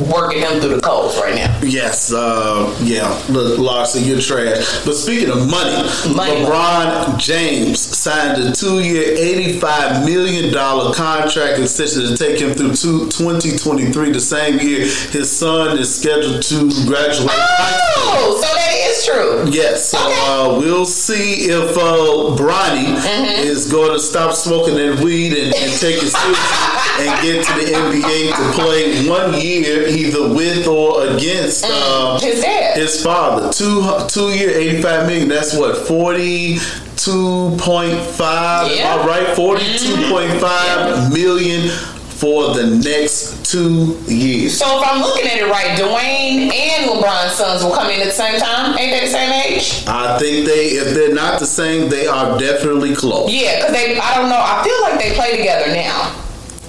working 0.10 0.42
him 0.42 0.60
through 0.60 0.76
the 0.76 0.82
coals 0.82 1.18
right 1.20 1.36
now. 1.36 1.60
yes, 1.64 2.12
uh, 2.14 2.76
yeah, 2.82 3.08
look, 3.30 3.60
Larsa, 3.60 4.06
you're 4.06 4.20
trash. 4.22 4.84
But 4.86 4.94
speaking 4.96 5.30
of 5.30 5.50
money, 5.50 5.72
Money. 6.16 6.46
LeBron 6.46 7.18
James 7.20 7.80
signed 7.80 8.42
a 8.42 8.52
two-year, 8.52 9.16
eighty-five 9.18 10.06
million 10.06 10.52
dollar 10.54 10.94
contract 10.94 11.60
extension 11.60 12.04
to 12.08 12.18
take 12.18 12.40
him 12.40 12.54
through 12.54 12.74
2023, 13.10 14.12
the 14.12 14.20
same 14.20 14.60
year 14.60 14.80
his 15.12 15.32
son 15.32 15.78
is 15.78 15.94
scheduled 16.00 16.42
to 16.44 16.70
graduate. 16.86 17.30
Oh, 17.34 18.38
so 18.42 18.48
that 18.56 18.74
is 18.90 19.06
true. 19.06 19.52
Yes, 19.52 19.90
so 19.90 19.98
Okay. 20.02 20.20
uh, 20.26 20.60
we'll 20.60 20.86
see 20.86 21.50
if 21.50 21.78
uh, 21.78 22.36
Bronny 22.38 22.82
Mm-hmm. 22.92 23.44
is 23.48 23.72
going 23.72 23.92
to 23.92 24.00
stop 24.00 24.34
smoking 24.34 24.76
that 24.76 25.00
weed 25.04 25.34
and, 25.34 25.54
and 25.56 25.72
take 25.80 25.98
it 26.02 26.10
seriously 26.12 27.00
and 27.00 27.22
get 27.22 27.46
to 27.46 27.54
the 27.54 27.72
NBA 27.72 28.36
to 28.36 28.62
play 28.62 29.08
one 29.10 29.34
year 29.40 29.88
either 29.92 30.34
with 30.34 30.68
or 30.68 31.08
against 31.08 31.66
uh, 31.68 32.20
His 32.20 32.42
dad. 32.42 32.78
his 32.78 33.04
father. 33.04 33.52
Two 33.54 33.84
two 34.08 34.30
year, 34.30 34.50
eighty 34.52 34.82
five 34.82 35.08
million. 35.08 35.28
That's 35.30 35.56
what 35.56 35.76
forty 35.88 36.58
two 36.98 37.56
point 37.60 37.98
five. 38.00 38.72
Yeah. 38.76 38.96
I 38.96 39.06
right? 39.08 39.36
Forty 39.36 39.78
two 39.78 39.96
point 40.10 40.32
five 40.40 41.12
million 41.14 41.70
for 41.70 42.54
the 42.54 42.68
next 42.84 43.44
two 43.52 43.98
years. 44.08 44.58
So 44.60 44.80
if 44.80 44.88
I'm 44.88 45.02
looking 45.02 45.26
at 45.26 45.38
it 45.38 45.50
right, 45.50 45.76
Dwyane 45.78 46.54
and 46.54 46.90
LeBron's 46.92 47.34
sons 47.34 47.64
will 47.64 47.74
come 47.74 47.90
in 47.90 48.00
at 48.00 48.06
the 48.06 48.12
same 48.12 48.40
time. 48.40 48.78
Ain't 48.78 48.92
they 48.92 49.00
the 49.00 49.08
same 49.12 49.32
age? 49.34 49.84
I 49.88 50.20
think 50.20 50.46
they, 50.46 50.68
if 50.78 50.94
they're 50.94 51.16
not 51.16 51.40
the 51.40 51.48
same, 51.48 51.90
they 51.90 52.06
are 52.06 52.38
definitely 52.38 52.94
close. 52.96 53.32
Yeah, 53.34 53.58
because 53.58 53.74
they. 53.74 53.98
I 53.98 54.16
don't 54.16 54.30
know. 54.30 54.38
I 54.40 54.62
feel 54.64 54.82
like 54.84 55.00
they 55.02 55.16
play 55.16 55.36
together 55.38 55.74
now. 55.74 56.18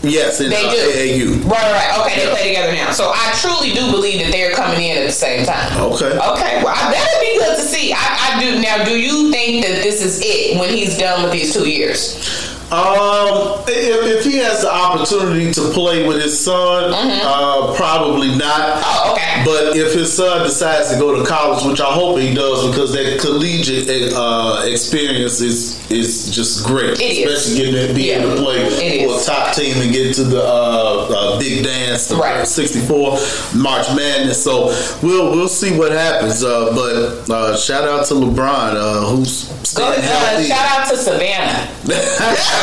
Yes, 0.03 0.39
They 0.39 0.47
uh, 0.47 0.71
do. 0.71 1.39
AAU. 1.39 1.45
Right, 1.45 1.63
right. 1.73 1.99
Okay, 2.01 2.25
they 2.25 2.31
play 2.33 2.49
together 2.49 2.73
now. 2.73 2.91
So 2.93 3.13
I 3.15 3.33
truly 3.41 3.73
do 3.73 3.91
believe 3.93 4.21
that 4.21 4.33
they're 4.33 4.53
coming 4.53 4.83
in 4.83 4.99
at 4.99 5.07
the 5.07 5.13
same 5.13 5.47
time. 5.47 5.81
Okay. 5.81 6.07
Okay, 6.19 6.63
well, 6.65 6.75
I- 6.77 6.91
that'd 6.93 7.21
be 7.21 7.39
good 7.39 7.57
to 7.57 7.63
see. 7.63 7.93
I, 7.93 7.99
I 8.37 8.41
do. 8.43 8.61
Now, 8.61 8.85
do 8.85 8.99
you 8.99 9.31
think 9.31 9.65
that 9.65 9.83
this 9.83 10.03
is 10.05 10.21
it 10.25 10.59
when 10.59 10.71
he's 10.71 10.99
done 10.99 11.23
with 11.23 11.33
these 11.33 11.55
two 11.55 11.69
years? 11.69 12.52
Um, 12.73 13.63
if, 13.69 14.19
if 14.19 14.25
he 14.25 14.39
has 14.39 14.63
the 14.63 14.73
opportunity 14.73 15.53
to 15.53 15.61
play 15.73 16.07
with 16.09 16.23
his 16.23 16.39
son, 16.43 16.91
uh, 16.95 17.75
probably 17.77 18.29
not. 18.37 18.79
Mm-hmm. 18.79 18.83
Oh, 18.85 19.13
okay. 19.13 19.43
But 19.45 19.77
if 19.77 19.93
his 19.93 20.13
son 20.13 20.43
decides 20.45 20.91
to 20.93 20.99
go 20.99 21.15
to 21.19 21.25
college, 21.29 21.65
which 21.67 21.81
I 21.81 21.93
hope 21.93 22.19
he 22.19 22.33
does, 22.35 22.67
because 22.71 22.93
that 22.95 23.21
collegiate 23.21 24.13
uh, 24.15 24.63
experience 24.67 25.41
is 25.43 25.83
is 25.91 26.35
just 26.35 26.65
great, 26.65 26.99
It 26.99 27.03
is. 27.03 27.19
especially 27.45 27.57
getting 27.73 27.89
to 27.89 27.95
be 27.95 28.03
Yeah. 28.05 28.21
able 28.23 28.37
to 28.37 28.43
play 28.43 28.57
It 28.63 29.07
for 29.07 29.21
a 29.21 29.23
top 29.25 29.55
team 29.55 29.77
and 29.83 29.93
get 29.93 30.15
to 30.15 30.25
the 30.25 30.43
uh, 30.43 31.09
uh, 31.11 31.39
big 31.39 31.65
dance, 31.65 32.07
the 32.09 32.17
Right. 32.17 32.47
'64 32.49 33.19
March 33.55 33.87
Madness. 33.95 34.43
So 34.43 34.69
we'll 35.03 35.31
we'll 35.31 35.49
see 35.49 35.77
what 35.77 35.93
happens. 35.93 36.43
Uh, 36.43 36.73
but 36.75 37.31
uh, 37.31 37.57
shout 37.59 37.85
out 37.85 38.07
to 38.07 38.15
LeBron, 38.15 38.75
uh, 38.77 39.07
who's 39.11 39.45
Go 39.75 39.85
uh, 39.85 40.01
healthy. 40.01 40.49
shout 40.49 40.79
out 40.79 40.89
to 40.89 40.97
Savannah. 40.97 41.69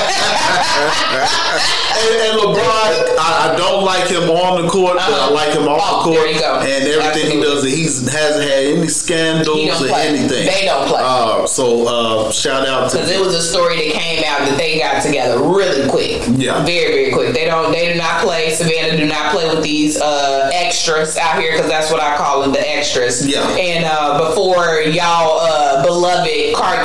and, 0.80 2.16
and 2.22 2.40
LeBron, 2.40 2.92
I, 3.20 3.52
I 3.52 3.56
don't 3.58 3.84
like 3.84 4.08
him 4.08 4.30
on 4.30 4.64
the 4.64 4.70
court, 4.70 4.96
but 4.96 5.12
I 5.14 5.30
like 5.30 5.54
him 5.54 5.68
off 5.68 5.80
Oh, 5.82 5.98
the 6.00 6.04
court. 6.04 6.16
there 6.16 6.32
you 6.32 6.40
go. 6.40 6.60
And 6.60 6.88
everything 6.88 7.32
he 7.38 7.42
does, 7.42 7.64
he 7.64 7.84
hasn't 7.84 8.44
had 8.44 8.64
any 8.66 8.88
scandals 8.88 9.82
or 9.82 9.90
anything. 9.96 10.46
They 10.46 10.66
don't 10.66 10.88
play. 10.88 11.02
Uh, 11.04 11.46
so 11.48 11.88
uh, 11.88 12.32
shout 12.32 12.68
out 12.68 12.90
to 12.92 12.98
Because 12.98 13.12
it 13.12 13.20
was 13.20 13.34
a 13.36 13.42
story 13.42 13.76
that 13.78 13.94
came 14.00 14.24
out 14.26 14.48
that 14.48 14.58
they 14.58 14.80
got 14.80 15.04
together 15.04 15.40
really 15.42 15.90
quick. 15.90 16.22
Yeah. 16.38 16.64
Very, 16.66 16.94
very 16.94 17.12
quick. 17.12 17.34
They 17.34 17.46
don't 17.46 17.72
they 17.72 17.92
do 17.92 17.98
not 17.98 18.22
play 18.24 18.50
Savannah 18.52 18.98
do 18.98 19.06
not 19.06 19.32
play 19.32 19.48
with 19.54 19.64
these 19.64 20.00
uh 20.00 20.50
extras 20.54 21.18
out 21.18 21.40
here 21.40 21.52
because 21.54 21.70
that's 21.70 21.92
what 21.92 22.02
I 22.02 22.16
call 22.18 22.42
them, 22.42 22.52
the 22.52 22.68
extras. 22.70 23.28
Yeah. 23.28 23.48
And 23.58 23.86
uh 23.86 24.30
before 24.30 24.82
y'all 24.82 25.40
uh 25.42 25.84
beloved 25.86 26.30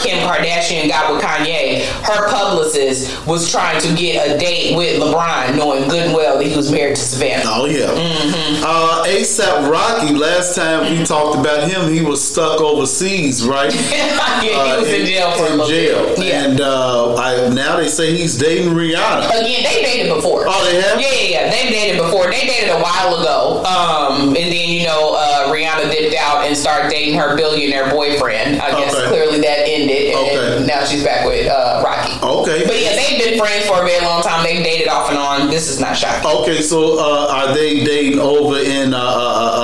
Kim 0.02 0.18
Kardashian 0.26 0.88
got 0.88 1.12
with 1.12 1.22
Kanye, 1.22 1.84
her 2.04 2.28
publicist 2.30 3.03
was 3.26 3.50
trying 3.50 3.80
to 3.82 3.94
get 3.94 4.28
a 4.30 4.38
date 4.38 4.76
with 4.76 5.00
LeBron, 5.00 5.56
knowing 5.56 5.88
good 5.88 6.06
and 6.06 6.14
well 6.14 6.38
that 6.38 6.46
he 6.46 6.56
was 6.56 6.70
married 6.70 6.96
to 6.96 7.02
Savannah. 7.02 7.42
Oh 7.46 7.66
yeah. 7.66 7.86
Mm-hmm. 7.88 8.64
Uh, 8.64 9.04
ASAP 9.06 9.70
Rocky. 9.70 10.14
Last 10.14 10.54
time 10.56 10.90
we 10.90 11.04
talked 11.04 11.38
about 11.38 11.68
him, 11.68 11.92
he 11.92 12.02
was 12.02 12.22
stuck 12.22 12.60
overseas, 12.60 13.46
right? 13.46 13.72
yeah, 13.92 14.40
he 14.40 14.50
Uh, 14.50 14.80
was 14.80 14.88
in, 14.92 15.06
jail 15.06 15.32
for 15.32 15.44
a 15.44 15.46
in 15.52 15.58
little 15.58 15.66
jail. 15.68 16.06
bit. 16.16 16.18
Yeah. 16.26 16.44
And 16.44 16.60
uh, 16.60 17.14
I, 17.16 17.48
now 17.54 17.76
they 17.76 17.88
say 17.88 18.16
he's 18.16 18.36
dating 18.38 18.72
Rihanna. 18.74 19.28
Again, 19.28 19.62
they 19.64 19.82
dated 19.82 20.14
before. 20.14 20.44
Oh, 20.48 20.64
they 20.64 20.80
have? 20.80 21.00
Yeah, 21.00 21.08
yeah, 21.12 21.28
yeah. 21.46 21.50
They 21.50 21.70
dated 21.70 22.00
before. 22.00 22.24
They 22.30 22.46
dated 22.46 22.70
a 22.70 22.80
while 22.80 23.14
ago. 23.20 23.62
Um, 23.64 24.28
and 24.28 24.36
then 24.36 24.68
you 24.68 24.84
know, 24.86 25.14
uh, 25.16 25.52
Rihanna 25.52 25.90
dipped 25.90 26.16
out 26.16 26.46
and 26.46 26.56
started 26.56 26.90
dating 26.90 27.18
her 27.18 27.36
billionaire 27.36 27.90
boyfriend. 27.92 28.60
I 28.60 28.70
guess 28.80 28.94
Okay. 28.94 29.08
clearly 29.08 29.38
that 29.40 29.68
ended, 29.68 30.14
and 30.14 30.38
Okay. 30.60 30.66
now 30.66 30.84
she's 30.84 31.02
back 31.04 31.26
with 31.26 31.46
uh. 31.48 31.82
Okay. 32.44 32.66
But 32.66 32.78
yeah, 32.80 32.94
they've 32.94 33.18
been 33.24 33.38
friends 33.38 33.66
for 33.66 33.82
a 33.82 33.86
very 33.86 34.04
long 34.04 34.22
time. 34.22 34.44
They've 34.44 34.62
dated 34.62 34.88
off 34.88 35.08
and 35.08 35.16
on. 35.18 35.48
This 35.48 35.68
is 35.68 35.80
not 35.80 35.96
shocking. 35.96 36.28
Okay, 36.30 36.60
so 36.60 36.98
uh, 36.98 37.28
are 37.32 37.54
they 37.54 37.82
dating 37.84 38.20
over 38.20 38.58
in 38.58 38.92
uh, 38.92 38.98
uh, 38.98 39.00
uh, 39.00 39.04
uh, 39.04 39.24
uh, 39.24 39.63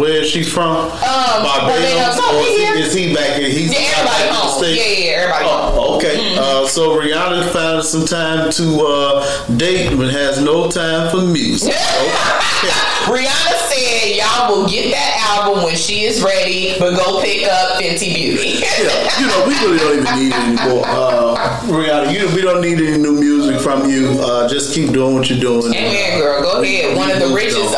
where 0.00 0.22
is 0.22 0.30
she's 0.30 0.50
from? 0.50 0.88
Barbados. 0.88 2.16
No, 2.16 2.38
or 2.38 2.40
is 2.40 2.48
he, 2.48 2.64
here. 2.64 2.74
is 2.76 2.94
he 2.94 3.14
back 3.14 3.38
in? 3.38 3.50
He's 3.50 3.72
Yeah, 3.72 3.80
everybody 3.96 4.28
home. 4.32 4.64
Yeah, 4.64 4.68
yeah, 4.70 4.82
yeah, 4.82 5.10
everybody 5.12 5.44
home. 5.44 5.74
Oh, 5.76 5.96
okay. 5.96 6.36
Uh, 6.38 6.66
so 6.66 6.98
Rihanna 6.98 7.52
found 7.52 7.84
some 7.84 8.06
time 8.06 8.50
to 8.52 8.80
uh, 8.80 9.46
date, 9.56 9.96
but 9.96 10.10
has 10.10 10.42
no 10.42 10.70
time 10.70 11.10
for 11.10 11.20
music. 11.20 11.74
Okay. 11.74 12.72
Rihanna 13.12 13.56
said 13.68 14.16
y'all 14.16 14.56
will 14.56 14.68
get 14.68 14.90
that 14.90 15.36
album 15.36 15.64
when 15.64 15.76
she 15.76 16.04
is 16.04 16.22
ready, 16.22 16.78
but 16.78 16.96
go 16.96 17.20
pick 17.22 17.46
up 17.46 17.80
Fenty 17.80 18.14
Beauty. 18.14 18.60
Yeah, 18.60 19.20
you 19.20 19.26
know, 19.26 19.44
we 19.46 19.54
really 19.60 19.78
don't 19.78 20.00
even 20.00 20.18
need 20.18 20.32
it 20.32 20.60
anymore. 20.60 20.84
Uh, 20.86 21.60
Rihanna, 21.68 22.12
you, 22.12 22.34
we 22.34 22.40
don't 22.40 22.62
need 22.62 22.78
any 22.80 22.98
new 22.98 23.20
music 23.20 23.60
from 23.60 23.88
you. 23.88 24.16
Uh, 24.20 24.48
just 24.48 24.74
keep 24.74 24.92
doing 24.92 25.14
what 25.14 25.28
you're 25.28 25.40
doing. 25.40 25.74
Amen, 25.74 26.18
girl. 26.18 26.42
Go 26.42 26.62
ahead. 26.62 26.96
One 26.96 27.10
of 27.10 27.18
the 27.20 27.34
richest. 27.34 27.74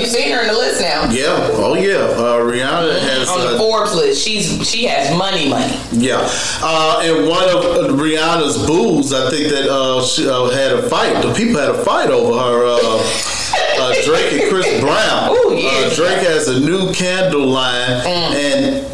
You 0.00 0.06
seen 0.06 0.32
her 0.32 0.40
in 0.42 0.48
the 0.48 0.54
list 0.54 0.80
now. 0.80 1.10
Yeah, 1.10 1.48
oh 1.52 1.74
yeah. 1.74 1.96
Uh, 1.96 2.38
Rihanna 2.40 2.98
has 3.00 3.28
on 3.28 3.40
the 3.40 3.54
uh, 3.54 3.58
Forbes 3.58 3.94
list. 3.94 4.22
She's 4.24 4.68
she 4.68 4.84
has 4.84 5.16
money, 5.16 5.48
money. 5.48 5.72
Yeah, 5.92 6.18
uh, 6.62 7.00
and 7.04 7.28
one 7.28 7.44
of 7.48 7.56
uh, 7.64 7.88
Rihanna's 7.94 8.66
boos, 8.66 9.12
I 9.12 9.30
think 9.30 9.50
that 9.50 9.68
uh, 9.70 10.02
she 10.04 10.28
uh, 10.28 10.50
had 10.50 10.72
a 10.72 10.88
fight. 10.88 11.22
The 11.22 11.32
people 11.34 11.60
had 11.60 11.70
a 11.70 11.84
fight 11.84 12.10
over 12.10 12.32
her. 12.38 12.66
Uh, 12.66 13.28
uh, 13.74 13.94
Drake 14.04 14.32
and 14.34 14.50
Chris 14.50 14.80
Brown. 14.80 15.30
Ooh, 15.30 15.54
yeah. 15.56 15.68
Uh, 15.70 15.94
Drake 15.94 16.18
has 16.26 16.46
a 16.48 16.60
new 16.60 16.92
candle 16.92 17.46
line, 17.46 18.00
Mm. 18.02 18.34
and 18.34 18.86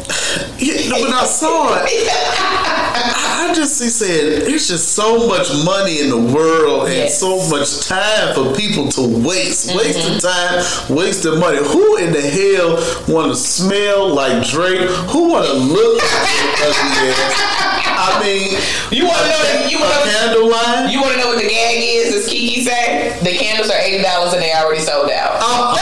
yeah, 0.59 1.01
when 1.01 1.13
I 1.13 1.25
saw 1.25 1.75
it, 1.83 1.87
I 1.89 3.47
I 3.49 3.53
just 3.53 3.81
he 3.81 3.89
said 3.89 4.43
there's 4.43 4.67
just 4.67 4.89
so 4.93 5.27
much 5.27 5.49
money 5.65 6.01
in 6.01 6.09
the 6.09 6.17
world 6.33 6.87
and 6.87 6.93
Yes. 7.09 7.19
so 7.19 7.37
much 7.49 7.87
time 7.87 8.33
for 8.35 8.53
people 8.55 8.89
to 8.89 9.01
waste, 9.25 9.73
wasting 9.75 10.19
Mm-hmm. 10.19 10.19
time, 10.19 10.95
wasting 10.95 11.39
money. 11.39 11.57
Who 11.57 11.97
in 11.97 12.11
the 12.11 12.21
hell 12.21 12.75
want 13.07 13.31
to 13.31 13.35
smell 13.37 14.09
like 14.13 14.45
Drake? 14.47 14.89
Who 15.11 15.29
want 15.31 15.45
to 15.47 15.53
look 15.53 15.97
like 15.97 16.61
ugly? 16.61 17.13
I 18.01 18.19
mean, 18.23 18.57
You 18.91 19.05
want 19.05 19.17
to 19.19 19.27
know? 19.29 19.63
The, 19.63 19.69
you 19.71 19.79
want 19.79 19.93
to 19.93 20.09
candle 20.09 20.49
line? 20.49 20.89
you 20.91 21.01
want 21.01 21.13
to 21.13 21.19
know 21.19 21.27
what 21.27 21.41
the 21.41 21.47
gag 21.49 21.77
is? 21.83 22.13
As 22.15 22.27
Kiki 22.29 22.61
say, 22.63 23.17
the 23.23 23.31
candles 23.37 23.69
are 23.69 23.79
eighty 23.79 24.01
dollars 24.03 24.33
and 24.33 24.41
they 24.41 24.53
already 24.53 24.81
sold 24.81 25.09
out. 25.11 25.37
Oh, 25.41 25.75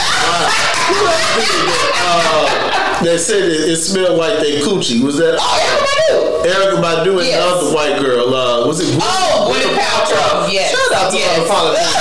wow. 2.04 2.84
Who 3.02 3.10
else 3.10 3.28
did 3.28 3.36
that? 3.44 3.44
They 3.44 3.44
said 3.44 3.44
it, 3.44 3.70
it 3.70 3.78
smelled 3.78 4.18
like 4.18 4.40
they 4.40 4.60
coochie. 4.62 5.02
Was 5.04 5.18
that 5.18 5.38
Oh, 5.40 5.44
everybody 6.46 6.50
Erykah 6.50 6.82
Badu 6.82 7.18
and 7.20 7.28
Yes. 7.28 7.36
the 7.38 7.44
other 7.44 7.70
white 7.76 8.00
girl? 8.00 8.34
Uh, 8.34 8.68
was 8.68 8.80
it? 8.80 8.96
Oh, 9.02 9.52
Gwyneth 9.52 9.78
Paltrow. 9.78 10.52
Yes. 10.52 10.72
Shout 10.72 10.92
out 10.94 11.12
to 11.12 11.18
Yes. 11.18 11.38
our 11.40 11.46
podcast. 11.48 11.94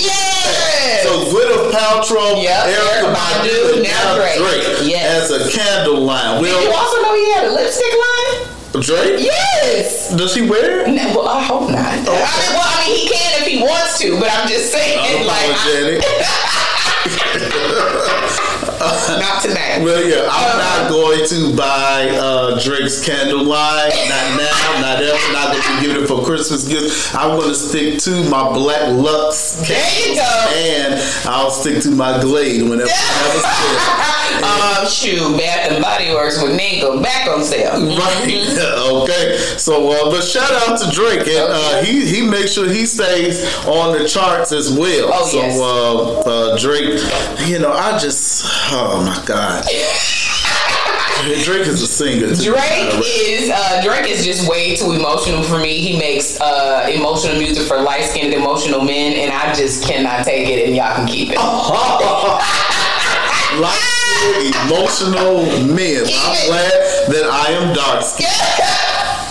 Yes. 0.00 1.02
So 1.04 1.10
Gwyneth 1.30 1.70
Paltrow, 1.72 2.42
Yep, 2.42 2.66
Erykah 2.66 3.12
Badu, 3.14 3.50
Badu, 3.50 3.72
and 3.74 3.82
now 3.82 4.14
Drake. 4.16 4.38
Drake 4.38 4.66
Yes. 4.88 5.30
as 5.30 5.46
a 5.46 5.50
candle 5.50 6.00
line. 6.00 6.42
Did 6.42 6.50
you 6.62 6.72
also 6.72 6.96
know 7.02 7.14
he 7.14 7.30
had 7.32 7.44
a 7.48 7.52
lipstick 7.52 7.92
line? 7.92 8.48
Drake, 8.80 9.18
Yes. 9.20 10.08
does 10.14 10.34
he 10.34 10.42
wear 10.48 10.80
it? 10.80 10.88
No, 10.88 11.02
well, 11.16 11.28
I 11.28 11.42
hope 11.42 11.68
not. 11.70 11.78
I 11.84 11.96
mean, 11.96 12.04
well, 12.06 12.16
I 12.16 12.86
mean, 12.86 12.96
he 12.96 13.08
can 13.08 13.42
if 13.42 13.46
he 13.46 13.60
wants 13.62 13.98
to, 13.98 14.18
but 14.18 14.30
I'm 14.32 14.48
just 14.48 14.70
saying, 14.72 15.26
like, 15.26 15.36
I-. 15.36 16.00
not 19.20 19.42
tonight. 19.42 19.82
Well, 19.82 20.02
yeah, 20.02 20.26
I'm 20.30 20.58
not 20.58 20.90
going 20.90 21.26
to 21.28 21.54
buy 21.56 22.08
uh, 22.16 22.58
Drake's 22.60 23.04
candle 23.04 23.44
line. 23.44 23.90
Not 24.08 24.36
now, 24.40 24.80
not 24.80 25.02
ever. 25.02 25.32
Not 25.32 25.52
going 25.52 25.62
to 25.62 25.86
give 25.86 26.02
it 26.02 26.06
for 26.08 26.24
Christmas 26.24 26.66
gifts. 26.66 27.14
I'm 27.14 27.36
going 27.38 27.50
to 27.50 27.54
stick 27.54 27.98
to 28.00 28.28
my 28.30 28.50
Black 28.52 28.88
Lux 28.92 29.56
There 29.68 30.08
you 30.08 30.16
go. 30.16 30.46
and 30.54 30.94
I'll 31.28 31.50
stick 31.50 31.82
to 31.82 31.90
my 31.90 32.20
Glade 32.20 32.62
whenever 32.62 32.88
I 32.90 32.94
have 32.94 33.34
a 33.36 33.40
sale. 34.10 34.19
Um, 34.38 34.86
shoot, 34.86 35.36
Bath 35.36 35.70
and 35.70 35.82
Body 35.82 36.12
Works 36.12 36.42
would 36.42 36.58
then 36.58 36.80
go 36.80 37.02
back 37.02 37.28
on 37.28 37.42
sale. 37.42 37.72
Right. 37.72 38.24
okay. 39.02 39.36
So, 39.58 39.90
uh, 39.90 40.10
but 40.10 40.22
shout 40.22 40.50
out 40.50 40.78
to 40.80 40.90
Drake, 40.90 41.26
and 41.28 41.52
uh, 41.52 41.82
he 41.82 42.06
he 42.06 42.22
makes 42.22 42.52
sure 42.52 42.68
he 42.68 42.86
stays 42.86 43.44
on 43.66 43.98
the 43.98 44.08
charts 44.08 44.52
as 44.52 44.72
well. 44.72 45.10
Oh, 45.12 45.26
so, 45.26 45.38
yes. 45.38 45.60
uh, 45.60 46.20
uh, 46.20 46.58
Drake, 46.58 47.00
you 47.48 47.58
know, 47.58 47.72
I 47.72 47.98
just, 47.98 48.44
oh 48.72 49.02
my 49.04 49.22
God, 49.26 49.64
Drake 51.44 51.66
is 51.66 51.82
a 51.82 51.86
singer. 51.86 52.34
Drake 52.34 52.94
is 53.04 53.50
uh, 53.50 53.82
Drake 53.82 54.08
is 54.08 54.24
just 54.24 54.48
way 54.48 54.74
too 54.74 54.92
emotional 54.92 55.42
for 55.42 55.58
me. 55.58 55.78
He 55.78 55.98
makes 55.98 56.40
uh, 56.40 56.88
emotional 56.92 57.38
music 57.38 57.66
for 57.66 57.80
light 57.80 58.04
skinned 58.04 58.32
emotional 58.32 58.82
men, 58.82 59.12
and 59.14 59.32
I 59.32 59.52
just 59.52 59.84
cannot 59.84 60.24
take 60.24 60.48
it. 60.48 60.66
And 60.66 60.74
y'all 60.74 60.94
can 60.94 61.06
keep 61.06 61.30
it. 61.32 61.38
emotional 64.20 65.42
men. 65.66 66.04
I'm 66.04 66.36
glad 66.46 66.72
that 67.08 67.24
I 67.30 67.52
am 67.52 67.74
dark 67.74 68.02
skinned. 68.02 68.28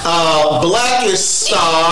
Uh, 0.06 0.62
Blackish 0.62 1.20
star. 1.50 1.92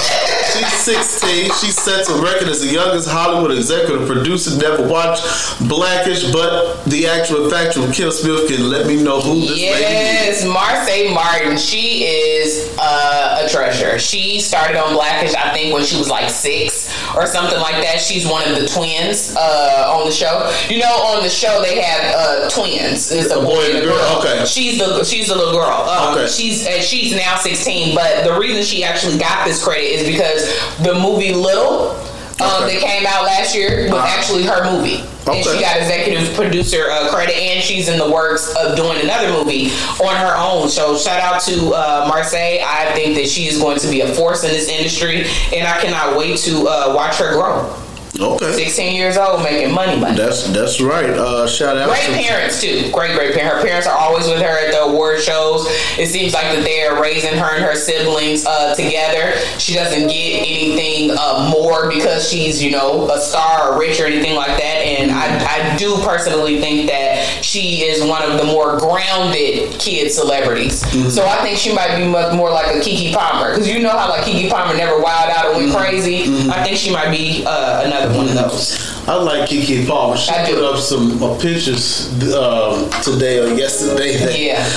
She's 0.53 0.73
16. 0.73 1.45
She 1.45 1.71
sets 1.71 2.09
a 2.09 2.21
record 2.21 2.47
as 2.47 2.61
the 2.61 2.67
youngest 2.67 3.09
Hollywood 3.09 3.51
executive 3.51 4.07
producer. 4.07 4.57
Never 4.57 4.87
watched 4.87 5.23
Blackish, 5.67 6.31
but 6.31 6.83
the 6.85 7.07
actual 7.07 7.49
factual 7.49 7.91
Kim 7.91 8.11
Smith 8.11 8.47
can 8.47 8.69
let 8.69 8.87
me 8.87 9.01
know 9.01 9.19
who 9.21 9.41
this 9.41 9.49
lady 9.51 9.63
is. 9.63 10.43
Yes, 10.43 10.45
Marsai 10.45 11.13
Martin. 11.13 11.57
She 11.57 12.05
is 12.05 12.75
uh, 12.79 13.43
a 13.45 13.49
treasure. 13.49 13.99
She 13.99 14.39
started 14.39 14.77
on 14.77 14.93
Blackish, 14.93 15.33
I 15.35 15.53
think, 15.53 15.73
when 15.73 15.83
she 15.83 15.97
was 15.97 16.09
like 16.09 16.29
six 16.29 16.87
or 17.15 17.25
something 17.25 17.59
like 17.59 17.81
that. 17.83 17.99
She's 17.99 18.27
one 18.27 18.47
of 18.49 18.59
the 18.59 18.67
twins 18.67 19.35
uh, 19.35 19.93
on 19.97 20.05
the 20.05 20.11
show. 20.11 20.51
You 20.69 20.79
know, 20.79 20.93
on 21.15 21.23
the 21.23 21.29
show 21.29 21.61
they 21.61 21.81
have 21.81 22.15
uh, 22.15 22.49
twins. 22.49 23.11
It's 23.11 23.31
a 23.31 23.41
boy 23.41 23.65
and 23.69 23.77
a 23.79 23.81
girl. 23.81 24.19
Okay. 24.19 24.45
She's 24.45 24.77
the 24.79 25.03
she's 25.03 25.27
the 25.27 25.35
little 25.35 25.53
girl. 25.53 25.67
Um, 25.89 26.07
Okay. 26.07 26.27
She's 26.27 26.65
she's 26.85 27.13
now 27.15 27.35
sixteen, 27.35 27.93
but 27.93 28.23
the 28.23 28.37
reason 28.39 28.63
she 28.63 28.83
actually 28.83 29.17
got 29.17 29.45
this 29.47 29.63
credit 29.63 29.85
is 29.85 30.05
because 30.07 30.45
the 30.83 30.93
movie 30.93 31.33
Little. 31.33 31.95
Um, 32.39 32.63
Okay. 32.65 32.75
that 32.75 32.83
came 32.85 33.07
out 33.07 33.23
last 33.25 33.55
year 33.55 33.85
was 33.85 33.93
Uh-huh. 33.93 34.15
actually 34.15 34.43
her 34.43 34.63
movie, 34.71 35.01
and 35.25 35.43
she 35.43 35.59
got 35.59 35.75
executive 35.77 36.35
producer 36.35 36.85
uh, 36.91 37.09
credit, 37.09 37.35
and 37.35 37.63
she's 37.63 37.87
in 37.89 37.97
the 37.97 38.07
works 38.11 38.53
of 38.55 38.75
doing 38.75 39.01
another 39.01 39.31
movie 39.33 39.71
on 39.99 40.15
her 40.15 40.35
own. 40.37 40.69
So 40.69 40.95
shout 40.99 41.19
out 41.19 41.41
to 41.45 41.73
uh, 41.73 42.07
Marsai. 42.11 42.61
I 42.63 42.91
think 42.93 43.15
that 43.15 43.27
she 43.27 43.47
is 43.47 43.57
going 43.59 43.79
to 43.79 43.87
be 43.87 44.01
a 44.01 44.13
force 44.13 44.43
in 44.43 44.51
this 44.51 44.67
industry, 44.69 45.25
and 45.51 45.67
I 45.67 45.81
cannot 45.81 46.15
wait 46.15 46.37
to 46.41 46.67
uh, 46.67 46.93
watch 46.95 47.15
her 47.15 47.33
grow. 47.33 47.73
Okay. 48.19 48.53
16 48.53 48.95
years 48.95 49.17
old, 49.17 49.43
making 49.43 49.73
money, 49.73 49.99
money. 49.99 50.15
That's 50.17 50.47
that's 50.51 50.81
right. 50.81 51.09
Uh, 51.09 51.47
shout 51.47 51.77
out 51.77 51.89
Great 51.89 52.05
to 52.05 52.13
parents 52.27 52.61
too. 52.61 52.89
Great, 52.91 53.15
great 53.15 53.33
parents. 53.35 53.61
Her 53.61 53.67
parents 53.67 53.87
are 53.87 53.97
always 53.97 54.27
with 54.27 54.41
her 54.41 54.65
at 54.65 54.71
the 54.71 54.81
award 54.81 55.21
shows. 55.21 55.65
It 55.97 56.07
seems 56.07 56.33
like 56.33 56.45
that 56.55 56.63
they 56.63 56.83
are 56.83 57.01
raising 57.01 57.37
her 57.37 57.55
and 57.55 57.63
her 57.63 57.75
siblings 57.75 58.45
uh, 58.45 58.73
together. 58.75 59.37
She 59.59 59.73
doesn't 59.73 60.07
get 60.07 60.47
anything 60.47 61.11
uh, 61.17 61.49
more 61.51 61.89
because 61.89 62.27
she's 62.29 62.61
you 62.63 62.71
know 62.71 63.09
a 63.11 63.19
star 63.19 63.71
or 63.73 63.79
rich 63.79 63.99
or 63.99 64.05
anything 64.05 64.35
like 64.35 64.57
that. 64.57 64.77
And 64.87 65.11
I, 65.11 65.73
I 65.73 65.77
do 65.77 65.95
personally 66.03 66.59
think 66.59 66.89
that 66.89 67.43
she 67.43 67.83
is 67.83 68.03
one 68.03 68.23
of 68.23 68.37
the 68.37 68.45
more 68.45 68.77
grounded 68.79 69.79
kid 69.79 70.11
celebrities. 70.11 70.81
So 71.13 71.25
I 71.25 71.37
think 71.43 71.57
she 71.57 71.73
might 71.73 71.97
be 71.97 72.07
much 72.07 72.33
more 72.35 72.49
like 72.49 72.75
a 72.75 72.79
Keke 72.79 73.13
Palmer 73.13 73.51
because 73.51 73.67
you 73.67 73.79
know 73.81 73.89
how 73.89 74.09
like 74.09 74.23
Keke 74.23 74.49
Palmer 74.49 74.75
never 74.75 74.99
wild 75.01 75.29
out 75.31 75.53
and 75.53 75.57
went 75.57 75.75
crazy. 75.75 76.23
I 76.49 76.63
think 76.63 76.77
she 76.77 76.91
might 76.91 77.11
be 77.11 77.43
uh, 77.45 77.83
another 77.97 78.17
one 78.17 78.27
of 78.27 78.35
those. 78.35 78.86
I 79.07 79.15
like 79.15 79.49
Keke 79.49 79.87
Palmer. 79.87 80.17
She 80.17 80.31
I 80.31 80.45
put 80.45 80.55
do. 80.55 80.65
up 80.65 80.77
some 80.79 81.21
uh, 81.23 81.37
pictures 81.39 82.11
um, 82.35 82.89
today 83.03 83.39
or 83.39 83.47
yesterday. 83.55 84.17
That, 84.17 84.37
Yeah. 84.37 84.63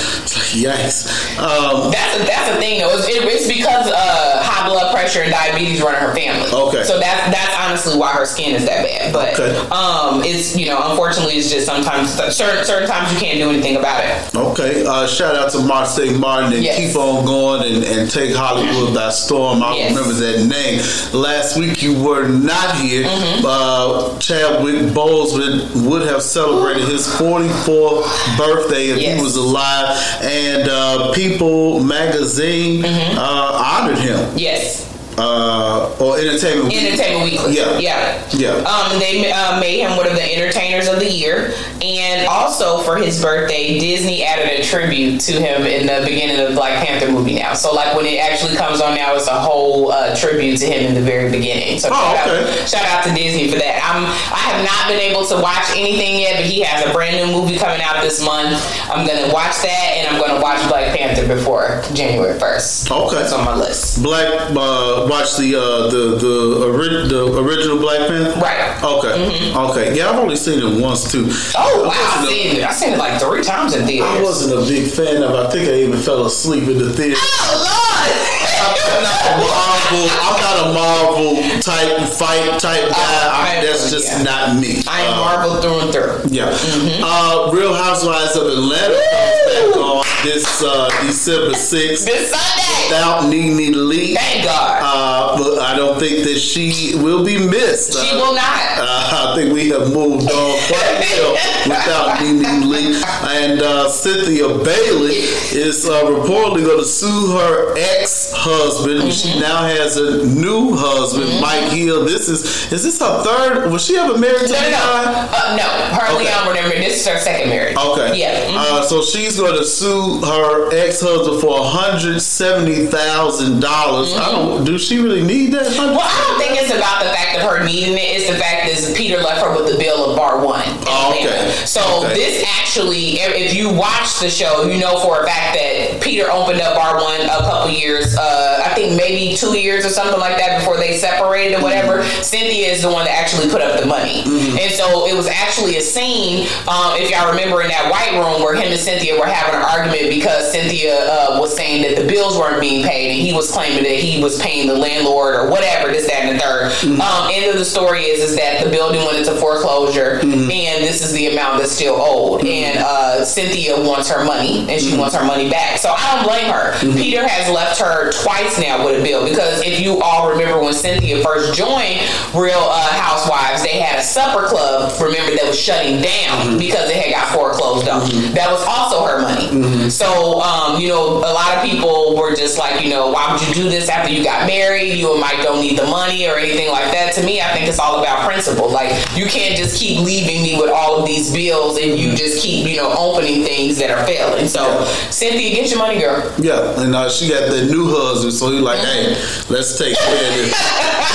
Yikes. 0.50 1.38
Um, 1.38 1.90
That's 1.90 2.14
a, 2.20 2.26
that's 2.26 2.50
the 2.54 2.56
thing 2.60 2.80
though. 2.80 2.96
It's, 2.96 3.08
it, 3.08 3.22
it's 3.24 3.46
because 3.48 3.86
uh, 3.90 4.40
high 4.42 4.68
blood 4.68 4.92
pressure 4.94 5.22
and 5.22 5.30
diabetes 5.30 5.80
run 5.82 5.94
in 5.94 6.00
her 6.00 6.14
family. 6.14 6.46
Okay. 6.52 6.82
So 6.84 6.98
that's 6.98 7.30
that's 7.34 7.56
honestly 7.58 7.98
why 7.98 8.12
her 8.12 8.24
skin 8.26 8.54
is 8.54 8.64
that 8.66 8.84
bad. 8.84 9.12
But 9.12 9.38
Okay. 9.38 9.56
um, 9.70 10.22
it's 10.24 10.56
you 10.56 10.66
know 10.66 10.90
unfortunately 10.90 11.34
it's 11.34 11.50
just 11.50 11.66
sometimes 11.66 12.10
certain 12.34 12.64
certain 12.64 12.88
times 12.88 13.12
you 13.12 13.18
can't 13.18 13.38
do 13.38 13.48
anything 13.50 13.76
about 13.76 14.04
it. 14.04 14.34
okay. 14.36 14.84
Uh, 14.86 15.06
shout 15.06 15.34
out 15.36 15.50
to 15.52 15.58
Marsai 15.58 16.18
Martin 16.18 16.52
and 16.52 16.62
Yes. 16.64 16.78
keep 16.78 16.96
on 16.96 17.24
going 17.24 17.62
and, 17.72 17.84
and 17.84 18.10
take 18.10 18.34
Hollywood 18.34 18.94
by 18.94 19.10
storm. 19.10 19.62
I 19.62 19.76
Yes. 19.76 19.94
remember 19.96 20.14
that 20.14 20.46
name. 20.46 20.80
Last 21.20 21.56
week 21.56 21.82
you 21.82 22.00
were 22.02 22.28
not 22.28 22.74
here. 22.76 23.04
Mm-hmm. 23.04 23.46
Uh, 23.46 24.18
Chadwick 24.20 24.92
Boseman 24.92 25.86
would 25.88 26.02
have 26.02 26.22
celebrated 26.22 26.86
his 26.88 27.06
44th 27.06 28.36
birthday 28.36 28.88
if 28.90 28.98
Yes. 29.00 29.16
he 29.18 29.22
was 29.24 29.36
alive, 29.36 29.96
and 30.22 30.68
uh, 30.68 31.12
People 31.12 31.80
Magazine 31.82 32.82
Mm-hmm. 32.82 33.18
uh, 33.18 33.22
honored 33.22 33.98
him. 33.98 34.32
Yes. 34.36 34.86
Uh, 35.20 35.94
or 36.00 36.18
Entertainment 36.18 36.68
Weekly. 36.72 36.88
Entertainment 36.88 37.24
Weekly. 37.30 37.52
Yeah. 37.56 37.78
Yeah. 37.78 38.28
Yeah. 38.32 38.54
Um, 38.64 38.98
they 38.98 39.30
uh, 39.30 39.60
made 39.60 39.80
him 39.80 39.96
one 39.96 40.06
of 40.06 40.14
the 40.14 40.22
entertainers 40.36 40.88
of 40.88 40.98
the 40.98 41.10
year, 41.10 41.52
and 41.82 42.26
also 42.26 42.78
for 42.82 42.96
his 42.96 43.20
birthday, 43.20 43.78
Disney 43.78 44.24
added 44.24 44.60
a 44.60 44.64
tribute 44.64 45.20
to 45.22 45.32
him 45.32 45.62
in 45.66 45.86
the 45.86 46.04
beginning 46.06 46.40
of 46.40 46.54
Black 46.54 46.86
Panther 46.86 47.10
movie. 47.12 47.34
Now, 47.36 47.52
so 47.54 47.74
like 47.74 47.94
when 47.94 48.06
it 48.06 48.18
actually 48.18 48.56
comes 48.56 48.80
on 48.80 48.94
now, 48.94 49.14
it's 49.14 49.26
a 49.28 49.38
whole 49.38 49.92
uh, 49.92 50.16
tribute 50.16 50.58
to 50.60 50.66
him 50.66 50.86
in 50.86 50.94
the 50.94 51.02
very 51.02 51.30
beginning. 51.30 51.78
So 51.78 51.88
Oh, 51.92 52.14
shout, 52.14 52.28
okay. 52.28 52.62
out, 52.62 52.68
shout 52.68 52.84
out 52.86 53.04
to 53.04 53.14
Disney 53.14 53.48
for 53.50 53.58
that. 53.58 53.76
I'm 53.84 54.06
I 54.06 54.38
have 54.56 54.64
not 54.64 54.88
been 54.88 55.00
able 55.00 55.26
to 55.26 55.34
watch 55.42 55.68
anything 55.76 56.18
yet, 56.20 56.36
but 56.36 56.46
he 56.46 56.60
has 56.60 56.86
a 56.88 56.92
brand 56.92 57.16
new 57.16 57.26
movie 57.38 57.58
coming 57.58 57.82
out 57.82 58.02
this 58.02 58.24
month. 58.24 58.56
I'm 58.88 59.06
gonna 59.06 59.32
watch 59.34 59.60
that, 59.62 59.92
and 59.96 60.08
I'm 60.08 60.20
gonna 60.20 60.40
watch 60.40 60.66
Black 60.68 60.96
Panther 60.96 61.26
before 61.26 61.82
January 61.92 62.38
first. 62.38 62.90
Okay. 62.90 63.16
That's 63.16 63.32
on 63.32 63.44
my 63.44 63.54
list. 63.56 64.02
Black, 64.02 64.28
uh, 64.56 65.06
watch 65.10 65.36
the 65.36 65.54
uh, 65.58 65.90
the 65.90 66.16
the, 66.16 66.66
ori- 66.70 67.08
the 67.08 67.26
original 67.42 67.78
Black 67.78 68.06
Panther. 68.08 68.38
Right. 68.40 68.78
Okay. 68.82 69.52
Okay. 69.52 69.96
Yeah, 69.98 70.10
I've 70.10 70.16
only 70.18 70.36
seen 70.36 70.60
it 70.60 70.80
once 70.80 71.10
too. 71.10 71.26
Oh 71.58 71.84
wow! 71.84 71.90
I 71.92 72.22
wasn't 72.22 72.28
seen 72.30 72.56
it. 72.56 72.64
I've 72.64 72.74
seen 72.74 72.92
it 72.94 72.98
like 72.98 73.20
three 73.20 73.42
times 73.42 73.74
in 73.74 73.86
theaters. 73.86 74.08
I 74.08 74.22
wasn't 74.22 74.62
a 74.62 74.64
big 74.70 74.90
fan 74.90 75.22
of. 75.22 75.30
it. 75.34 75.36
I 75.36 75.50
think 75.50 75.68
I 75.68 75.74
even 75.82 75.98
fell 75.98 76.24
asleep 76.24 76.64
in 76.68 76.78
the 76.78 76.92
theater. 76.92 77.18
I'm 77.20 78.72
not 79.02 79.26
a 79.26 79.36
Marvel. 79.42 80.06
I'm 80.22 80.38
not 80.40 80.56
a 80.64 80.72
Marvel 80.72 81.30
type 81.60 82.08
fight 82.08 82.58
type 82.60 82.88
guy. 82.90 83.58
I, 83.58 83.60
that's 83.64 83.90
just 83.90 84.08
yeah. 84.08 84.22
not 84.22 84.60
me. 84.60 84.82
I 84.86 85.00
am 85.02 85.12
Uh, 85.14 85.24
Marvel 85.24 85.60
through 85.62 85.80
and 85.80 85.92
through. 85.92 86.30
Yeah. 86.30 86.50
Mm-hmm. 86.50 87.02
Uh, 87.04 87.52
Real 87.52 87.74
Housewives 87.74 88.36
of 88.36 88.46
Atlanta 88.46 88.94
comes 88.94 89.40
back 89.50 89.76
on 89.76 90.04
this 90.22 90.62
uh, 90.62 90.88
December 91.06 91.50
6th 91.54 92.04
This 92.04 92.30
Sunday. 92.30 92.88
without 92.94 93.28
NeNe 93.28 93.72
Leakes. 93.74 94.16
Thank 94.16 94.44
God. 94.44 94.78
Uh, 94.82 95.36
but 95.38 95.58
I 95.60 95.76
don't 95.76 95.98
think 95.98 96.24
that 96.24 96.38
she 96.38 96.92
will 96.96 97.24
be 97.24 97.38
missed. 97.38 97.92
she 97.94 98.10
Uh, 98.10 98.16
will 98.20 98.34
not. 98.34 98.44
uh, 98.44 99.32
I 99.32 99.34
think 99.36 99.52
we 99.54 99.68
have 99.70 99.92
moved 99.92 100.30
on 100.30 100.58
quite 100.68 101.00
well 101.00 101.32
without 101.66 102.20
NeNe 102.22 102.62
Leakes. 102.70 103.02
And 103.30 103.62
uh, 103.62 103.88
Cynthia 103.88 104.48
Bailey 104.48 105.16
is 105.56 105.88
uh, 105.88 106.02
reportedly 106.04 106.64
going 106.66 106.78
to 106.78 106.84
sue 106.84 107.36
her 107.38 107.74
ex-husband. 107.78 109.00
Mm-hmm. 109.00 109.10
She 109.10 109.40
now 109.40 109.62
has 109.62 109.96
a 109.96 110.26
new 110.26 110.74
husband, 110.76 111.40
Mike 111.40 111.70
Hill. 111.72 112.04
This 112.04 112.28
is 112.28 112.70
is 112.72 112.82
this 112.84 112.98
her 113.00 113.22
third? 113.22 113.70
Was 113.72 113.84
she 113.86 113.96
ever 113.96 114.18
married 114.18 114.46
to 114.48 114.52
No, 114.52 114.60
no, 114.60 114.70
no. 114.70 114.70
Leon? 114.70 115.28
Uh, 115.32 115.56
no. 115.56 115.64
Her 115.96 116.06
and 116.06 116.16
Okay. 116.16 116.24
Leon 116.26 116.46
were 116.46 116.54
never. 116.54 116.68
This 116.70 117.00
is 117.00 117.06
her 117.08 117.18
second 117.18 117.48
marriage. 117.50 117.76
Okay. 117.76 118.16
Yeah. 118.18 118.46
mhm. 118.50 118.56
Uh, 118.56 118.82
so 118.82 119.02
she's 119.02 119.38
going 119.38 119.56
to 119.56 119.64
sue 119.64 120.09
her 120.18 120.74
ex-husband 120.74 121.40
for 121.40 121.60
one 121.60 121.70
hundred 121.70 122.20
seventy 122.20 122.86
thousand 122.86 123.60
dollars. 123.60 124.12
I 124.14 124.30
don't. 124.32 124.64
Do 124.64 124.78
she 124.78 124.98
really 124.98 125.22
need 125.22 125.52
that? 125.52 125.66
Well, 125.78 125.98
I 126.02 126.24
don't 126.28 126.38
think 126.40 126.60
it's 126.60 126.74
about 126.74 127.04
the 127.04 127.10
fact 127.10 127.38
of 127.38 127.42
her 127.48 127.64
needing 127.64 127.94
it. 127.94 128.18
It's 128.18 128.28
the 128.30 128.36
fact 128.36 128.66
that 128.66 128.96
Peter 128.96 129.18
left 129.18 129.42
her 129.44 129.54
with 129.54 129.70
the 129.70 129.78
bill 129.78 130.10
of 130.10 130.16
bar 130.16 130.44
one. 130.44 130.62
Oh, 130.86 131.14
okay. 131.14 131.50
So 131.66 131.80
Okay. 132.04 132.14
this 132.14 132.44
actually, 132.60 133.20
if 133.20 133.54
you 133.54 133.72
watch 133.72 134.20
the 134.20 134.30
show, 134.30 134.64
you 134.66 134.80
know 134.80 134.98
for 135.00 135.22
a 135.22 135.26
fact 135.26 135.54
that 135.56 136.00
Peter 136.02 136.30
opened 136.30 136.60
up 136.60 136.74
bar 136.76 136.96
one 137.02 137.20
a 137.20 137.28
couple 137.44 137.70
years. 137.70 138.16
Uh, 138.16 138.62
I 138.64 138.74
think 138.74 138.96
maybe 138.96 139.36
two 139.36 139.58
years 139.58 139.84
or 139.84 139.90
something 139.90 140.18
like 140.20 140.36
that 140.38 140.58
before 140.58 140.76
they 140.76 140.96
separated 140.96 141.58
or 141.58 141.62
whatever. 141.62 141.98
Mm-hmm. 142.02 142.22
Cynthia 142.22 142.68
is 142.68 142.82
the 142.82 142.90
one 142.90 143.04
that 143.04 143.16
actually 143.16 143.48
put 143.50 143.60
up 143.62 143.78
the 143.80 143.86
money, 143.86 144.22
and 144.24 144.72
so 144.72 145.06
it 145.06 145.14
was 145.16 145.26
actually 145.26 145.76
a 145.76 145.80
scene. 145.82 146.46
Um, 146.68 146.96
if 146.96 147.10
y'all 147.10 147.28
remember 147.30 147.62
in 147.62 147.68
that 147.68 147.90
white 147.90 148.12
room 148.16 148.42
where 148.42 148.54
him 148.54 148.70
and 148.70 148.78
Cynthia 148.80 149.18
were 149.18 149.26
having 149.26 149.54
an 149.58 149.62
argument 149.66 149.99
because 150.08 150.50
Cynthia 150.52 150.96
uh, 150.96 151.38
was 151.40 151.54
saying 151.54 151.82
that 151.82 152.00
the 152.00 152.06
bills 152.08 152.38
weren't 152.38 152.60
being 152.60 152.84
paid, 152.86 153.10
and 153.10 153.20
he 153.20 153.32
was 153.32 153.50
claiming 153.50 153.82
that 153.84 153.96
he 153.96 154.22
was 154.22 154.40
paying 154.40 154.66
the 154.68 154.74
landlord 154.76 155.34
or 155.34 155.50
whatever, 155.50 155.92
this, 155.92 156.06
that, 156.08 156.24
and 156.24 156.38
the 156.38 156.42
3rd 156.42 157.00
Um, 157.00 157.30
end 157.32 157.50
of 157.50 157.58
the 157.58 157.64
story 157.64 158.02
is 158.04 158.30
is 158.30 158.36
that 158.36 158.62
the 158.64 158.70
building 158.70 159.04
went 159.04 159.18
into 159.18 159.34
foreclosure, 159.34 160.20
and 160.22 160.84
this 160.84 161.02
is 161.02 161.12
the 161.12 161.26
amount 161.28 161.58
that's 161.58 161.72
still 161.72 161.96
owed. 161.98 162.46
And 162.46 162.78
uh, 162.78 163.24
Cynthia 163.24 163.78
wants 163.80 164.08
her 164.10 164.24
money, 164.24 164.66
and 164.70 164.80
she 164.80 164.96
wants 164.96 165.14
her 165.14 165.24
money 165.24 165.50
back. 165.50 165.78
So 165.78 165.90
I 165.96 166.14
don't 166.14 166.24
blame 166.26 166.52
her. 166.52 166.78
Peter 166.96 167.26
has 167.26 167.50
left 167.52 167.80
her 167.80 168.12
twice 168.22 168.58
now 168.60 168.84
with 168.84 169.00
a 169.00 169.02
bill 169.02 169.24
because 169.28 169.62
if 169.64 169.80
you 169.80 170.00
all 170.00 170.30
remember 170.30 170.60
when 170.62 170.72
Cynthia 170.74 171.22
first 171.22 171.54
joined 171.54 172.00
Real 172.34 172.58
uh, 172.70 172.88
Housewives, 172.92 173.62
they 173.62 173.78
had 173.80 173.98
a 173.98 174.02
supper 174.02 174.46
club. 174.46 174.92
Remember 175.00 175.34
that 175.36 175.46
was 175.46 175.58
shutting 175.58 176.00
down 176.02 176.58
because 176.58 176.88
it 176.90 176.96
had 176.96 177.12
got 177.12 177.34
foreclosed 177.34 177.88
on. 177.88 178.00
That 178.34 178.50
was 178.50 178.62
also 178.66 179.04
her 179.06 179.20
money. 179.20 179.89
So 179.90 180.40
um, 180.40 180.80
you 180.80 180.88
know, 180.88 181.18
a 181.18 181.32
lot 181.32 181.56
of 181.56 181.62
people 181.62 182.16
were 182.16 182.34
just 182.34 182.58
like, 182.58 182.82
you 182.82 182.90
know, 182.90 183.10
why 183.10 183.32
would 183.32 183.46
you 183.46 183.52
do 183.54 183.68
this 183.68 183.88
after 183.88 184.12
you 184.12 184.22
got 184.24 184.46
married? 184.46 184.94
You 184.94 185.12
and 185.12 185.20
Mike 185.20 185.42
don't 185.42 185.60
need 185.60 185.78
the 185.78 185.86
money 185.86 186.26
or 186.28 186.36
anything 186.36 186.70
like 186.70 186.90
that. 186.92 187.12
To 187.14 187.24
me, 187.24 187.40
I 187.40 187.52
think 187.52 187.68
it's 187.68 187.78
all 187.78 188.00
about 188.00 188.24
principle. 188.26 188.70
Like 188.70 188.90
you 189.16 189.26
can't 189.26 189.56
just 189.56 189.78
keep 189.78 190.00
leaving 190.00 190.42
me 190.42 190.58
with 190.60 190.70
all 190.70 191.00
of 191.00 191.06
these 191.06 191.32
bills 191.32 191.78
and 191.78 191.98
you 191.98 192.14
just 192.14 192.42
keep, 192.42 192.66
you 192.66 192.76
know, 192.76 192.94
opening 192.96 193.44
things 193.44 193.78
that 193.78 193.90
are 193.90 194.04
failing. 194.06 194.48
So 194.48 194.84
Cynthia, 195.10 195.54
get 195.54 195.70
your 195.70 195.78
money, 195.78 195.98
girl. 196.00 196.32
Yeah, 196.38 196.80
and 196.80 196.94
uh, 196.94 197.10
she 197.10 197.28
got 197.28 197.50
the 197.50 197.66
new 197.66 197.90
husband, 197.90 198.32
so 198.32 198.50
he's 198.50 198.62
like, 198.62 198.78
"Hey, 198.78 199.14
let's 199.50 199.76
take 199.78 199.96
care 199.98 200.28
of 200.30 200.34
this." 200.36 200.54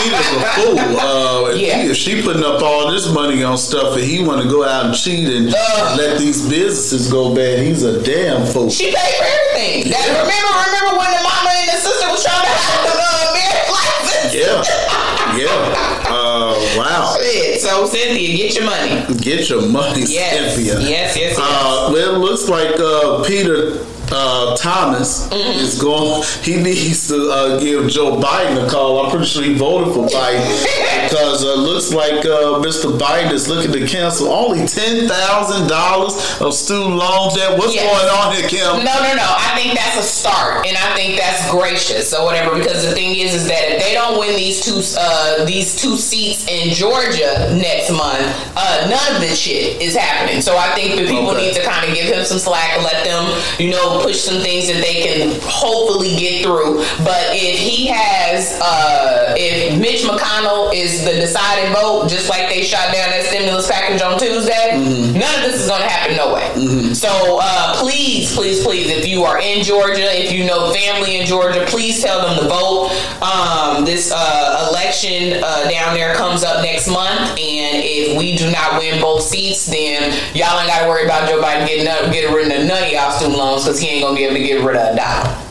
Peter's 0.03 0.27
a 0.35 0.45
fool. 0.55 0.77
Uh, 0.99 1.49
if, 1.51 1.57
Yeah. 1.61 1.81
he- 1.83 1.89
if 1.91 1.97
she 1.97 2.21
putting 2.21 2.43
up 2.43 2.61
all 2.61 2.91
this 2.91 3.07
money 3.09 3.43
on 3.43 3.57
stuff, 3.57 3.95
and 3.95 4.03
he 4.03 4.21
want 4.23 4.41
to 4.41 4.47
go 4.47 4.63
out 4.63 4.85
and 4.85 4.95
cheat 4.95 5.27
and 5.29 5.55
Ugh. 5.55 5.97
let 5.97 6.19
these 6.19 6.41
businesses 6.47 7.07
go 7.11 7.33
bad, 7.33 7.59
he's 7.59 7.83
a 7.83 8.01
damn 8.03 8.45
fool. 8.45 8.69
She 8.69 8.85
paid 8.91 9.15
for 9.17 9.23
everything. 9.25 9.89
That, 9.91 10.05
remember, 10.05 10.51
remember 10.67 10.99
when 10.99 11.11
the 11.15 11.23
mama 11.23 11.49
and 11.55 11.69
the 11.69 11.77
sister 11.79 12.07
was 12.11 12.23
trying 12.23 12.43
to 12.43 12.51
have 12.51 12.83
the 12.85 12.95
uh, 12.99 13.33
marriage 13.33 13.69
license? 13.71 14.33
Yeah, 14.35 15.47
yeah. 15.47 16.11
Uh, 16.11 16.59
wow. 16.77 17.15
Shit. 17.21 17.54
So 17.65 17.85
Cynthia, 17.87 18.37
get 18.37 18.55
your 18.55 18.65
money. 18.65 19.15
Get 19.21 19.49
your 19.49 19.67
money, 19.67 20.03
Yes. 20.07 20.53
Cynthia. 20.55 20.79
Yes, 20.81 21.17
yes, 21.17 21.17
yes. 21.17 21.37
Uh, 21.39 21.89
well, 21.91 22.15
it 22.15 22.19
looks 22.19 22.47
like 22.47 22.79
uh, 22.79 23.23
Peter 23.25 23.83
uh, 24.11 24.55
Thomas 24.55 25.27
Mm-hmm. 25.29 25.59
is 25.59 25.81
going. 25.81 26.21
He 26.43 26.61
needs 26.61 27.07
to 27.07 27.27
uh, 27.31 27.59
give 27.59 27.89
Joe 27.89 28.17
Biden 28.21 28.63
a 28.63 28.69
call. 28.69 29.03
I'm 29.03 29.09
pretty 29.09 29.25
sure 29.25 29.41
he 29.41 29.55
voted 29.55 29.95
for 29.95 30.05
Biden 30.05 30.45
because 31.09 31.43
uh, 31.43 31.55
looks 31.55 31.91
like 31.91 32.21
uh, 32.23 32.61
Mr. 32.61 32.95
Biden 32.99 33.31
is 33.31 33.47
looking 33.49 33.71
to 33.73 33.87
cancel 33.87 34.27
only 34.31 34.67
ten 34.67 35.07
thousand 35.09 35.67
dollars 35.67 36.13
of 36.39 36.53
student 36.53 36.95
loan 36.97 37.33
debt. 37.33 37.57
What's 37.57 37.73
Yes. 37.73 37.89
going 37.89 38.09
on 38.13 38.35
here, 38.35 38.47
Kim? 38.47 38.85
No, 38.85 38.93
no, 39.01 39.15
no. 39.15 39.25
I 39.25 39.57
think 39.57 39.73
that's 39.75 39.97
a 39.97 40.03
start, 40.03 40.67
and 40.67 40.77
I 40.77 40.95
think 40.95 41.17
that's 41.17 41.49
gracious 41.49 42.13
or 42.13 42.25
whatever. 42.25 42.55
Because 42.59 42.85
the 42.85 42.93
thing 42.93 43.15
is, 43.15 43.33
is 43.33 43.47
that 43.47 43.71
if 43.73 43.83
they 43.83 43.93
don't 43.93 44.19
win 44.19 44.35
these 44.35 44.61
two, 44.63 44.81
uh, 44.99 45.45
these 45.45 45.75
two 45.75 45.97
seats 45.97 46.45
in 46.47 46.69
Georgia 46.75 47.49
next 47.55 47.91
month, 47.91 48.25
uh, 48.55 48.87
none 48.89 49.15
of 49.15 49.21
this 49.21 49.37
shit 49.39 49.81
is 49.81 49.95
happening. 49.95 50.41
So 50.41 50.57
I 50.57 50.73
think 50.75 50.95
the 50.95 51.05
people 51.07 51.29
Okay. 51.31 51.47
need 51.47 51.55
to 51.55 51.63
kind 51.63 51.87
of 51.87 51.93
give 51.95 52.05
him 52.13 52.23
some 52.25 52.39
slack 52.39 52.73
and 52.75 52.83
let 52.83 53.03
them, 53.03 53.23
you 53.59 53.69
know, 53.71 54.01
push 54.01 54.19
some 54.21 54.41
things 54.41 54.67
that 54.67 54.81
they 54.81 55.01
can 55.03 55.39
hopefully 55.43 56.15
get 56.15 56.43
through. 56.43 56.83
But 57.03 57.29
if 57.33 57.57
he 57.59 57.87
has, 57.87 58.59
uh, 58.61 59.33
if 59.37 59.77
Mitch 59.79 60.03
McConnell 60.03 60.73
is 60.73 61.03
the 61.03 61.13
deciding 61.13 61.73
vote, 61.73 62.07
just 62.09 62.29
like 62.29 62.49
they 62.49 62.63
shot 62.63 62.93
down 62.93 63.09
that 63.11 63.25
stimulus 63.25 63.69
package 63.69 64.01
on 64.01 64.19
Tuesday, 64.19 64.77
none 64.77 65.35
of 65.35 65.51
this 65.51 65.61
is 65.61 65.67
going 65.67 65.81
to 65.81 65.87
happen. 65.87 66.15
No 66.15 66.33
way. 66.33 66.93
So 66.93 67.39
uh, 67.41 67.75
please, 67.79 68.33
please, 68.35 68.63
please, 68.63 68.87
if 68.89 69.07
you 69.07 69.23
are 69.23 69.39
in 69.39 69.63
Georgia, 69.63 70.07
if 70.15 70.31
you 70.31 70.45
know 70.45 70.73
family 70.73 71.17
in 71.19 71.25
Georgia, 71.25 71.65
please 71.67 72.01
tell 72.01 72.21
them 72.27 72.37
to 72.43 72.47
vote. 72.49 72.91
Um, 73.21 73.85
this 73.85 74.11
uh, 74.13 74.67
election 74.69 75.41
uh, 75.43 75.69
down 75.69 75.93
there 75.95 76.13
comes 76.15 76.43
up 76.43 76.63
next 76.63 76.87
month, 76.87 77.35
and 77.45 77.83
if 77.83 78.17
we 78.17 78.35
do 78.35 78.51
not 78.51 78.79
win 78.79 78.99
both 79.01 79.21
seats, 79.21 79.65
then 79.65 80.11
y'all 80.33 80.59
ain't 80.59 80.69
got 80.69 80.83
to 80.83 80.89
worry 80.89 81.05
about 81.05 81.29
Joe 81.29 81.41
Biden 81.41 81.67
getting 81.67 81.87
up, 81.87 82.11
getting 82.11 82.33
rid 82.33 82.51
of 82.51 82.67
none 82.67 82.83
of 82.83 82.89
y'all 82.89 83.11
student 83.11 83.37
loans 83.37 83.63
because 83.63 83.79
he 83.79 83.87
ain't 83.87 84.03
gonna 84.03 84.15
be 84.15 84.23
able 84.23 84.35
to 84.35 84.43
get 84.43 84.63
rid 84.63 84.75
of 84.75 84.93
a 84.93 84.95
dollar. 84.95 85.44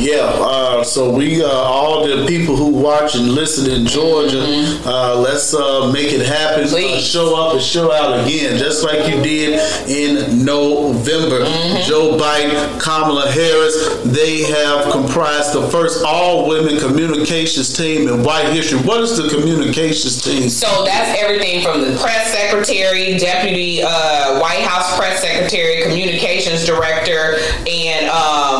Yeah, 0.00 0.24
uh, 0.24 0.82
so 0.82 1.12
we 1.12 1.44
uh, 1.44 1.46
all 1.46 2.06
the 2.06 2.24
people 2.26 2.56
who 2.56 2.68
watch 2.70 3.16
and 3.16 3.28
listen 3.28 3.70
in 3.70 3.86
Georgia, 3.86 4.38
mm-hmm. 4.38 4.88
uh, 4.88 5.16
let's 5.16 5.52
uh, 5.52 5.92
make 5.92 6.10
it 6.10 6.24
happen. 6.24 6.64
Uh, 6.64 6.98
show 6.98 7.36
up 7.36 7.52
and 7.52 7.62
show 7.62 7.92
out 7.92 8.24
again, 8.24 8.56
just 8.56 8.82
like 8.82 9.06
you 9.06 9.22
did 9.22 9.60
in 9.90 10.42
November. 10.42 11.44
Mm-hmm. 11.44 11.82
Joe 11.86 12.16
Biden, 12.16 12.80
Kamala 12.80 13.30
Harris, 13.30 14.02
they 14.04 14.42
have 14.44 14.90
comprised 14.90 15.52
the 15.52 15.68
first 15.68 16.02
all-women 16.02 16.78
communications 16.78 17.76
team 17.76 18.08
in 18.08 18.22
white 18.22 18.50
history. 18.54 18.78
What 18.80 19.02
is 19.02 19.18
the 19.18 19.28
communications 19.28 20.22
team? 20.22 20.48
So 20.48 20.84
that's 20.86 21.20
everything 21.20 21.62
from 21.62 21.82
the 21.82 21.98
press 22.00 22.32
secretary, 22.32 23.18
deputy 23.18 23.82
uh, 23.82 24.40
White 24.40 24.62
House 24.62 24.96
press 24.96 25.20
secretary, 25.20 25.82
communications 25.82 26.64
director, 26.64 27.36
and 27.68 28.08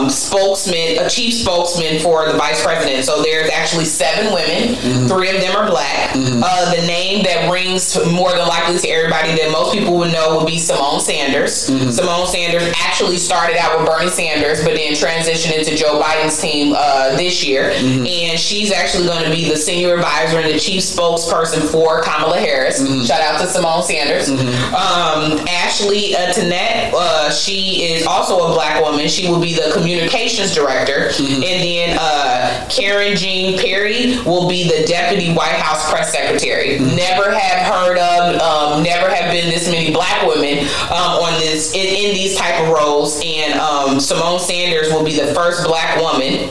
um, 0.01 0.11
spokesman, 0.11 0.99
a 0.99 1.09
chief 1.09 1.35
spokesman 1.35 2.01
for 2.01 2.27
the 2.27 2.37
vice 2.37 2.63
president. 2.63 3.05
So 3.05 3.23
there's 3.23 3.51
actually 3.51 3.85
seven 3.85 4.33
women. 4.33 4.75
Mm-hmm. 4.75 5.07
Three 5.09 5.31
of 5.35 5.41
them 5.41 5.57
are 5.57 5.69
black. 5.69 6.11
Mm-hmm. 6.11 6.43
Uh, 6.43 6.75
the 6.75 6.87
name 6.87 7.23
that 7.25 7.51
rings 7.51 7.97
more 8.13 8.31
than 8.31 8.47
likely 8.49 8.79
to 8.79 8.89
everybody 8.89 9.37
that 9.37 9.51
most 9.53 9.73
people 9.75 9.97
would 9.99 10.13
know 10.13 10.39
would 10.39 10.47
be 10.47 10.57
Symone 10.57 11.01
Sanders. 11.01 11.71
Mm-hmm. 11.71 11.89
Symone 11.89 12.27
Sanders 12.27 12.73
actually 12.79 13.19
started 13.19 13.57
out 13.57 13.79
with 13.79 13.89
Bernie 13.89 14.11
Sanders, 14.11 14.63
but 14.65 14.75
then 14.75 14.93
transitioned 14.93 15.57
into 15.59 15.77
Joe 15.77 16.01
Biden's 16.01 16.41
team 16.41 16.75
uh, 16.77 17.17
this 17.17 17.45
year. 17.45 17.71
Mm-hmm. 17.71 18.07
And 18.07 18.39
she's 18.39 18.73
actually 18.73 19.07
going 19.07 19.25
to 19.25 19.31
be 19.31 19.49
the 19.49 19.57
senior 19.57 19.95
advisor 19.95 20.39
and 20.39 20.51
the 20.53 20.59
chief 20.59 20.83
spokesperson 20.83 21.71
for 21.71 22.03
Kamala 22.03 22.39
Harris. 22.39 22.83
Mm-hmm. 22.83 23.05
Shout 23.05 23.21
out 23.21 23.41
to 23.41 23.47
Symone 23.47 23.83
Sanders. 23.83 24.29
Mm-hmm. 24.29 24.75
Um, 24.75 25.47
Ashley 25.49 26.15
uh, 26.15 26.33
Tennant, 26.33 26.95
uh, 26.95 27.31
she 27.31 27.85
is 27.93 28.07
also 28.07 28.51
a 28.51 28.55
black 28.55 28.83
woman. 28.83 29.09
She 29.09 29.29
will 29.29 29.41
be 29.41 29.55
the 29.55 29.73
communications 29.91 30.55
director. 30.55 31.09
Mm-hmm. 31.11 31.43
And 31.43 31.63
then 31.63 31.99
uh, 31.99 32.69
Karine 32.71 33.17
Jean-Pierre 33.17 33.81
will 34.25 34.49
be 34.49 34.69
the 34.69 34.87
deputy 34.87 35.35
White 35.35 35.59
House 35.59 35.91
press 35.91 36.13
secretary. 36.13 36.79
Mm-hmm. 36.79 36.97
Never 36.97 37.31
have 37.33 37.67
heard 37.67 37.99
of, 37.99 38.41
um, 38.41 38.83
never 38.83 39.13
have 39.13 39.33
been 39.33 39.51
this 39.51 39.69
many 39.69 39.93
black 39.93 40.27
women 40.27 40.59
um, 40.91 41.19
on 41.27 41.41
this 41.41 41.75
in, 41.75 41.81
in, 41.81 42.15
these 42.15 42.37
type 42.37 42.61
of 42.61 42.69
roles. 42.69 43.21
And 43.25 43.59
um, 43.59 43.97
Symone 43.97 44.41
Sanders 44.41 44.93
will 44.93 45.05
be 45.05 45.19
the 45.19 45.35
first 45.35 45.67
black 45.67 46.01
woman 46.01 46.51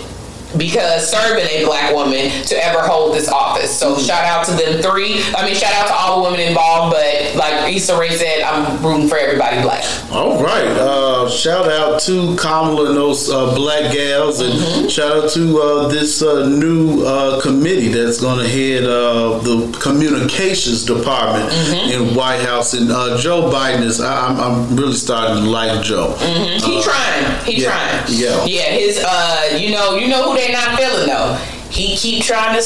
because 0.58 1.10
serving 1.10 1.46
a 1.46 1.66
black 1.66 1.94
woman 1.94 2.30
to 2.46 2.56
ever 2.66 2.82
hold 2.82 3.16
this 3.16 3.30
office. 3.30 3.78
So 3.78 3.94
mm-hmm. 3.94 4.06
shout 4.06 4.26
out 4.26 4.46
to 4.46 4.52
them 4.52 4.82
three. 4.82 5.22
I 5.36 5.46
mean, 5.46 5.56
shout 5.56 5.74
out 5.74 5.88
to 5.88 5.94
all 5.94 6.24
the 6.24 6.32
women 6.32 6.48
involved. 6.48 6.96
But 6.96 7.36
like 7.36 7.74
Issa 7.74 8.00
Rae 8.00 8.16
said, 8.16 8.42
I'm 8.42 8.84
rooting 8.84 9.08
for 9.08 9.18
everybody 9.18 9.62
black. 9.62 9.84
All 10.12 10.42
right. 10.44 10.66
Uh, 10.66 11.30
shout 11.30 11.72
out 11.72 12.00
to 12.02 12.36
Kamala 12.38 12.90
and 12.90 12.98
those 12.98 13.30
uh, 13.30 13.54
black 13.56 13.94
gals, 13.94 14.40
and 14.40 14.54
mm-hmm. 14.54 14.88
shout 14.88 15.12
out 15.16 15.30
to 15.32 15.60
uh, 15.60 15.88
this 15.88 16.22
uh, 16.22 16.48
new 16.48 17.04
uh, 17.06 17.40
committee 17.42 17.90
that's 17.90 18.20
going 18.20 18.40
to 18.40 18.48
head 18.48 18.84
uh, 18.86 19.38
the 19.40 19.78
communications 19.80 20.86
department 20.86 21.50
mm-hmm. 21.52 21.92
in 21.92 22.16
White 22.16 22.42
House. 22.42 22.74
And 22.74 22.88
Joe 23.20 23.52
Biden 23.52 23.84
is. 23.84 24.02
I, 24.02 24.30
am 24.30 24.40
I'm 24.40 24.76
really 24.76 24.94
starting 24.94 25.44
to 25.44 25.50
like 25.50 25.84
Joe. 25.84 26.16
Mm-hmm. 26.18 26.66
He 26.66 26.82
trying. 26.82 27.46
He 27.46 27.62
yeah, 27.62 27.70
trying. 27.70 28.20
Yeah. 28.20 28.46
Yeah. 28.46 28.72
His. 28.72 28.98
You 29.62 29.72
know. 29.72 29.96
You 30.00 30.08
know 30.08 30.32
who 30.32 30.39
they 30.40 30.54
not 30.54 30.78
feeling 30.78 31.08
though. 31.08 31.59
He 31.70 31.96
keep 31.96 32.24
trying 32.24 32.58
to 32.58 32.64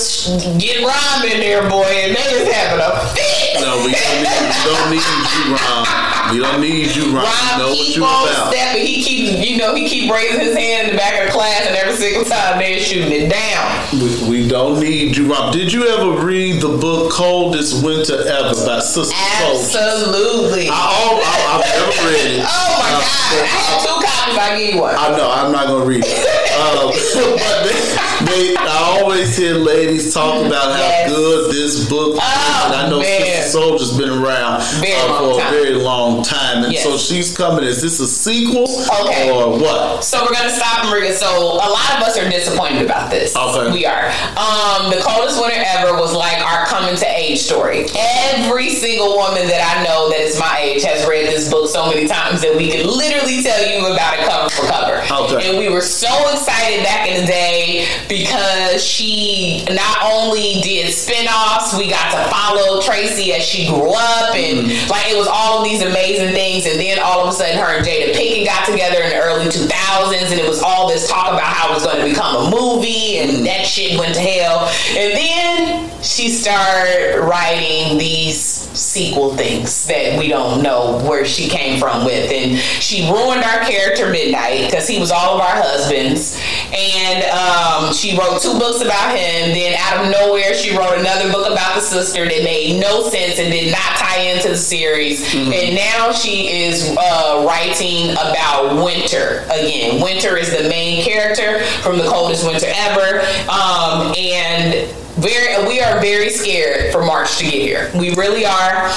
get 0.58 0.80
Rahm 0.80 1.24
in 1.26 1.40
there, 1.40 1.70
boy, 1.70 1.84
and 1.84 2.16
they 2.16 2.22
is 2.22 2.52
having 2.52 2.80
a 2.80 2.92
fit. 3.12 3.60
No, 3.60 3.84
we 3.86 3.92
don't 3.92 4.24
need, 4.24 4.40
we 4.56 4.72
don't 4.72 4.90
need 4.92 5.04
you, 5.04 5.56
Rahm. 5.56 6.32
We 6.32 6.40
don't 6.40 6.62
need 6.62 6.96
you. 6.96 7.04
Rahm 7.12 7.60
know 7.60 7.74
keep 7.74 7.80
what 7.80 7.96
you 7.96 8.04
about. 8.04 8.54
Stepping. 8.54 8.86
He 8.86 9.04
keep, 9.04 9.48
you 9.48 9.58
know, 9.58 9.76
he 9.76 9.90
keep 9.90 10.12
raising 10.12 10.40
his 10.40 10.56
hand 10.56 10.88
in 10.88 10.96
the 10.96 10.98
back 10.98 11.20
of 11.20 11.28
the 11.28 11.32
class, 11.32 11.68
and 11.68 11.76
every 11.76 11.96
single 11.96 12.24
time 12.24 12.60
they're 12.60 12.80
shooting 12.80 13.12
it 13.12 13.30
down. 13.30 13.84
We, 13.92 14.44
we 14.44 14.48
don't 14.48 14.80
need 14.80 15.18
you, 15.18 15.28
Rahm. 15.28 15.52
Did 15.52 15.72
you 15.74 15.86
ever 15.88 16.26
read 16.26 16.62
the 16.62 16.78
book 16.78 17.12
"Coldest 17.12 17.84
Winter 17.84 18.26
Ever" 18.26 18.56
by 18.66 18.80
Sister 18.80 19.14
Absolutely. 19.14 20.70
I, 20.72 20.74
I, 20.74 21.52
have 21.52 21.62
never 21.62 22.08
read 22.08 22.40
it. 22.40 22.46
oh 22.48 22.72
my 22.80 22.88
uh, 22.88 23.04
god! 23.04 23.14
I 23.36 23.52
have 23.52 23.84
two 23.84 23.98
copies. 24.00 24.38
I 24.40 24.58
give 24.58 24.76
you 24.76 24.82
one. 24.82 24.96
I 24.96 25.18
know. 25.18 25.30
I'm 25.30 25.52
not 25.52 25.68
gonna 25.68 25.86
read 25.86 26.04
it. 26.08 26.18
um, 26.56 26.88
but 27.38 27.64
they, 27.68 27.84
they, 28.26 28.56
I 28.56 28.93
always 29.00 29.36
hear 29.38 29.56
ladies 29.56 30.14
talk 30.14 30.46
about 30.46 30.72
how 30.72 30.80
yes. 30.80 31.10
good 31.10 31.52
this 31.52 31.90
book 31.90 32.16
is. 32.16 32.20
Oh, 32.22 32.64
and 32.66 32.76
I 32.76 32.90
know 32.90 33.00
man. 33.00 33.22
Sister 33.22 33.60
Souljah's 33.60 33.98
been 33.98 34.10
around 34.10 34.62
uh, 34.62 35.20
for 35.20 35.42
a 35.42 35.52
very 35.52 35.74
long 35.74 36.24
time. 36.24 36.64
And 36.64 36.74
yes. 36.74 36.84
so 36.84 36.98
she's 36.98 37.36
coming. 37.36 37.64
Is 37.64 37.82
this 37.82 38.00
a 38.00 38.08
sequel 38.08 38.68
okay. 39.06 39.30
or 39.32 39.60
what? 39.60 40.04
So 40.04 40.22
we're 40.22 40.34
going 40.34 40.50
to 40.50 40.56
stop 40.56 40.86
and 40.86 40.94
read 40.94 41.10
it. 41.10 41.16
So 41.16 41.28
a 41.28 41.70
lot 41.70 41.98
of 41.98 42.08
us 42.08 42.18
are 42.18 42.30
disappointed 42.30 42.86
about 42.86 43.10
this. 43.10 43.36
Okay. 43.36 43.72
We 43.72 43.86
are. 43.86 44.08
Um, 44.38 44.90
the 44.90 45.02
Coldest 45.02 45.42
Winter 45.42 45.64
Ever 45.78 45.94
was 45.98 46.14
like 46.14 46.40
our 46.42 46.66
coming 46.66 46.96
to 46.96 47.06
age 47.08 47.40
story. 47.40 47.86
Every 47.96 48.70
single 48.70 49.16
woman 49.16 49.48
that 49.48 49.62
I 49.62 49.84
know 49.84 50.10
that 50.10 50.20
is 50.20 50.40
my 50.40 50.60
age 50.62 50.84
has 50.84 51.08
read 51.08 51.28
this 51.28 51.50
book 51.50 51.70
so 51.70 51.88
many 51.88 52.08
times 52.08 52.42
that 52.42 52.56
we 52.56 52.72
could 52.72 52.86
literally 52.86 53.42
tell 53.42 53.62
you 53.66 53.86
about 53.94 54.20
it 54.20 54.28
cover 54.28 54.50
for 54.50 54.66
cover. 54.68 54.98
Okay. 55.36 55.50
And 55.50 55.58
we 55.58 55.70
were 55.70 55.82
so 55.82 56.12
excited 56.32 56.84
back 56.84 57.08
in 57.08 57.22
the 57.22 57.28
day 57.28 57.88
because 58.08 58.83
she 58.84 59.66
not 59.70 59.98
only 60.04 60.62
did 60.62 60.88
spinoffs, 60.88 61.78
we 61.78 61.90
got 61.90 62.12
to 62.12 62.30
follow 62.30 62.82
Tracy 62.82 63.34
as 63.34 63.44
she 63.44 63.68
grew 63.68 63.92
up, 63.92 64.36
and 64.36 64.68
mm-hmm. 64.68 64.90
like 64.90 65.10
it 65.10 65.18
was 65.18 65.28
all 65.28 65.60
of 65.60 65.64
these 65.64 65.82
amazing 65.82 66.34
things. 66.34 66.66
And 66.66 66.80
then 66.80 67.00
all 67.00 67.22
of 67.22 67.30
a 67.30 67.32
sudden, 67.32 67.58
her 67.58 67.78
and 67.78 67.86
Jada 67.86 68.14
Pinkett 68.14 68.46
got 68.46 68.66
together 68.66 69.02
in 69.02 69.10
the 69.10 69.22
early 69.22 69.46
2000s, 69.46 70.32
and 70.32 70.40
it 70.40 70.48
was 70.48 70.62
all 70.62 70.88
this 70.88 71.10
talk 71.10 71.34
about 71.34 71.44
how 71.44 71.72
it 71.72 71.76
was 71.76 71.86
going 71.86 72.02
to 72.02 72.10
become 72.10 72.48
a 72.48 72.50
movie, 72.50 73.20
and 73.20 73.32
mm-hmm. 73.32 73.46
that 73.46 73.66
shit 73.66 73.98
went 73.98 74.14
to 74.16 74.22
hell. 74.22 74.70
And 74.98 75.14
then 75.14 76.02
she 76.04 76.30
started 76.30 77.20
writing 77.22 77.98
these 77.98 78.63
sequel 78.74 79.36
things 79.36 79.86
that 79.88 80.18
we 80.18 80.28
don't 80.28 80.62
know 80.62 80.98
where 81.08 81.26
she 81.26 81.48
came 81.48 81.80
from 81.80 82.06
with. 82.06 82.32
And 82.32 82.58
she 82.58 83.10
ruined 83.12 83.44
our 83.44 83.60
character 83.62 84.10
Midnight 84.10 84.70
because 84.70 84.88
he 84.88 85.00
was 85.00 85.12
all 85.12 85.36
of 85.36 85.42
our 85.42 85.56
husbands. 85.62 86.40
And 86.74 87.24
um, 87.32 87.94
she 87.94 88.18
wrote 88.18 88.42
two 88.42 88.58
books 88.60 88.82
about 88.82 89.16
him. 89.16 89.54
Then 89.54 89.76
out 89.80 90.06
of 90.06 90.12
nowhere, 90.12 90.54
she 90.54 90.76
wrote 90.76 90.98
another 90.98 91.32
book 91.32 91.52
about 91.52 91.76
the 91.76 91.82
sister 91.82 92.26
that 92.26 92.44
made 92.44 92.80
no 92.80 93.08
sense 93.10 93.40
and 93.40 93.52
did 93.52 93.72
not 93.72 93.98
tie 93.98 94.22
into 94.22 94.50
the 94.50 94.58
series. 94.58 95.24
Mm-hmm. 95.34 95.54
And 95.54 95.76
now 95.76 96.12
she 96.12 96.64
is 96.64 96.96
uh, 96.98 97.46
writing 97.48 98.12
about 98.12 98.84
Winter 98.84 99.44
again. 99.46 100.02
Winter 100.02 100.38
is 100.38 100.52
the 100.52 100.68
main 100.70 101.04
character 101.04 101.64
from 101.82 101.98
the 101.98 102.08
coldest 102.08 102.46
winter 102.46 102.68
ever. 102.70 103.20
Um, 103.50 104.14
and 104.18 104.90
very 105.16 105.68
we 105.68 105.82
are 105.82 106.00
very 106.00 106.30
scared 106.30 106.92
for 106.92 107.04
March 107.04 107.38
to 107.38 107.44
get 107.44 107.54
here. 107.54 107.92
We 107.96 108.16
really 108.16 108.46
are. 108.46 108.92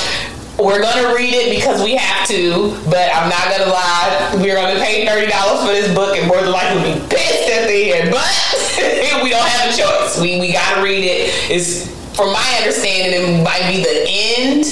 We're 0.58 0.80
gonna 0.80 1.14
read 1.14 1.34
it 1.34 1.54
because 1.54 1.82
we 1.82 1.96
have 1.96 2.26
to, 2.28 2.72
but 2.88 3.12
I'm 3.12 3.28
not 3.28 3.44
gonna 3.50 3.70
lie. 3.70 4.32
We're 4.40 4.56
gonna 4.56 4.80
pay 4.80 5.06
thirty 5.06 5.30
dollars 5.30 5.60
for 5.66 5.72
this 5.72 5.94
book, 5.94 6.16
and 6.16 6.26
more 6.26 6.40
than 6.40 6.52
likely 6.52 6.94
be 6.94 7.00
pissed 7.08 7.50
at 7.50 7.68
the 7.68 7.92
end. 7.92 8.10
But 8.10 9.22
we 9.22 9.30
don't 9.30 9.46
have 9.46 9.72
a 9.72 9.76
choice. 9.76 10.20
We 10.20 10.40
we 10.40 10.52
gotta 10.52 10.82
read 10.82 11.04
it. 11.04 11.34
It's 11.50 11.94
from 12.16 12.32
my 12.32 12.56
understanding, 12.58 13.40
it 13.40 13.44
might 13.44 13.68
be 13.68 13.82
the 13.84 14.04
end 14.08 14.64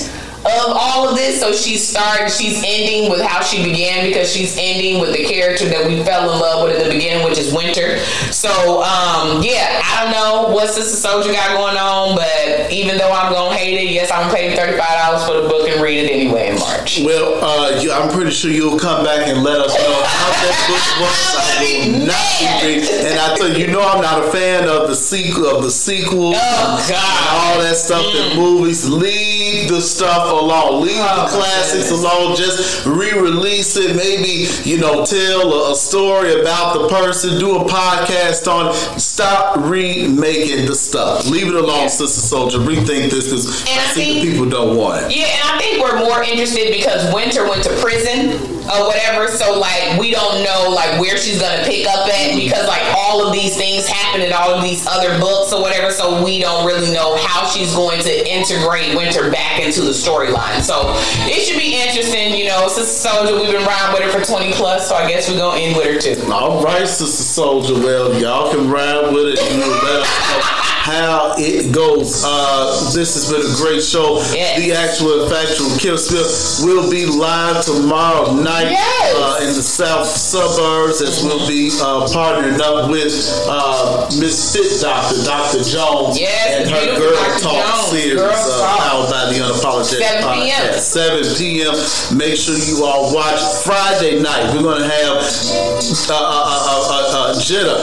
of 0.44 0.76
all 0.76 1.08
of 1.08 1.16
this. 1.16 1.40
So 1.40 1.52
she 1.52 1.76
started, 1.76 2.30
she's 2.30 2.62
ending 2.64 3.10
with 3.10 3.20
how 3.20 3.42
she 3.42 3.64
began 3.64 4.06
because 4.06 4.32
she's 4.32 4.56
ending 4.58 5.00
with 5.00 5.16
the 5.16 5.24
character 5.24 5.68
that 5.68 5.86
we 5.86 6.02
fell 6.04 6.30
in 6.32 6.38
love 6.38 6.64
with 6.64 6.76
at 6.76 6.84
the 6.84 6.90
beginning, 6.90 7.24
which 7.24 7.38
is 7.38 7.52
Winter. 7.52 7.98
So, 8.30 8.82
um, 8.82 9.42
yeah, 9.42 9.80
I 9.84 10.04
don't 10.04 10.12
know 10.12 10.54
what 10.54 10.70
Sister 10.70 10.96
Souljah 10.96 11.32
got 11.32 11.56
going 11.56 11.76
on, 11.76 12.16
but 12.16 12.70
even 12.72 12.98
though 12.98 13.12
I'm 13.12 13.32
going 13.32 13.52
to 13.52 13.58
hate 13.58 13.78
it, 13.78 13.90
yes, 13.90 14.10
I'm 14.10 14.34
paying 14.34 14.56
$35 14.56 15.26
for 15.26 15.40
the 15.40 15.48
book 15.48 15.68
and 15.68 15.82
read 15.82 16.04
it 16.04 16.10
anyway 16.10 16.50
in 16.50 16.58
March. 16.58 17.00
Well, 17.04 17.42
uh, 17.42 17.94
I'm 17.94 18.10
pretty 18.10 18.30
sure 18.30 18.50
you'll 18.50 18.78
come 18.78 19.04
back 19.04 19.26
and 19.28 19.42
let 19.42 19.60
us 19.60 19.72
know 19.74 20.02
how 20.04 20.30
that 20.44 20.56
book 20.68 20.86
was. 21.00 21.34
I 21.44 21.88
will 21.88 22.06
not 22.06 22.60
be 22.60 22.74
And 23.06 23.18
I 23.18 23.36
tell 23.36 23.48
you, 23.48 23.66
you 23.66 23.72
know 23.72 23.82
I'm 23.82 24.00
not 24.00 24.24
a 24.24 24.30
fan 24.30 24.68
of 24.68 24.88
the 24.88 24.94
sequel, 24.94 25.46
of 25.46 25.62
the 25.62 25.70
sequel, 25.70 26.32
oh, 26.34 26.86
and 26.88 26.96
all 27.30 27.60
that 27.60 27.76
stuff 27.76 28.04
mm. 28.04 28.32
in 28.32 28.36
movies. 28.36 28.88
Leave 28.88 29.68
the 29.68 29.80
stuff 29.80 30.33
alone. 30.40 30.82
Leave 30.82 30.96
oh, 30.98 31.24
the 31.24 31.36
classics 31.36 31.90
alone. 31.90 32.36
Just 32.36 32.86
re-release 32.86 33.76
it. 33.76 33.96
Maybe 33.96 34.48
you 34.68 34.78
know, 34.78 35.04
tell 35.04 35.52
a, 35.52 35.72
a, 35.72 35.74
story 35.74 36.40
about 36.40 36.78
the 36.78 36.88
person. 36.88 37.38
Do 37.38 37.56
a 37.56 37.64
podcast 37.64 38.50
on. 38.50 38.68
it. 38.68 39.00
Stop 39.00 39.56
remaking 39.56 40.66
the 40.66 40.74
stuff. 40.74 41.28
Leave 41.28 41.48
it 41.48 41.54
alone, 41.54 41.82
yeah. 41.82 41.86
Sister 41.88 42.36
Souljah. 42.36 42.64
Rethink 42.64 43.10
this 43.10 43.26
because 43.26 43.64
I, 43.66 43.74
I 43.74 43.94
think 43.94 44.22
the 44.22 44.30
people 44.30 44.48
don't 44.48 44.76
want 44.76 45.04
it. 45.04 45.16
Yeah, 45.16 45.26
and 45.26 45.42
I 45.50 45.58
think 45.58 45.82
we're 45.82 45.98
more 45.98 46.22
interested 46.22 46.72
because 46.72 47.12
Winter 47.12 47.48
went 47.48 47.64
to 47.64 47.70
prison 47.80 48.53
or 48.72 48.86
whatever. 48.86 49.28
So 49.28 49.58
like 49.58 49.98
we 49.98 50.10
don't 50.10 50.42
know 50.42 50.70
like 50.70 51.00
where 51.00 51.16
she's 51.16 51.40
gonna 51.40 51.64
pick 51.64 51.86
up 51.86 52.08
at 52.08 52.36
because 52.36 52.66
like 52.66 52.82
all 52.96 53.26
of 53.26 53.32
these 53.32 53.56
things 53.56 53.86
happen 53.86 54.22
in 54.22 54.32
all 54.32 54.50
of 54.50 54.62
these 54.62 54.86
other 54.86 55.18
books 55.18 55.52
or 55.52 55.60
whatever, 55.60 55.90
so 55.90 56.24
we 56.24 56.40
don't 56.40 56.66
really 56.66 56.92
know 56.92 57.16
how 57.26 57.46
she's 57.46 57.74
going 57.74 58.00
to 58.02 58.12
integrate 58.30 58.96
Winter 58.96 59.30
back 59.30 59.60
into 59.60 59.82
the 59.82 59.90
storyline. 59.90 60.62
So 60.62 60.94
it 61.26 61.44
should 61.44 61.58
be 61.58 61.80
interesting, 61.80 62.34
you 62.34 62.46
know. 62.46 62.68
Sister 62.68 63.08
Souljah, 63.08 63.40
we've 63.40 63.52
been 63.52 63.66
riding 63.66 63.92
with 63.94 64.12
her 64.12 64.18
for 64.18 64.24
20 64.24 64.52
plus, 64.52 64.88
so 64.88 64.94
I 64.94 65.08
guess 65.08 65.30
we're 65.30 65.38
gonna 65.38 65.60
end 65.60 65.76
with 65.76 65.86
her 65.86 65.98
too. 66.00 66.32
All 66.32 66.62
right, 66.62 66.86
Sister 66.86 67.40
Souljah. 67.40 67.82
Well, 67.82 68.20
y'all 68.20 68.50
can 68.50 68.70
ride 68.70 69.12
with 69.12 69.34
it. 69.34 69.52
You 69.52 69.60
know 69.60 70.70
how 70.84 71.32
it 71.38 71.72
goes. 71.72 72.20
Uh, 72.26 72.92
this 72.92 73.16
has 73.16 73.32
been 73.32 73.40
a 73.40 73.54
great 73.56 73.80
show. 73.82 74.20
Yes. 74.36 74.60
The 74.60 74.72
actual 74.76 75.24
factual 75.32 75.72
Kim 75.80 75.96
Smith 75.96 76.60
will 76.60 76.90
be 76.92 77.06
live 77.08 77.64
tomorrow 77.64 78.34
night 78.36 78.68
Yes. 78.68 79.16
uh, 79.16 79.38
in 79.48 79.56
the 79.56 79.64
south 79.64 80.04
suburbs 80.06 81.00
as 81.00 81.24
we'll 81.24 81.48
be 81.48 81.72
uh, 81.80 82.04
partnering 82.12 82.60
up 82.60 82.90
with 82.92 83.16
uh, 83.48 84.04
Miss 84.20 84.52
Fit 84.52 84.68
Doctor, 84.84 85.24
Dr. 85.24 85.64
Jones, 85.64 86.20
Yes, 86.20 86.60
and 86.60 86.68
her 86.68 86.98
Girl 87.00 87.16
Dr. 87.16 87.40
Talk 87.40 87.64
Jones. 87.64 87.88
series 87.88 88.20
Girl 88.20 88.28
uh, 88.28 88.60
Talk. 88.60 88.78
powered 88.84 89.08
by 89.08 89.22
the 89.32 89.40
Unapologetic 89.40 90.04
7 90.04 90.20
p.m. 90.36 90.68
Podcast. 90.68 90.84
7 90.84 91.24
p.m. 91.40 91.74
Make 92.20 92.36
sure 92.36 92.60
you 92.60 92.84
all 92.84 93.08
watch 93.14 93.40
Friday 93.64 94.20
night. 94.20 94.52
We're 94.52 94.60
going 94.68 94.82
to 94.84 94.88
have 94.92 95.16
uh, 95.16 96.12
uh, 96.12 96.12
uh, 96.12 96.92
uh, 96.92 97.32
uh, 97.32 97.34
Jitta, 97.40 97.80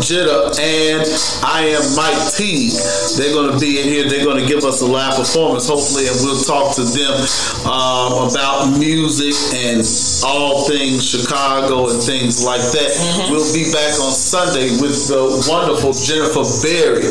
Jitta, 0.00 0.56
and 0.56 1.04
I 1.44 1.76
am 1.76 1.89
Mike 1.96 2.18
T. 2.36 2.70
They're 3.16 3.32
going 3.34 3.52
to 3.52 3.58
be 3.58 3.80
in 3.80 3.88
here. 3.88 4.08
They're 4.08 4.24
going 4.24 4.40
to 4.40 4.46
give 4.46 4.64
us 4.64 4.82
a 4.82 4.86
live 4.86 5.16
performance, 5.16 5.68
hopefully, 5.68 6.06
and 6.06 6.16
we'll 6.22 6.42
talk 6.44 6.74
to 6.76 6.84
them 6.84 7.14
um, 7.66 8.30
about 8.30 8.78
music 8.78 9.34
and 9.54 9.82
all 10.24 10.68
things 10.68 11.06
Chicago 11.08 11.90
and 11.90 12.02
things 12.02 12.44
like 12.44 12.62
that. 12.72 12.90
We'll 13.30 13.52
be 13.52 13.70
back 13.72 13.98
on 14.00 14.12
Sunday 14.12 14.70
with 14.80 15.08
the 15.08 15.46
wonderful 15.48 15.92
Jennifer 15.92 16.44
Berry. 16.62 17.08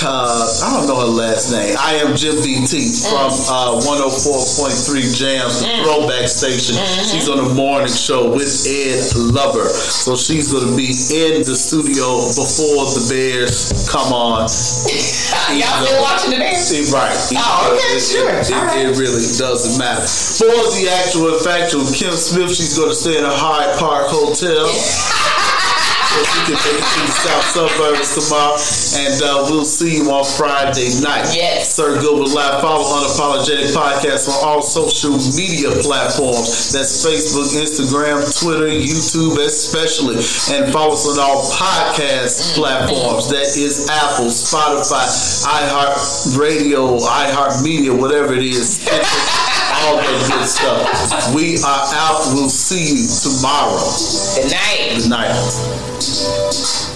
Uh, 0.00 0.46
I 0.62 0.78
don't 0.78 0.86
know 0.86 1.00
her 1.00 1.10
last 1.10 1.50
name. 1.50 1.74
I 1.78 1.94
am 1.98 2.14
Jim 2.14 2.36
BT 2.42 3.02
from 3.02 3.34
uh, 3.50 3.82
104.3 3.82 5.18
Jams, 5.18 5.60
the 5.60 5.82
throwback 5.82 6.28
station. 6.28 6.78
She's 7.02 7.28
on 7.28 7.48
the 7.48 7.54
morning 7.54 7.90
show 7.90 8.30
with 8.30 8.66
Ed 8.66 9.10
Lover. 9.16 9.68
So 9.68 10.14
she's 10.14 10.52
going 10.52 10.70
to 10.70 10.76
be 10.76 10.94
in 11.10 11.42
the 11.42 11.56
studio 11.58 12.30
before 12.38 12.86
the 12.94 13.06
Bears 13.10 13.74
come 13.90 14.07
on. 14.12 14.40
Y'all 15.56 15.84
still 15.84 16.02
watching 16.02 16.30
the 16.30 16.36
Bears? 16.38 16.92
Right. 16.92 17.16
Oh, 17.36 17.74
okay, 17.74 17.96
It- 17.96 18.00
sure. 18.02 18.30
It, 18.30 18.48
it, 18.48 18.52
right. 18.52 18.86
it 18.86 18.96
really 18.98 19.24
doesn't 19.36 19.78
matter. 19.78 20.06
For 20.06 20.46
the 20.76 20.88
actual 20.92 21.38
factual, 21.40 21.84
Kim 21.92 22.12
Smith, 22.14 22.54
she's 22.54 22.76
going 22.76 22.90
to 22.90 22.94
stay 22.94 23.18
in 23.18 23.24
a 23.24 23.30
Hyde 23.34 23.78
Park 23.78 24.06
hotel. 24.08 24.68
So 26.18 26.24
she 26.24 26.50
can 26.50 26.58
take 26.58 26.82
it 26.82 26.88
to 26.98 27.00
the 27.06 27.14
south 27.14 27.46
suburbs 27.54 28.10
tomorrow, 28.18 28.58
and 29.06 29.22
uh, 29.22 29.46
we'll 29.46 29.64
see 29.64 29.98
you 30.02 30.10
on 30.10 30.26
Friday 30.26 30.90
night. 30.98 31.30
Yes. 31.30 31.72
Sir 31.72 32.00
Gilbert 32.00 32.34
Live. 32.34 32.60
Follow 32.60 32.82
Unapologetic 32.82 33.70
Podcast 33.70 34.26
on 34.26 34.42
all 34.42 34.60
social 34.60 35.12
media 35.38 35.70
platforms. 35.78 36.72
That's 36.72 37.06
Facebook, 37.06 37.54
Instagram, 37.54 38.26
Twitter, 38.42 38.66
YouTube, 38.66 39.38
especially, 39.38 40.16
and 40.50 40.72
follow 40.72 40.94
us 40.94 41.06
on 41.06 41.22
all 41.22 41.52
podcast 41.52 42.56
platforms. 42.56 43.30
That 43.30 43.54
is 43.54 43.88
Apple, 43.88 44.26
Spotify, 44.26 45.06
iHeartRadio, 45.46 46.98
iHeartMedia, 46.98 47.96
whatever 47.96 48.34
it 48.34 48.42
is. 48.42 48.82
all 49.84 49.96
that 49.96 50.08
good 50.26 50.46
stuff. 50.46 51.34
We 51.34 51.56
are 51.58 51.84
out. 51.94 52.34
We'll 52.34 52.48
see 52.48 52.96
you 52.96 53.06
tomorrow. 53.06 53.78
Good 54.34 54.50
night. 54.50 54.96
Good 54.96 55.10
night. 55.10 56.87